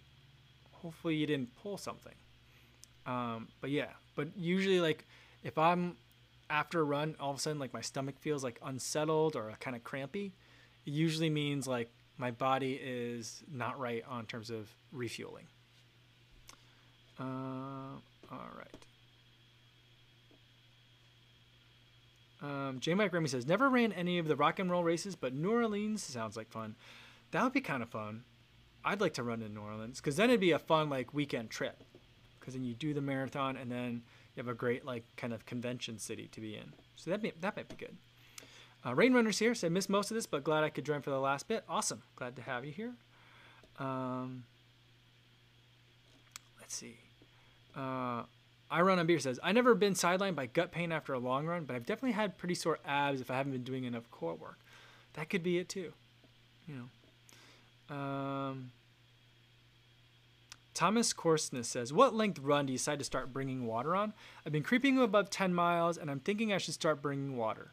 Hopefully 0.72 1.16
you 1.16 1.26
didn't 1.26 1.54
pull 1.62 1.76
something. 1.76 2.14
Um, 3.06 3.48
but 3.60 3.70
yeah 3.70 3.90
but 4.20 4.28
usually 4.36 4.80
like 4.80 5.06
if 5.42 5.56
i'm 5.56 5.96
after 6.50 6.80
a 6.80 6.84
run 6.84 7.16
all 7.18 7.30
of 7.30 7.38
a 7.38 7.40
sudden 7.40 7.58
like 7.58 7.72
my 7.72 7.80
stomach 7.80 8.16
feels 8.20 8.44
like 8.44 8.58
unsettled 8.62 9.34
or 9.34 9.52
kind 9.60 9.74
of 9.74 9.82
crampy 9.82 10.34
usually 10.90 11.30
means 11.30 11.66
like 11.66 11.90
my 12.16 12.30
body 12.30 12.78
is 12.82 13.42
not 13.50 13.78
right 13.78 14.04
on 14.08 14.26
terms 14.26 14.50
of 14.50 14.68
refueling 14.92 15.46
uh, 17.18 17.96
all 18.30 18.50
right 18.56 18.70
Um, 22.42 22.78
J. 22.80 22.94
Mike 22.94 23.12
Remy 23.12 23.28
says, 23.28 23.46
never 23.46 23.68
ran 23.68 23.92
any 23.92 24.18
of 24.18 24.26
the 24.26 24.36
rock 24.36 24.58
and 24.58 24.70
roll 24.70 24.82
races, 24.82 25.14
but 25.14 25.34
New 25.34 25.52
Orleans 25.52 26.02
sounds 26.02 26.36
like 26.36 26.50
fun. 26.50 26.74
That 27.32 27.44
would 27.44 27.52
be 27.52 27.60
kind 27.60 27.82
of 27.82 27.90
fun. 27.90 28.24
I'd 28.84 29.00
like 29.00 29.14
to 29.14 29.22
run 29.22 29.42
in 29.42 29.54
New 29.54 29.60
Orleans 29.60 30.00
because 30.00 30.16
then 30.16 30.30
it'd 30.30 30.40
be 30.40 30.52
a 30.52 30.58
fun 30.58 30.88
like 30.88 31.12
weekend 31.12 31.50
trip. 31.50 31.82
Because 32.38 32.54
then 32.54 32.64
you 32.64 32.74
do 32.74 32.94
the 32.94 33.02
marathon 33.02 33.58
and 33.58 33.70
then 33.70 34.02
you 34.34 34.40
have 34.42 34.48
a 34.48 34.54
great 34.54 34.86
like 34.86 35.04
kind 35.16 35.34
of 35.34 35.44
convention 35.44 35.98
city 35.98 36.28
to 36.32 36.40
be 36.40 36.56
in. 36.56 36.72
So 36.96 37.10
that 37.10 37.22
that 37.42 37.56
might 37.56 37.68
be 37.68 37.76
good. 37.76 37.96
Uh, 38.84 38.94
Rain 38.94 39.12
Runners 39.12 39.38
here 39.38 39.54
said 39.54 39.72
missed 39.72 39.90
most 39.90 40.10
of 40.10 40.14
this, 40.14 40.26
but 40.26 40.44
glad 40.44 40.64
I 40.64 40.70
could 40.70 40.84
join 40.84 41.02
for 41.02 41.10
the 41.10 41.20
last 41.20 41.48
bit. 41.48 41.64
Awesome, 41.68 42.02
glad 42.16 42.36
to 42.36 42.42
have 42.42 42.64
you 42.64 42.72
here. 42.72 42.94
Um, 43.78 44.44
let's 46.58 46.74
see. 46.74 46.96
Uh, 47.76 48.22
I 48.70 48.82
run 48.82 48.98
on 48.98 49.06
beer 49.06 49.18
says, 49.18 49.40
I 49.42 49.52
never 49.52 49.74
been 49.74 49.94
sidelined 49.94 50.36
by 50.36 50.46
gut 50.46 50.70
pain 50.70 50.92
after 50.92 51.12
a 51.12 51.18
long 51.18 51.46
run, 51.46 51.64
but 51.64 51.74
I've 51.74 51.86
definitely 51.86 52.12
had 52.12 52.38
pretty 52.38 52.54
sore 52.54 52.78
abs 52.86 53.20
if 53.20 53.30
I 53.30 53.36
haven't 53.36 53.52
been 53.52 53.64
doing 53.64 53.84
enough 53.84 54.10
core 54.10 54.34
work. 54.34 54.58
That 55.14 55.28
could 55.28 55.42
be 55.42 55.58
it 55.58 55.68
too. 55.68 55.92
You 56.68 56.74
know. 56.76 57.96
Um, 57.96 58.70
Thomas 60.72 61.12
Korsness 61.12 61.64
says, 61.64 61.92
What 61.92 62.14
length 62.14 62.38
run 62.38 62.66
do 62.66 62.72
you 62.72 62.78
decide 62.78 63.00
to 63.00 63.04
start 63.04 63.32
bringing 63.32 63.66
water 63.66 63.96
on? 63.96 64.14
I've 64.46 64.52
been 64.52 64.62
creeping 64.62 64.98
above 64.98 65.30
10 65.30 65.52
miles 65.52 65.98
and 65.98 66.10
I'm 66.10 66.20
thinking 66.20 66.52
I 66.52 66.58
should 66.58 66.74
start 66.74 67.02
bringing 67.02 67.36
water. 67.36 67.72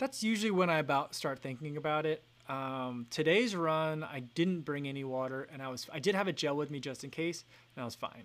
That's 0.00 0.22
usually 0.22 0.50
when 0.50 0.70
I 0.70 0.78
about 0.78 1.14
start 1.14 1.40
thinking 1.40 1.76
about 1.76 2.06
it. 2.06 2.24
Um, 2.48 3.06
today's 3.10 3.54
run, 3.54 4.02
I 4.02 4.20
didn't 4.20 4.62
bring 4.62 4.88
any 4.88 5.04
water 5.04 5.46
and 5.52 5.60
I 5.60 5.68
was 5.68 5.86
I 5.92 5.98
did 5.98 6.14
have 6.14 6.26
a 6.26 6.32
gel 6.32 6.56
with 6.56 6.70
me 6.70 6.80
just 6.80 7.04
in 7.04 7.10
case, 7.10 7.44
and 7.76 7.82
I 7.82 7.84
was 7.84 7.96
fine. 7.96 8.24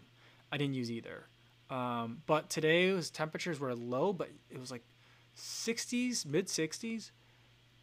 I 0.54 0.58
didn't 0.58 0.76
use 0.76 0.90
either. 0.90 1.28
Um, 1.70 2.22
but 2.28 2.50
today's 2.50 3.10
temperatures 3.10 3.60
were 3.60 3.76
low, 3.76 4.14
but 4.14 4.30
it 4.50 4.58
was 4.58 4.72
like 4.72 4.84
60s, 5.38 6.26
mid 6.26 6.48
60s, 6.48 7.12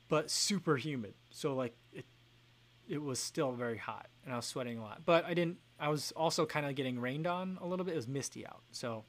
but 0.09 0.31
super 0.31 0.77
humid. 0.77 1.13
So 1.29 1.55
like 1.55 1.77
it, 1.93 2.07
it 2.89 3.03
was 3.03 3.19
still 3.19 3.53
very 3.53 3.77
hot 3.77 4.07
and 4.25 4.33
I 4.33 4.37
was 4.37 4.47
sweating 4.47 4.79
a 4.79 4.83
lot. 4.83 5.03
But 5.05 5.27
I 5.27 5.35
didn't. 5.35 5.59
I 5.79 5.91
was 5.91 6.13
also 6.13 6.47
kind 6.47 6.65
of 6.65 6.75
getting 6.77 6.99
rained 6.99 7.27
on 7.27 7.59
a 7.61 7.67
little 7.67 7.85
bit. 7.85 7.93
It 7.93 7.97
was 7.97 8.09
misty 8.09 8.47
out, 8.47 8.63
so 8.71 9.05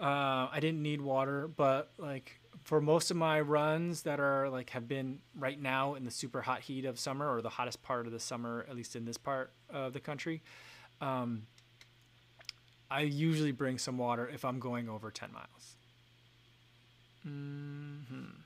uh, 0.00 0.48
I 0.50 0.58
didn't 0.58 0.80
need 0.80 1.02
water. 1.02 1.48
But 1.48 1.90
like 1.98 2.40
for 2.64 2.80
most 2.80 3.10
of 3.10 3.16
my 3.16 3.40
runs 3.40 4.02
that 4.02 4.20
are 4.20 4.48
like 4.48 4.70
have 4.70 4.88
been 4.88 5.20
right 5.36 5.60
now 5.60 5.94
in 5.94 6.04
the 6.04 6.10
super 6.10 6.42
hot 6.42 6.60
heat 6.60 6.84
of 6.84 6.98
summer 6.98 7.32
or 7.32 7.42
the 7.42 7.48
hottest 7.48 7.82
part 7.82 8.06
of 8.06 8.12
the 8.12 8.20
summer, 8.20 8.66
at 8.68 8.76
least 8.76 8.96
in 8.96 9.04
this 9.04 9.18
part 9.18 9.52
of 9.70 9.92
the 9.92 10.00
country, 10.00 10.42
um, 11.00 11.42
I 12.90 13.02
usually 13.02 13.52
bring 13.52 13.78
some 13.78 13.98
water 13.98 14.28
if 14.32 14.44
I'm 14.44 14.58
going 14.58 14.88
over 14.88 15.10
10 15.10 15.32
miles. 15.32 15.76
Mm-hmm. 17.26 18.40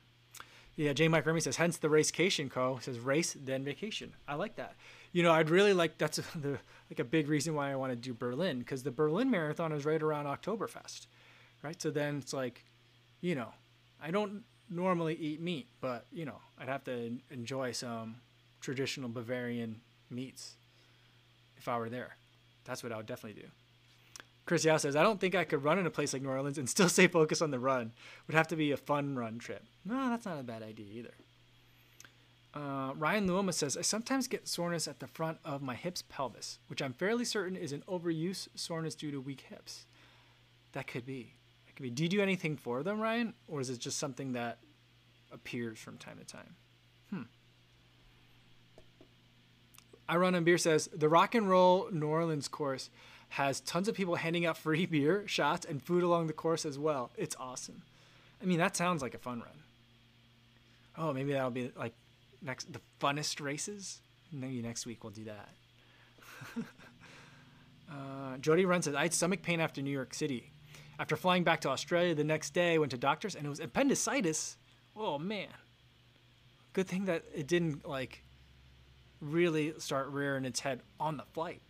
Yeah, 0.74 0.92
J. 0.94 1.08
Mike 1.08 1.26
Remy 1.26 1.40
says, 1.40 1.56
hence 1.56 1.76
the 1.76 1.90
racecation 1.90 2.48
co 2.48 2.78
says 2.80 2.98
race 2.98 3.36
then 3.38 3.62
vacation. 3.62 4.14
I 4.26 4.34
like 4.34 4.56
that. 4.56 4.74
You 5.12 5.22
know, 5.22 5.30
I'd 5.30 5.50
really 5.50 5.74
like 5.74 5.98
that's 5.98 6.18
a, 6.18 6.22
the 6.38 6.58
like 6.90 6.98
a 6.98 7.04
big 7.04 7.28
reason 7.28 7.54
why 7.54 7.70
I 7.70 7.76
want 7.76 7.92
to 7.92 7.96
do 7.96 8.14
Berlin 8.14 8.58
because 8.58 8.82
the 8.82 8.90
Berlin 8.90 9.30
Marathon 9.30 9.72
is 9.72 9.84
right 9.84 10.02
around 10.02 10.26
Oktoberfest, 10.26 11.06
right? 11.62 11.80
So 11.80 11.90
then 11.90 12.16
it's 12.18 12.32
like, 12.32 12.64
you 13.20 13.34
know, 13.34 13.48
I 14.02 14.10
don't 14.10 14.42
normally 14.68 15.14
eat 15.14 15.40
meat, 15.40 15.68
but 15.80 16.06
you 16.12 16.24
know, 16.24 16.40
I'd 16.58 16.68
have 16.68 16.84
to 16.84 17.12
enjoy 17.30 17.72
some 17.72 18.16
traditional 18.60 19.08
Bavarian 19.08 19.80
meats 20.10 20.56
if 21.56 21.68
I 21.68 21.78
were 21.78 21.88
there. 21.88 22.16
That's 22.64 22.82
what 22.82 22.92
I 22.92 22.96
would 22.96 23.06
definitely 23.06 23.40
do. 23.42 23.48
Chris 24.44 24.64
Yao 24.64 24.76
says, 24.76 24.96
I 24.96 25.02
don't 25.02 25.20
think 25.20 25.34
I 25.34 25.44
could 25.44 25.62
run 25.62 25.78
in 25.78 25.86
a 25.86 25.90
place 25.90 26.12
like 26.12 26.22
New 26.22 26.28
Orleans 26.28 26.58
and 26.58 26.68
still 26.68 26.88
stay 26.90 27.06
focused 27.06 27.42
on 27.42 27.50
the 27.50 27.58
run. 27.58 27.92
Would 28.26 28.34
have 28.34 28.48
to 28.48 28.56
be 28.56 28.72
a 28.72 28.76
fun 28.76 29.16
run 29.16 29.38
trip. 29.38 29.64
No, 29.84 30.08
that's 30.10 30.26
not 30.26 30.40
a 30.40 30.42
bad 30.42 30.62
idea 30.62 30.86
either. 30.92 31.14
Uh, 32.54 32.92
Ryan 32.96 33.26
Luoma 33.28 33.54
says, 33.54 33.76
I 33.76 33.82
sometimes 33.82 34.26
get 34.28 34.46
soreness 34.46 34.86
at 34.86 35.00
the 35.00 35.06
front 35.06 35.38
of 35.44 35.62
my 35.62 35.74
hips 35.74 36.02
pelvis, 36.02 36.58
which 36.66 36.82
I'm 36.82 36.92
fairly 36.92 37.24
certain 37.24 37.56
is 37.56 37.72
an 37.72 37.82
overuse 37.88 38.48
soreness 38.54 38.94
due 38.94 39.10
to 39.10 39.20
weak 39.20 39.44
hips. 39.48 39.86
That 40.72 40.86
could 40.86 41.06
be. 41.06 41.34
Be. 41.82 41.90
Do 41.90 42.02
you 42.02 42.08
do 42.08 42.22
anything 42.22 42.56
for 42.56 42.82
them, 42.82 43.00
Ryan? 43.00 43.34
Or 43.48 43.60
is 43.60 43.70
it 43.70 43.78
just 43.78 43.98
something 43.98 44.32
that 44.32 44.58
appears 45.32 45.78
from 45.78 45.98
time 45.98 46.18
to 46.18 46.24
time? 46.24 46.54
Hmm. 47.10 47.22
I 50.08 50.16
Run 50.16 50.34
on 50.34 50.44
Beer 50.44 50.58
says, 50.58 50.88
the 50.94 51.08
Rock 51.08 51.34
and 51.34 51.48
Roll 51.48 51.88
New 51.90 52.06
Orleans 52.06 52.48
course 52.48 52.90
has 53.30 53.60
tons 53.60 53.88
of 53.88 53.94
people 53.94 54.16
handing 54.16 54.44
out 54.44 54.58
free 54.58 54.86
beer, 54.94 55.24
shots, 55.26 55.64
and 55.64 55.82
food 55.82 56.02
along 56.02 56.26
the 56.26 56.32
course 56.32 56.64
as 56.66 56.78
well. 56.78 57.10
It's 57.16 57.36
awesome. 57.38 57.82
I 58.42 58.44
mean, 58.44 58.58
that 58.58 58.76
sounds 58.76 59.02
like 59.02 59.14
a 59.14 59.18
fun 59.18 59.40
run. 59.40 59.62
Oh, 60.98 61.12
maybe 61.12 61.32
that'll 61.32 61.50
be 61.50 61.70
like 61.76 61.94
next 62.42 62.72
the 62.72 62.80
funnest 63.00 63.40
races. 63.40 64.00
Maybe 64.30 64.60
next 64.60 64.84
week 64.84 65.04
we'll 65.04 65.12
do 65.12 65.24
that. 65.24 65.48
uh, 67.90 68.36
Jody 68.38 68.64
runs 68.64 68.84
says 68.84 68.94
I 68.94 69.04
had 69.04 69.14
stomach 69.14 69.42
pain 69.42 69.60
after 69.60 69.80
New 69.80 69.90
York 69.90 70.12
City. 70.12 70.50
After 70.98 71.16
flying 71.16 71.44
back 71.44 71.60
to 71.62 71.68
Australia 71.68 72.14
the 72.14 72.24
next 72.24 72.50
day, 72.50 72.78
went 72.78 72.92
to 72.92 72.98
doctors 72.98 73.34
and 73.34 73.46
it 73.46 73.48
was 73.48 73.60
appendicitis. 73.60 74.56
Oh 74.96 75.18
man. 75.18 75.48
Good 76.72 76.86
thing 76.86 77.06
that 77.06 77.24
it 77.34 77.46
didn't 77.46 77.86
like 77.86 78.22
really 79.20 79.74
start 79.78 80.08
rearing 80.08 80.44
its 80.44 80.60
head 80.60 80.80
on 80.98 81.16
the 81.16 81.24
flight. 81.32 81.60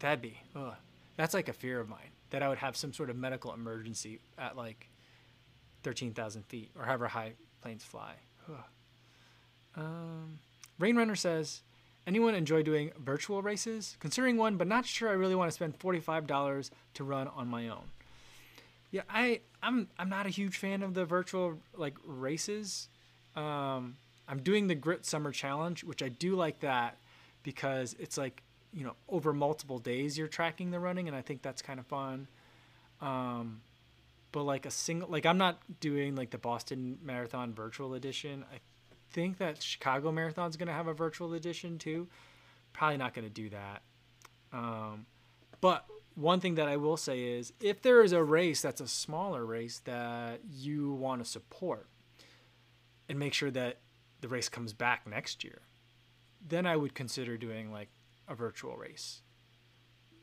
That'd 0.00 0.22
be, 0.22 0.38
ugh. 0.56 0.74
That's 1.16 1.34
like 1.34 1.48
a 1.48 1.52
fear 1.52 1.80
of 1.80 1.88
mine 1.88 2.10
that 2.30 2.42
I 2.42 2.48
would 2.48 2.58
have 2.58 2.76
some 2.76 2.92
sort 2.92 3.10
of 3.10 3.16
medical 3.16 3.52
emergency 3.52 4.18
at 4.38 4.56
like 4.56 4.88
13,000 5.82 6.44
feet 6.46 6.70
or 6.78 6.84
however 6.84 7.08
high 7.08 7.34
planes 7.60 7.84
fly. 7.84 8.14
Um, 9.76 10.38
Rainrunner 10.80 11.16
says, 11.16 11.62
anyone 12.06 12.34
enjoy 12.34 12.62
doing 12.62 12.92
virtual 12.98 13.42
races? 13.42 13.96
Considering 14.00 14.36
one, 14.36 14.56
but 14.56 14.66
not 14.66 14.86
sure 14.86 15.08
I 15.08 15.12
really 15.12 15.34
want 15.34 15.50
to 15.50 15.54
spend 15.54 15.78
$45 15.78 16.70
to 16.94 17.04
run 17.04 17.28
on 17.28 17.48
my 17.48 17.68
own. 17.68 17.84
Yeah, 18.92 19.02
I 19.08 19.40
I'm 19.62 19.88
I'm 19.98 20.10
not 20.10 20.26
a 20.26 20.28
huge 20.28 20.58
fan 20.58 20.82
of 20.82 20.94
the 20.94 21.04
virtual 21.04 21.58
like 21.74 21.96
races. 22.04 22.88
Um, 23.34 23.96
I'm 24.28 24.40
doing 24.42 24.66
the 24.66 24.74
Grit 24.74 25.04
Summer 25.04 25.32
Challenge, 25.32 25.82
which 25.82 26.02
I 26.02 26.10
do 26.10 26.36
like 26.36 26.60
that 26.60 26.98
because 27.42 27.96
it's 27.98 28.16
like 28.16 28.42
you 28.72 28.84
know 28.84 28.94
over 29.08 29.32
multiple 29.32 29.78
days 29.78 30.16
you're 30.16 30.28
tracking 30.28 30.70
the 30.70 30.80
running 30.80 31.06
and 31.08 31.16
i 31.16 31.20
think 31.20 31.42
that's 31.42 31.62
kind 31.62 31.80
of 31.80 31.86
fun. 31.86 32.28
Um, 33.00 33.62
but 34.30 34.44
like 34.44 34.64
a 34.64 34.70
single 34.70 35.08
like 35.08 35.26
i'm 35.26 35.38
not 35.38 35.58
doing 35.80 36.14
like 36.14 36.30
the 36.30 36.38
boston 36.38 36.98
marathon 37.02 37.54
virtual 37.54 37.94
edition. 37.94 38.44
I 38.52 38.58
think 39.10 39.38
that 39.38 39.62
chicago 39.62 40.12
marathon's 40.12 40.56
going 40.56 40.68
to 40.68 40.74
have 40.74 40.86
a 40.86 40.94
virtual 40.94 41.32
edition 41.32 41.78
too. 41.78 42.08
Probably 42.74 42.98
not 42.98 43.14
going 43.14 43.26
to 43.26 43.32
do 43.32 43.50
that. 43.50 43.82
Um, 44.52 45.06
but 45.60 45.86
one 46.14 46.40
thing 46.40 46.54
that 46.56 46.68
i 46.68 46.76
will 46.76 46.96
say 46.96 47.22
is 47.22 47.52
if 47.60 47.82
there 47.82 48.02
is 48.02 48.12
a 48.12 48.22
race 48.22 48.60
that's 48.60 48.80
a 48.80 48.88
smaller 48.88 49.44
race 49.44 49.80
that 49.84 50.40
you 50.50 50.92
want 50.92 51.22
to 51.22 51.28
support 51.28 51.88
and 53.08 53.18
make 53.18 53.34
sure 53.34 53.50
that 53.50 53.78
the 54.20 54.28
race 54.28 54.48
comes 54.48 54.72
back 54.72 55.06
next 55.06 55.42
year 55.42 55.62
then 56.46 56.66
i 56.66 56.76
would 56.76 56.94
consider 56.94 57.36
doing 57.36 57.72
like 57.72 57.88
a 58.28 58.34
virtual 58.34 58.76
race. 58.76 59.22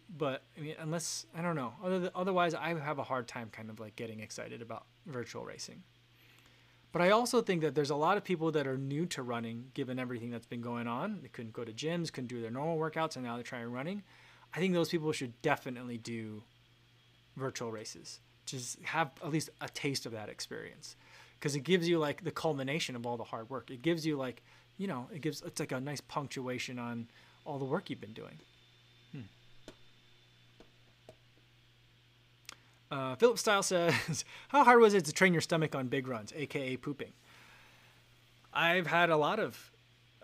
But 0.10 0.44
I 0.58 0.62
mean, 0.62 0.76
unless 0.80 1.26
I 1.36 1.42
don't 1.42 1.56
know, 1.56 1.74
other 1.84 2.12
otherwise, 2.16 2.54
I 2.54 2.74
have 2.74 3.00
a 3.00 3.04
hard 3.04 3.28
time 3.28 3.50
kind 3.52 3.70
of 3.70 3.80
like 3.80 3.96
getting 3.96 4.20
excited 4.20 4.62
about 4.62 4.86
virtual 5.06 5.46
racing. 5.46 5.84
But 6.92 7.04
I 7.04 7.12
also 7.12 7.42
think 7.42 7.62
that 7.62 7.76
there's 7.76 7.92
a 7.92 7.96
lot 7.96 8.18
of 8.18 8.24
people 8.24 8.52
that 8.52 8.66
are 8.66 8.78
new 8.78 9.06
to 9.08 9.22
running, 9.22 9.66
given 9.76 10.00
everything 10.00 10.32
that's 10.32 10.48
been 10.48 10.62
going 10.62 10.88
on. 10.88 11.20
They 11.22 11.28
couldn't 11.28 11.54
go 11.54 11.64
to 11.64 11.72
gyms, 11.72 12.12
couldn't 12.12 12.30
do 12.30 12.42
their 12.42 12.50
normal 12.50 12.80
workouts, 12.80 13.16
and 13.16 13.24
now 13.24 13.36
they're 13.36 13.44
trying 13.44 13.72
running. 13.72 14.02
I 14.54 14.60
think 14.60 14.74
those 14.74 14.90
people 14.90 15.12
should 15.12 15.40
definitely 15.42 15.98
do 15.98 16.44
virtual 17.36 17.72
races. 17.72 18.20
Just 18.46 18.82
have 18.82 19.12
at 19.24 19.32
least 19.32 19.50
a 19.62 19.70
taste 19.70 20.06
of 20.06 20.12
that 20.14 20.30
experience, 20.30 20.96
because 21.40 21.56
it 21.56 21.62
gives 21.62 21.88
you 21.88 22.00
like 22.00 22.24
the 22.24 22.32
culmination 22.32 22.96
of 22.96 23.06
all 23.06 23.18
the 23.18 23.24
hard 23.24 23.50
work. 23.50 23.70
It 23.70 23.82
gives 23.82 24.06
you 24.06 24.18
like, 24.18 24.42
you 24.78 24.88
know, 24.88 25.08
it 25.14 25.22
gives 25.22 25.42
it's 25.42 25.60
like 25.60 25.72
a 25.72 25.80
nice 25.80 26.02
punctuation 26.02 26.80
on 26.80 27.08
all 27.46 27.60
the 27.60 27.66
work 27.66 27.90
you've 27.90 28.02
been 28.02 28.14
doing. 28.14 28.40
Hmm. 29.12 29.22
Uh, 32.92 33.16
Philip 33.16 33.38
Style 33.38 33.64
says, 33.64 34.26
How 34.50 34.64
hard 34.64 34.80
was 34.80 34.94
it 34.94 35.06
to 35.06 35.14
train 35.14 35.34
your 35.34 35.42
stomach 35.42 35.76
on 35.76 35.88
big 35.88 36.08
runs, 36.08 36.34
aka 36.36 36.76
pooping? 36.78 37.14
I've 38.52 38.88
had 38.88 39.12
a 39.12 39.18
lot 39.18 39.40
of 39.40 39.72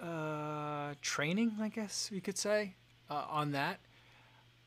uh, 0.01 0.95
training, 1.01 1.57
I 1.61 1.69
guess 1.69 2.09
we 2.11 2.19
could 2.19 2.38
say, 2.38 2.73
uh, 3.09 3.26
on 3.30 3.51
that. 3.51 3.80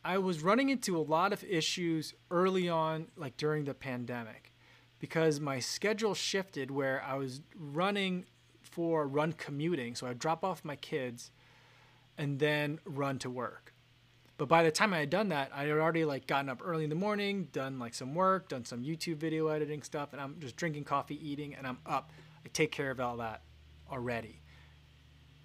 I 0.05 0.18
was 0.18 0.42
running 0.42 0.68
into 0.70 0.96
a 0.96 1.01
lot 1.03 1.32
of 1.32 1.44
issues 1.44 2.14
early 2.30 2.68
on, 2.68 3.09
like 3.16 3.36
during 3.36 3.64
the 3.64 3.74
pandemic, 3.74 4.53
because 4.99 5.40
my 5.40 5.59
schedule 5.59 6.14
shifted 6.14 6.70
where 6.70 7.03
I 7.07 7.14
was 7.14 7.40
running 7.55 8.26
for 8.62 9.07
run 9.07 9.32
commuting. 9.32 9.94
So 9.94 10.07
I'd 10.07 10.18
drop 10.18 10.44
off 10.44 10.64
my 10.64 10.76
kids 10.76 11.30
and 12.16 12.38
then 12.38 12.80
run 12.84 13.18
to 13.20 13.30
work. 13.30 13.74
But 14.36 14.49
by 14.49 14.62
the 14.62 14.70
time 14.70 14.94
I 14.94 14.99
had 14.99 15.11
done 15.11 15.30
that, 15.30 15.51
I 15.53 15.62
had 15.62 15.70
already 15.70 16.05
like 16.05 16.28
gotten 16.28 16.49
up 16.49 16.62
early 16.64 16.84
in 16.84 16.90
the 16.90 16.96
morning, 16.96 17.49
done 17.53 17.80
like 17.80 17.92
some 17.92 18.14
work, 18.14 18.49
done 18.49 18.64
some 18.64 18.84
YouTube 18.84 19.16
video 19.16 19.49
editing 19.49 19.82
stuff, 19.82 20.12
and 20.12 20.20
I'm 20.22 20.36
just 20.38 20.57
drinking 20.57 20.84
coffee, 20.84 21.18
eating, 21.28 21.55
and 21.55 21.66
I'm 21.66 21.78
up. 21.84 22.12
I 22.44 22.49
take 22.53 22.70
care 22.70 22.92
of 22.92 23.01
all 23.01 23.16
that 23.16 23.42
already. 23.90 24.40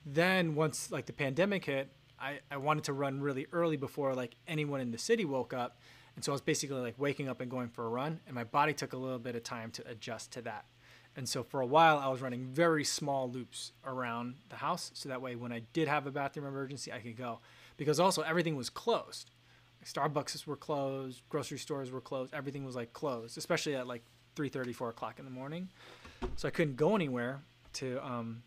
Then 0.06 0.54
once 0.54 0.92
like 0.92 1.08
the 1.08 1.14
pandemic 1.14 1.66
hit, 1.66 1.90
I, 2.24 2.40
I 2.50 2.58
wanted 2.58 2.86
to 2.86 2.94
run 2.94 3.20
really 3.20 3.48
early 3.52 3.76
before 3.76 4.16
like 4.16 4.36
anyone 4.48 4.80
in 4.80 4.92
the 4.92 4.98
city 4.98 5.26
woke 5.26 5.54
up. 5.54 5.78
And 6.16 6.24
so 6.24 6.32
I 6.32 6.34
was 6.34 6.42
basically 6.42 6.80
like 6.80 6.98
waking 6.98 7.28
up 7.28 7.42
and 7.42 7.52
going 7.52 7.70
for 7.70 7.86
a 7.86 7.90
run, 7.90 8.20
and 8.28 8.36
my 8.36 8.44
body 8.44 8.74
took 8.74 8.94
a 8.94 8.98
little 8.98 9.20
bit 9.20 9.36
of 9.36 9.44
time 9.44 9.72
to 9.72 9.88
adjust 9.90 10.32
to 10.34 10.44
that. 10.44 10.66
And 11.16 11.28
so 11.28 11.44
for 11.44 11.62
a 11.62 11.66
while, 11.66 11.98
I 11.98 12.08
was 12.08 12.22
running 12.22 12.46
very 12.46 12.84
small 12.84 13.30
loops 13.30 13.72
around 13.86 14.36
the 14.50 14.56
house. 14.56 14.92
So 14.94 15.10
that 15.10 15.22
way, 15.22 15.36
when 15.36 15.52
I 15.52 15.62
did 15.74 15.88
have 15.88 16.08
a 16.08 16.12
bathroom 16.12 16.46
emergency, 16.46 16.92
I 16.92 17.00
could 17.00 17.18
go. 17.18 17.40
Because 17.78 18.00
also, 18.00 18.22
everything 18.22 18.56
was 18.56 18.70
closed. 18.70 19.32
Starbucks 19.84 20.48
were 20.48 20.56
closed, 20.56 21.22
grocery 21.30 21.58
stores 21.58 21.92
were 21.92 22.02
closed, 22.02 22.34
everything 22.34 22.64
was 22.64 22.76
like 22.76 22.94
closed, 22.94 23.38
especially 23.38 23.76
at 23.76 23.86
like 23.86 24.04
3 24.36 24.50
4 24.50 24.90
o'clock 24.90 25.20
in 25.20 25.26
the 25.26 25.32
morning. 25.32 25.70
So 26.38 26.48
I 26.48 26.52
couldn't 26.52 26.78
go 26.78 26.96
anywhere 26.96 27.42
to 27.74 28.04
um, 28.06 28.44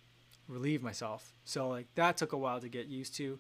relieve 0.49 0.83
myself. 0.83 1.35
So, 1.45 1.69
like, 1.69 1.87
that 1.95 2.17
took 2.17 2.33
a 2.33 2.39
while 2.39 2.61
to 2.61 2.69
get 2.69 2.87
used 2.87 3.15
to. 3.17 3.39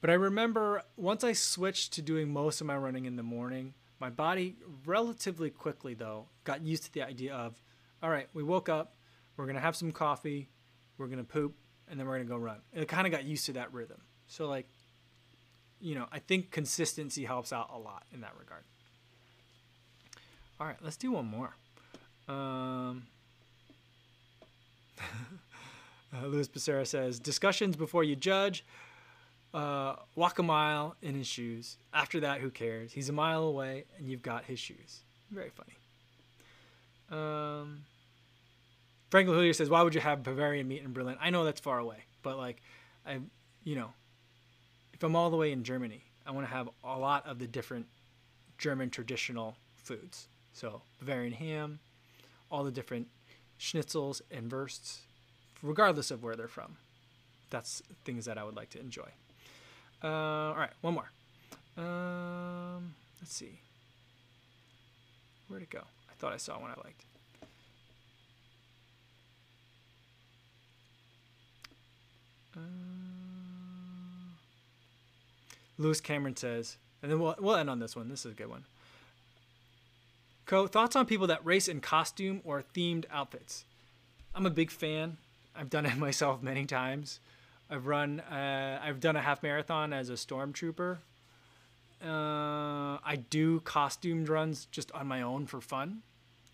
But 0.00 0.10
I 0.10 0.14
remember 0.14 0.82
once 0.96 1.24
I 1.24 1.32
switched 1.32 1.92
to 1.94 2.02
doing 2.02 2.32
most 2.32 2.60
of 2.60 2.66
my 2.66 2.76
running 2.76 3.04
in 3.04 3.16
the 3.16 3.22
morning, 3.22 3.74
my 4.00 4.08
body 4.10 4.56
relatively 4.86 5.50
quickly, 5.50 5.94
though, 5.94 6.26
got 6.44 6.62
used 6.62 6.84
to 6.84 6.92
the 6.92 7.02
idea 7.02 7.34
of 7.34 7.60
all 8.02 8.08
right, 8.08 8.28
we 8.32 8.42
woke 8.42 8.70
up, 8.70 8.94
we're 9.36 9.46
gonna 9.46 9.60
have 9.60 9.76
some 9.76 9.92
coffee, 9.92 10.48
we're 10.96 11.06
gonna 11.06 11.22
poop, 11.22 11.54
and 11.88 12.00
then 12.00 12.06
we're 12.06 12.16
gonna 12.16 12.28
go 12.28 12.38
run. 12.38 12.58
it 12.72 12.88
kind 12.88 13.06
of 13.06 13.12
got 13.12 13.24
used 13.24 13.44
to 13.46 13.52
that 13.54 13.72
rhythm. 13.74 14.00
So 14.26 14.48
like, 14.48 14.66
you 15.80 15.94
know, 15.94 16.06
I 16.10 16.18
think 16.18 16.50
consistency 16.50 17.24
helps 17.24 17.52
out 17.52 17.70
a 17.72 17.78
lot 17.78 18.04
in 18.12 18.22
that 18.22 18.32
regard. 18.38 18.62
All 20.58 20.66
right, 20.66 20.76
let's 20.82 20.96
do 20.96 21.12
one 21.12 21.26
more. 21.26 21.54
Um, 22.28 23.02
Uh, 26.12 26.26
Luis 26.26 26.48
Becerra 26.48 26.84
says 26.84 27.20
discussions 27.20 27.76
before 27.76 28.02
you 28.02 28.16
judge. 28.16 28.64
Uh, 29.52 29.96
walk 30.14 30.38
a 30.38 30.42
mile 30.42 30.94
in 31.02 31.14
his 31.14 31.26
shoes. 31.26 31.76
After 31.92 32.20
that, 32.20 32.40
who 32.40 32.50
cares? 32.50 32.92
He's 32.92 33.08
a 33.08 33.12
mile 33.12 33.42
away, 33.42 33.84
and 33.98 34.08
you've 34.08 34.22
got 34.22 34.44
his 34.44 34.60
shoes. 34.60 35.00
Very 35.30 35.50
funny. 35.50 35.76
Um, 37.10 37.80
Franklin 39.10 39.36
Hillier 39.36 39.52
says, 39.52 39.68
"Why 39.68 39.82
would 39.82 39.94
you 39.94 40.00
have 40.00 40.22
Bavarian 40.22 40.68
meat 40.68 40.82
in 40.82 40.92
Berlin?" 40.92 41.16
I 41.20 41.30
know 41.30 41.44
that's 41.44 41.60
far 41.60 41.78
away, 41.78 42.04
but 42.22 42.36
like, 42.36 42.62
I, 43.04 43.18
you 43.64 43.74
know, 43.74 43.92
if 44.92 45.02
I'm 45.02 45.16
all 45.16 45.30
the 45.30 45.36
way 45.36 45.50
in 45.50 45.64
Germany, 45.64 46.04
I 46.24 46.30
want 46.30 46.46
to 46.46 46.52
have 46.52 46.68
a 46.84 46.96
lot 46.96 47.26
of 47.26 47.40
the 47.40 47.48
different 47.48 47.86
German 48.58 48.90
traditional 48.90 49.56
foods. 49.82 50.28
So 50.52 50.82
Bavarian 51.00 51.32
ham, 51.32 51.80
all 52.50 52.62
the 52.62 52.70
different 52.70 53.08
schnitzels 53.58 54.20
and 54.30 54.50
wursts, 54.50 55.00
regardless 55.62 56.10
of 56.12 56.22
where 56.22 56.36
they're 56.36 56.48
from. 56.48 56.76
That's 57.50 57.82
things 58.04 58.26
that 58.26 58.38
I 58.38 58.44
would 58.44 58.54
like 58.54 58.70
to 58.70 58.80
enjoy. 58.80 59.08
Uh, 60.02 60.08
all 60.08 60.54
right, 60.56 60.70
one 60.80 60.94
more. 60.94 61.10
Um, 61.76 62.94
let's 63.20 63.34
see. 63.34 63.60
Where'd 65.48 65.62
it 65.62 65.70
go? 65.70 65.80
I 65.80 66.14
thought 66.18 66.32
I 66.32 66.36
saw 66.36 66.58
one 66.58 66.70
I 66.70 66.80
liked. 66.84 67.04
Uh, 72.56 72.60
Lewis 75.78 76.00
Cameron 76.00 76.36
says, 76.36 76.76
and 77.02 77.10
then 77.10 77.18
we'll, 77.18 77.34
we'll 77.38 77.56
end 77.56 77.70
on 77.70 77.78
this 77.78 77.96
one. 77.96 78.08
This 78.08 78.24
is 78.24 78.32
a 78.32 78.34
good 78.34 78.48
one. 78.48 78.64
Co, 80.46 80.66
thoughts 80.66 80.96
on 80.96 81.06
people 81.06 81.26
that 81.28 81.44
race 81.44 81.68
in 81.68 81.80
costume 81.80 82.40
or 82.44 82.64
themed 82.74 83.04
outfits? 83.10 83.64
I'm 84.34 84.46
a 84.46 84.50
big 84.50 84.70
fan. 84.70 85.16
I've 85.54 85.70
done 85.70 85.86
it 85.86 85.96
myself 85.98 86.42
many 86.42 86.64
times. 86.66 87.20
I've 87.70 87.86
run, 87.86 88.20
uh, 88.20 88.80
I've 88.82 89.00
done 89.00 89.16
a 89.16 89.20
half 89.20 89.42
marathon 89.42 89.92
as 89.92 90.10
a 90.10 90.14
stormtrooper. 90.14 90.98
Uh, 92.02 92.98
I 93.04 93.22
do 93.28 93.60
costumed 93.60 94.28
runs 94.28 94.66
just 94.66 94.90
on 94.92 95.06
my 95.06 95.22
own 95.22 95.46
for 95.46 95.60
fun. 95.60 96.02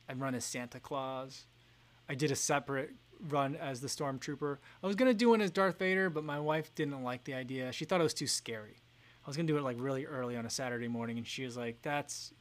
I've 0.09 0.21
run 0.21 0.35
as 0.35 0.45
Santa 0.45 0.79
Claus. 0.79 1.47
I 2.09 2.14
did 2.14 2.31
a 2.31 2.37
separate 2.37 2.91
run 3.29 3.57
as 3.57 3.81
the 3.81 3.89
stormtrooper. 3.89 4.59
I 4.83 4.87
was 4.87 4.97
gonna 4.97 5.14
do 5.14 5.31
one 5.31 5.41
as 5.41 5.51
Darth 5.51 5.79
Vader, 5.79 6.11
but 6.11 6.25
my 6.25 6.39
wife 6.39 6.75
didn't 6.75 7.03
like 7.03 7.25
the 7.25 7.35
idea. 7.35 7.73
She 7.73 7.85
thought 7.85 8.01
it 8.01 8.05
was 8.05 8.14
too 8.14 8.27
scary. 8.27 8.77
I 9.25 9.29
was 9.29 9.37
gonna 9.37 9.47
do 9.47 9.57
it 9.57 9.62
like 9.62 9.77
really 9.81 10.05
early 10.05 10.37
on 10.37 10.47
a 10.47 10.51
Saturday 10.51 10.89
morning, 10.89 11.17
and 11.17 11.27
she 11.27 11.45
was 11.45 11.57
like, 11.57 11.81
"That's 11.83 12.33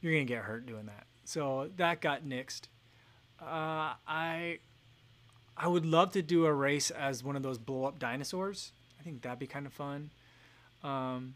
you're 0.00 0.12
gonna 0.12 0.24
get 0.24 0.42
hurt 0.42 0.66
doing 0.66 0.86
that." 0.86 1.06
So 1.24 1.70
that 1.76 2.00
got 2.00 2.24
nixed. 2.24 2.68
Uh, 3.40 3.94
I 4.06 4.60
I 5.56 5.68
would 5.68 5.86
love 5.86 6.12
to 6.12 6.22
do 6.22 6.44
a 6.46 6.52
race 6.52 6.90
as 6.90 7.24
one 7.24 7.36
of 7.36 7.42
those 7.42 7.58
blow 7.58 7.84
up 7.84 7.98
dinosaurs. 7.98 8.72
I 9.00 9.02
think 9.02 9.22
that'd 9.22 9.38
be 9.38 9.46
kind 9.46 9.66
of 9.66 9.72
fun. 9.72 10.10
Um, 10.84 11.34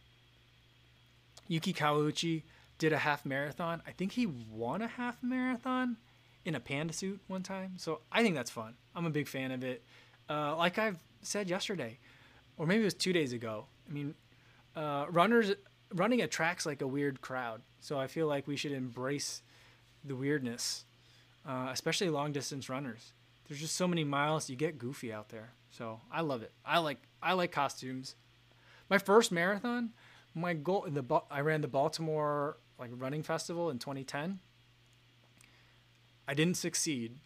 Yuki 1.49 1.73
Kawauchi 1.73 2.43
did 2.79 2.93
a 2.93 2.99
half 2.99 3.25
marathon. 3.25 3.83
I 3.87 3.93
think 3.93 4.13
he 4.13 4.27
won 4.27 4.83
a 4.83 4.89
half 4.89 5.23
marathon 5.23 5.97
in 6.45 6.55
a 6.55 6.61
panda 6.61 6.93
suit 6.93 7.21
one 7.29 7.43
time. 7.43 7.75
So 7.77 8.01
I 8.13 8.23
think 8.23 8.35
that's 8.35 8.51
fun. 8.51 8.75
I'm 8.95 9.07
a 9.07 9.11
big 9.11 9.29
fan 9.29 9.53
of 9.53 9.65
it. 9.65 9.83
Uh, 10.29 10.57
like 10.57 10.79
I've 10.79 11.03
said 11.23 11.49
yesterday, 11.49 11.99
or 12.57 12.67
maybe 12.67 12.83
it 12.83 12.85
was 12.85 12.95
two 12.95 13.13
days 13.13 13.33
ago. 13.33 13.67
I 13.89 13.93
mean, 13.93 14.15
uh, 14.77 15.07
runners 15.11 15.53
running 15.95 16.23
attracts 16.23 16.67
like 16.67 16.83
a 16.83 16.87
weird 16.87 17.21
crowd. 17.21 17.63
So 17.81 17.99
I 17.99 18.07
feel 18.07 18.27
like 18.27 18.47
we 18.47 18.57
should 18.57 18.73
embrace 18.73 19.43
the 20.05 20.15
weirdness, 20.15 20.85
uh, 21.47 21.69
especially 21.73 22.11
long 22.11 22.33
distance 22.33 22.69
runners. 22.69 23.13
There's 23.51 23.61
just 23.61 23.75
so 23.75 23.89
many 23.89 24.05
miles. 24.05 24.49
You 24.49 24.55
get 24.55 24.79
goofy 24.79 25.13
out 25.13 25.31
there. 25.31 25.51
So 25.71 26.01
I 26.13 26.21
love 26.21 26.43
it. 26.43 26.53
I 26.65 26.79
like 26.79 26.99
I 27.21 27.33
like 27.33 27.51
costumes. 27.51 28.15
My 28.89 28.99
first 28.99 29.33
marathon, 29.33 29.91
my 30.37 30.55
goal 30.55 30.85
in 30.85 30.95
the 30.95 31.21
I 31.29 31.41
ran 31.41 31.61
the 31.61 31.67
Baltimore 31.67 32.59
like 32.79 32.91
running 32.95 33.25
festival 33.25 33.69
in 33.69 33.81
2010. 33.81 34.39
I 36.29 36.35
didn't 36.35 36.59
succeed, 36.59 37.17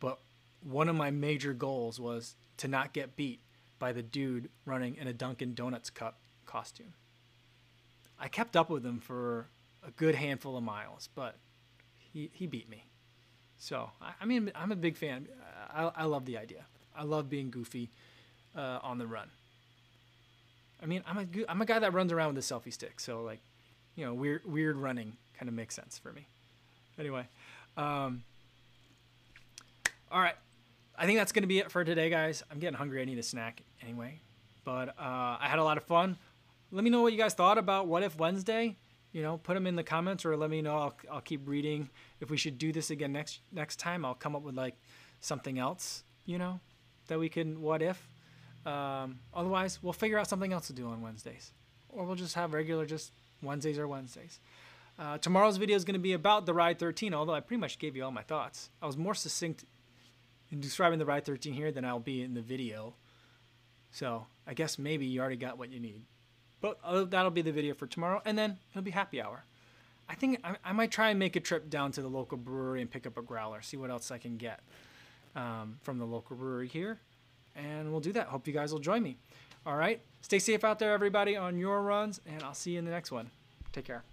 but 0.00 0.18
one 0.64 0.88
of 0.88 0.96
my 0.96 1.12
major 1.12 1.52
goals 1.52 2.00
was 2.00 2.34
to 2.56 2.66
not 2.66 2.92
get 2.92 3.14
beat 3.14 3.38
by 3.78 3.92
the 3.92 4.02
dude 4.02 4.50
running 4.66 4.96
in 4.96 5.06
a 5.06 5.12
Dunkin' 5.12 5.54
Donuts 5.54 5.90
cup 5.90 6.18
costume. 6.44 6.94
I 8.18 8.26
kept 8.26 8.56
up 8.56 8.68
with 8.68 8.84
him 8.84 8.98
for 8.98 9.46
a 9.86 9.92
good 9.92 10.16
handful 10.16 10.56
of 10.56 10.64
miles, 10.64 11.08
but 11.14 11.36
he, 12.12 12.30
he 12.32 12.48
beat 12.48 12.68
me. 12.68 12.86
So, 13.62 13.90
I, 14.20 14.24
mean, 14.24 14.50
I'm 14.56 14.72
a 14.72 14.76
big 14.76 14.96
fan. 14.96 15.28
I, 15.72 15.92
I 15.94 16.04
love 16.06 16.24
the 16.24 16.36
idea. 16.36 16.64
I 16.96 17.04
love 17.04 17.30
being 17.30 17.48
goofy 17.48 17.90
uh, 18.56 18.80
on 18.82 18.98
the 18.98 19.06
run. 19.06 19.28
I 20.82 20.86
mean, 20.86 21.04
I'm 21.06 21.18
a, 21.18 21.26
I'm 21.48 21.62
a 21.62 21.64
guy 21.64 21.78
that 21.78 21.92
runs 21.92 22.10
around 22.10 22.34
with 22.34 22.44
a 22.44 22.54
selfie 22.54 22.72
stick. 22.72 22.98
So, 22.98 23.22
like, 23.22 23.38
you 23.94 24.04
know, 24.04 24.14
weird, 24.14 24.42
weird 24.44 24.76
running 24.76 25.12
kind 25.38 25.48
of 25.48 25.54
makes 25.54 25.76
sense 25.76 25.96
for 25.96 26.12
me. 26.12 26.26
Anyway, 26.98 27.24
um, 27.76 28.24
all 30.10 30.20
right. 30.20 30.34
I 30.98 31.06
think 31.06 31.20
that's 31.20 31.30
to 31.30 31.46
be 31.46 31.60
it 31.60 31.70
for 31.70 31.84
today, 31.84 32.10
guys. 32.10 32.42
I'm 32.50 32.58
getting 32.58 32.76
hungry. 32.76 33.00
I 33.00 33.04
need 33.04 33.18
a 33.18 33.22
snack 33.22 33.62
anyway. 33.80 34.18
But 34.64 34.88
uh, 34.88 35.38
I 35.38 35.46
had 35.46 35.60
a 35.60 35.64
lot 35.64 35.76
of 35.76 35.84
fun. 35.84 36.18
Let 36.72 36.82
me 36.82 36.90
know 36.90 37.02
what 37.02 37.12
you 37.12 37.18
guys 37.18 37.34
thought 37.34 37.58
about 37.58 37.86
What 37.86 38.02
If 38.02 38.18
Wednesday. 38.18 38.74
You 39.12 39.22
know, 39.22 39.36
put 39.36 39.54
them 39.54 39.66
in 39.66 39.76
the 39.76 39.82
comments 39.82 40.24
or 40.24 40.36
let 40.36 40.50
me 40.50 40.62
know. 40.62 40.76
I'll, 40.76 40.96
I'll 41.10 41.20
keep 41.20 41.46
reading. 41.46 41.90
If 42.20 42.30
we 42.30 42.36
should 42.36 42.58
do 42.58 42.72
this 42.72 42.90
again 42.90 43.12
next 43.12 43.40
next 43.52 43.78
time, 43.78 44.04
I'll 44.04 44.14
come 44.14 44.34
up 44.34 44.42
with 44.42 44.54
like 44.54 44.76
something 45.20 45.58
else, 45.58 46.02
you 46.24 46.38
know, 46.38 46.60
that 47.08 47.18
we 47.18 47.28
can 47.28 47.60
what 47.60 47.82
if. 47.82 48.08
Um, 48.64 49.18
otherwise, 49.34 49.82
we'll 49.82 49.92
figure 49.92 50.18
out 50.18 50.28
something 50.28 50.52
else 50.52 50.68
to 50.68 50.72
do 50.72 50.88
on 50.88 51.02
Wednesdays. 51.02 51.52
Or 51.88 52.04
we'll 52.04 52.16
just 52.16 52.34
have 52.34 52.54
regular, 52.54 52.86
just 52.86 53.12
Wednesdays 53.42 53.78
or 53.78 53.86
Wednesdays. 53.86 54.40
Uh, 54.98 55.18
tomorrow's 55.18 55.56
video 55.56 55.76
is 55.76 55.84
going 55.84 55.94
to 55.94 56.00
be 56.00 56.12
about 56.12 56.46
the 56.46 56.54
Ride 56.54 56.78
13, 56.78 57.14
although 57.14 57.34
I 57.34 57.40
pretty 57.40 57.60
much 57.60 57.78
gave 57.78 57.96
you 57.96 58.04
all 58.04 58.10
my 58.10 58.22
thoughts. 58.22 58.70
I 58.80 58.86
was 58.86 58.96
more 58.96 59.14
succinct 59.14 59.64
in 60.50 60.60
describing 60.60 60.98
the 60.98 61.06
Ride 61.06 61.24
13 61.24 61.54
here 61.54 61.72
than 61.72 61.84
I'll 61.84 61.98
be 61.98 62.22
in 62.22 62.34
the 62.34 62.42
video. 62.42 62.94
So 63.90 64.26
I 64.46 64.54
guess 64.54 64.78
maybe 64.78 65.06
you 65.06 65.20
already 65.20 65.36
got 65.36 65.58
what 65.58 65.70
you 65.70 65.80
need. 65.80 66.02
But 66.62 66.78
uh, 66.82 67.04
that'll 67.04 67.30
be 67.30 67.42
the 67.42 67.52
video 67.52 67.74
for 67.74 67.86
tomorrow, 67.86 68.22
and 68.24 68.38
then 68.38 68.56
it'll 68.70 68.82
be 68.82 68.92
happy 68.92 69.20
hour. 69.20 69.44
I 70.08 70.14
think 70.14 70.38
I, 70.44 70.56
I, 70.64 70.72
might 70.72 70.90
try 70.90 71.10
and 71.10 71.18
make 71.18 71.36
a 71.36 71.40
trip 71.40 71.68
down 71.68 71.92
to 71.92 72.02
the 72.02 72.08
local 72.08 72.38
brewery 72.38 72.80
and 72.80 72.90
pick 72.90 73.06
up 73.06 73.18
a 73.18 73.22
growler, 73.22 73.60
see 73.62 73.76
what 73.76 73.90
else 73.90 74.10
I 74.10 74.18
can 74.18 74.36
get 74.36 74.60
um, 75.34 75.78
from 75.82 75.98
the 75.98 76.04
local 76.04 76.36
brewery 76.36 76.68
here. 76.68 76.98
And 77.56 77.90
we'll 77.90 78.00
do 78.00 78.12
that. 78.12 78.28
Hope 78.28 78.46
you 78.46 78.52
guys 78.52 78.72
will 78.72 78.80
join 78.80 79.02
me. 79.02 79.18
All 79.66 79.76
right. 79.76 80.00
Stay 80.22 80.38
safe 80.38 80.64
out 80.64 80.78
there, 80.78 80.92
everybody, 80.92 81.36
on 81.36 81.58
your 81.58 81.82
runs, 81.82 82.20
and 82.26 82.42
I'll 82.42 82.54
see 82.54 82.72
you 82.72 82.78
in 82.78 82.84
the 82.84 82.90
next 82.90 83.10
one. 83.10 83.30
Take 83.72 83.84
care. 83.84 84.04